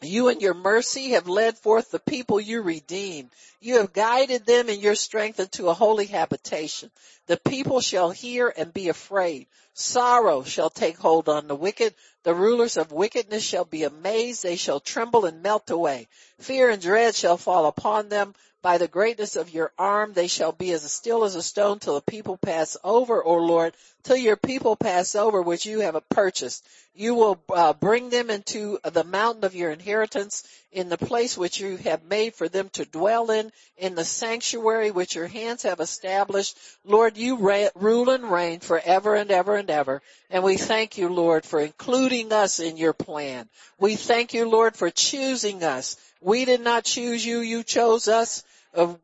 You 0.02 0.30
in 0.30 0.40
your 0.40 0.54
mercy 0.54 1.12
have 1.12 1.28
led 1.28 1.58
forth 1.58 1.92
the 1.92 2.00
people 2.00 2.42
you 2.42 2.62
redeemed. 2.62 3.30
You 3.62 3.78
have 3.78 3.94
guided 3.94 4.46
them 4.46 4.68
in 4.68 4.80
your 4.80 4.96
strength 4.96 5.40
into 5.40 5.70
a 5.70 5.74
holy 5.74 6.08
habitation. 6.08 6.92
The 7.28 7.38
people 7.38 7.80
shall 7.80 8.10
hear 8.10 8.54
and 8.56 8.74
be 8.74 8.90
afraid. 8.90 9.48
Sorrow 9.74 10.44
shall 10.44 10.70
take 10.70 10.98
hold 10.98 11.30
on 11.30 11.48
the 11.48 11.56
wicked. 11.56 11.96
The 12.24 12.36
rulers 12.36 12.78
of 12.78 12.92
wickedness 12.92 13.44
shall 13.44 13.66
be 13.66 13.84
amazed. 13.84 14.44
They 14.44 14.56
shall 14.56 14.80
tremble 14.80 15.26
and 15.26 15.42
melt 15.42 15.70
away. 15.70 16.08
Fear 16.40 16.70
and 16.70 16.82
dread 16.82 17.16
shall 17.16 17.38
fall 17.38 17.66
upon 17.66 18.10
them. 18.10 18.36
By 18.64 18.78
the 18.78 18.88
greatness 18.88 19.36
of 19.36 19.54
your 19.54 19.74
arm, 19.78 20.14
they 20.14 20.28
shall 20.28 20.54
be 20.54 20.72
as 20.72 20.90
still 20.90 21.26
as 21.26 21.36
a 21.36 21.44
stone 21.44 21.80
till 21.80 21.96
the 21.96 22.02
people 22.02 22.38
pass 22.38 22.78
over, 22.82 23.22
O 23.22 23.36
Lord, 23.36 23.74
till 24.04 24.16
your 24.16 24.38
people 24.38 24.78
pass 24.78 25.16
over, 25.16 25.42
which 25.42 25.66
you 25.66 25.82
have 25.82 26.02
purchased. 26.08 26.66
You 26.96 27.14
will 27.14 27.44
uh, 27.54 27.74
bring 27.74 28.10
them 28.10 28.30
into 28.30 28.80
the 28.86 29.04
mountain 29.04 29.44
of 29.44 29.54
your 29.54 29.70
inheritance, 29.70 30.48
in 30.72 30.88
the 30.88 30.98
place 30.98 31.38
which 31.38 31.60
you 31.60 31.76
have 31.76 32.06
made 32.06 32.36
for 32.36 32.48
them 32.48 32.70
to 32.70 32.86
dwell 32.86 33.32
in, 33.32 33.52
in 33.78 33.96
the 33.96 34.06
sanctuary 34.06 34.92
which 34.92 35.14
your 35.14 35.28
hands 35.28 35.64
have 35.64 35.82
established. 35.82 36.58
Lord, 36.86 37.18
you 37.18 37.36
rule 37.76 38.10
and 38.10 38.32
reign 38.32 38.62
forever 38.62 39.16
and 39.16 39.30
ever 39.30 39.58
and 39.58 39.70
ever. 39.70 40.02
And 40.30 40.42
we 40.42 40.56
thank 40.56 40.98
you, 40.98 41.10
Lord, 41.10 41.46
for 41.46 41.60
including 41.60 42.32
us 42.32 42.62
in 42.62 42.78
your 42.78 42.94
plan. 42.94 43.50
We 43.78 43.98
thank 43.98 44.34
you, 44.34 44.50
Lord, 44.50 44.78
for 44.78 44.90
choosing 44.90 45.66
us. 45.66 45.98
We 46.22 46.46
did 46.46 46.62
not 46.62 46.86
choose 46.86 47.26
you, 47.26 47.40
you 47.40 47.64
chose 47.64 48.08
us. 48.08 48.44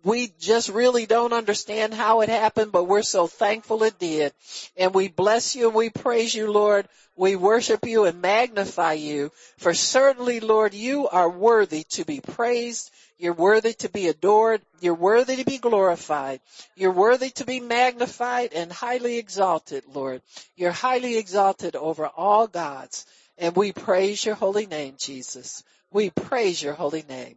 We 0.03 0.33
just 0.39 0.69
really 0.69 1.05
don't 1.05 1.33
understand 1.33 1.93
how 1.93 2.21
it 2.21 2.29
happened, 2.29 2.71
but 2.71 2.85
we're 2.85 3.03
so 3.03 3.27
thankful 3.27 3.83
it 3.83 3.99
did. 3.99 4.33
And 4.75 4.93
we 4.93 5.09
bless 5.09 5.55
you 5.55 5.67
and 5.67 5.75
we 5.75 5.89
praise 5.89 6.33
you, 6.33 6.51
Lord. 6.51 6.87
We 7.15 7.35
worship 7.35 7.85
you 7.85 8.05
and 8.05 8.21
magnify 8.21 8.93
you. 8.93 9.31
For 9.57 9.73
certainly, 9.73 10.39
Lord, 10.39 10.73
you 10.73 11.07
are 11.07 11.29
worthy 11.29 11.83
to 11.91 12.05
be 12.05 12.19
praised. 12.19 12.89
You're 13.19 13.33
worthy 13.33 13.73
to 13.73 13.89
be 13.89 14.07
adored. 14.07 14.61
You're 14.79 14.95
worthy 14.95 15.35
to 15.35 15.45
be 15.45 15.57
glorified. 15.57 16.39
You're 16.75 16.91
worthy 16.91 17.29
to 17.31 17.45
be 17.45 17.59
magnified 17.59 18.53
and 18.53 18.71
highly 18.71 19.17
exalted, 19.17 19.83
Lord. 19.93 20.21
You're 20.55 20.71
highly 20.71 21.17
exalted 21.17 21.75
over 21.75 22.07
all 22.07 22.47
gods. 22.47 23.05
And 23.37 23.55
we 23.55 23.73
praise 23.73 24.25
your 24.25 24.35
holy 24.35 24.65
name, 24.65 24.95
Jesus. 24.97 25.63
We 25.91 26.09
praise 26.09 26.63
your 26.63 26.73
holy 26.73 27.03
name. 27.07 27.35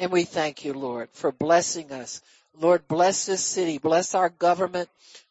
And 0.00 0.10
we 0.10 0.24
thank 0.24 0.64
you, 0.64 0.72
Lord, 0.72 1.10
for 1.12 1.30
blessing 1.30 1.92
us. 1.92 2.22
Lord, 2.58 2.88
bless 2.88 3.26
this 3.26 3.44
city. 3.44 3.76
Bless 3.76 4.14
our 4.14 4.30
government. 4.30 4.88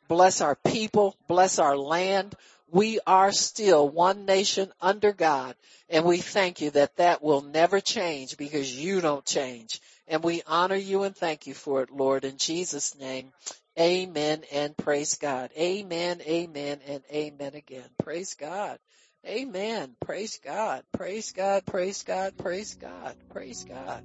Bless 0.08 0.42
our 0.42 0.56
people. 0.56 1.16
Bless 1.28 1.58
our 1.58 1.76
land. 1.76 2.36
We 2.72 3.00
are 3.08 3.32
still 3.32 3.90
one 3.90 4.26
nation 4.26 4.72
under 4.80 5.12
God. 5.12 5.56
And 5.90 6.06
we 6.06 6.18
thank 6.20 6.62
you 6.62 6.70
that 6.72 6.98
that 6.98 7.24
will 7.24 7.42
never 7.42 7.82
change 7.82 8.38
because 8.38 8.72
you 8.72 9.02
don't 9.02 9.26
change. 9.26 9.82
And 10.08 10.24
we 10.24 10.44
honor 10.46 10.76
you 10.76 11.02
and 11.02 11.16
thank 11.16 11.48
you 11.48 11.56
for 11.56 11.82
it, 11.82 11.90
Lord, 11.90 12.24
in 12.24 12.38
Jesus 12.38 12.96
name. 12.96 13.32
Amen 13.80 14.44
and 14.52 14.78
praise 14.78 15.16
God. 15.16 15.50
Amen, 15.58 16.22
amen, 16.22 16.80
and 16.88 17.02
amen 17.12 17.56
again. 17.56 17.90
Praise 18.04 18.36
God. 18.36 18.78
Amen. 19.26 19.96
Praise 20.00 20.40
God. 20.44 20.84
Praise 20.92 21.32
God. 21.32 21.66
Praise 21.66 22.04
God. 22.04 22.38
Praise 22.38 22.76
God. 22.76 23.16
Praise 23.32 23.66
God. 23.68 24.04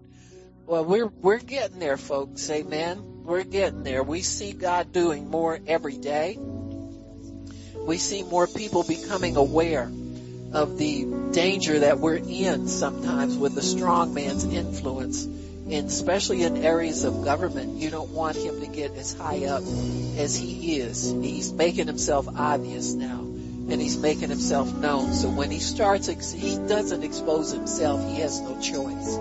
Well, 0.66 0.85
we're, 0.85 1.07
we're 1.07 1.39
getting 1.39 1.78
there, 1.78 1.97
folks. 1.99 2.49
Amen. 2.51 3.24
We're 3.24 3.45
getting 3.45 3.82
there. 3.82 4.03
We 4.03 4.23
see 4.23 4.53
God 4.53 4.93
doing 4.93 5.28
more 5.28 5.59
every 5.66 5.97
day. 5.97 6.39
We 6.39 7.99
see 7.99 8.23
more 8.23 8.47
people 8.47 8.82
becoming 8.82 9.36
aware 9.36 9.91
of 10.53 10.78
the 10.78 11.05
danger 11.32 11.81
that 11.81 11.99
we're 11.99 12.16
in 12.16 12.66
sometimes 12.69 13.36
with 13.36 13.55
the 13.55 13.62
strong 13.62 14.15
man's 14.15 14.45
influence. 14.45 15.24
And 15.24 15.86
especially 15.89 16.43
in 16.45 16.59
areas 16.59 17.05
of 17.05 17.24
government, 17.24 17.77
you 17.77 17.91
don't 17.91 18.11
want 18.11 18.36
him 18.36 18.61
to 18.61 18.66
get 18.66 18.93
as 18.93 19.12
high 19.12 19.45
up 19.45 19.62
as 20.16 20.35
he 20.36 20.77
is. 20.77 21.11
He's 21.11 21.53
making 21.53 21.86
himself 21.86 22.27
obvious 22.36 22.93
now. 22.95 23.20
and 23.66 23.81
he's 23.81 23.97
making 23.97 24.28
himself 24.28 24.73
known. 24.74 25.15
So 25.15 25.31
when 25.31 25.51
he 25.51 25.59
starts, 25.59 26.07
he 26.32 26.59
doesn't 26.69 27.03
expose 27.03 27.51
himself. 27.51 28.07
He 28.11 28.20
has 28.20 28.41
no 28.41 28.61
choice. 28.61 29.19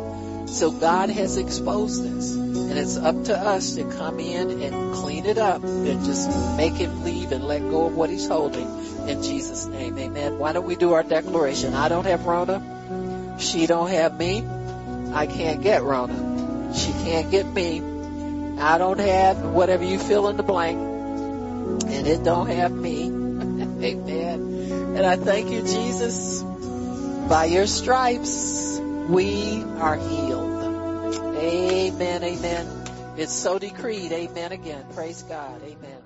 So 0.54 0.70
God 0.70 1.10
has 1.10 1.38
exposed 1.38 2.04
this 2.04 2.36
and 2.36 2.78
it's 2.78 2.96
up 2.96 3.24
to 3.24 3.36
us 3.36 3.74
to 3.74 3.86
come 3.86 4.20
in 4.20 4.62
and 4.62 4.94
clean 4.94 5.26
it 5.26 5.40
up 5.40 5.64
and 5.64 6.06
just 6.06 6.30
make 6.56 6.74
him 6.74 7.04
leave 7.04 7.32
and 7.32 7.44
let 7.44 7.62
go 7.62 7.88
of 7.88 7.96
what 7.96 8.12
he's 8.12 8.28
holding 8.28 8.68
in 9.08 9.24
Jesus 9.24 9.66
name. 9.66 9.98
Amen. 9.98 10.38
Why 10.38 10.54
don't 10.54 10.68
we 10.68 10.76
do 10.76 10.94
our 10.94 11.02
declaration? 11.02 11.74
I 11.74 11.90
don't 11.90 12.06
have 12.06 12.26
Rona. 12.26 13.38
She 13.40 13.66
don't 13.66 13.90
have 13.90 14.16
me. 14.16 14.46
I 15.12 15.26
can't 15.26 15.64
get 15.64 15.82
Rona. 15.82 16.72
She 16.76 16.92
can't 16.92 17.32
get 17.32 17.48
me. 17.48 17.82
I 18.60 18.78
don't 18.78 19.00
have 19.00 19.40
whatever 19.40 19.84
you 19.84 19.98
fill 19.98 20.28
in 20.30 20.38
the 20.38 20.44
blank 20.44 20.78
and 20.78 22.08
it 22.08 22.24
don't 22.24 22.48
have 22.48 22.72
me. 22.72 23.06
Amen. 23.08 24.96
And 24.98 25.04
I 25.04 25.16
thank 25.16 25.50
you, 25.50 25.62
Jesus. 25.62 26.44
By 27.28 27.46
your 27.46 27.66
stripes, 27.66 28.73
we 29.10 29.64
are 29.80 29.96
healed. 29.96 30.64
Amen. 31.36 32.24
Amen. 32.24 32.68
It's 33.18 33.34
so 33.34 33.60
decreed. 33.60 34.12
Amen 34.12 34.52
again. 34.52 34.86
Praise 34.94 35.24
God. 35.24 35.62
Amen. 35.64 36.03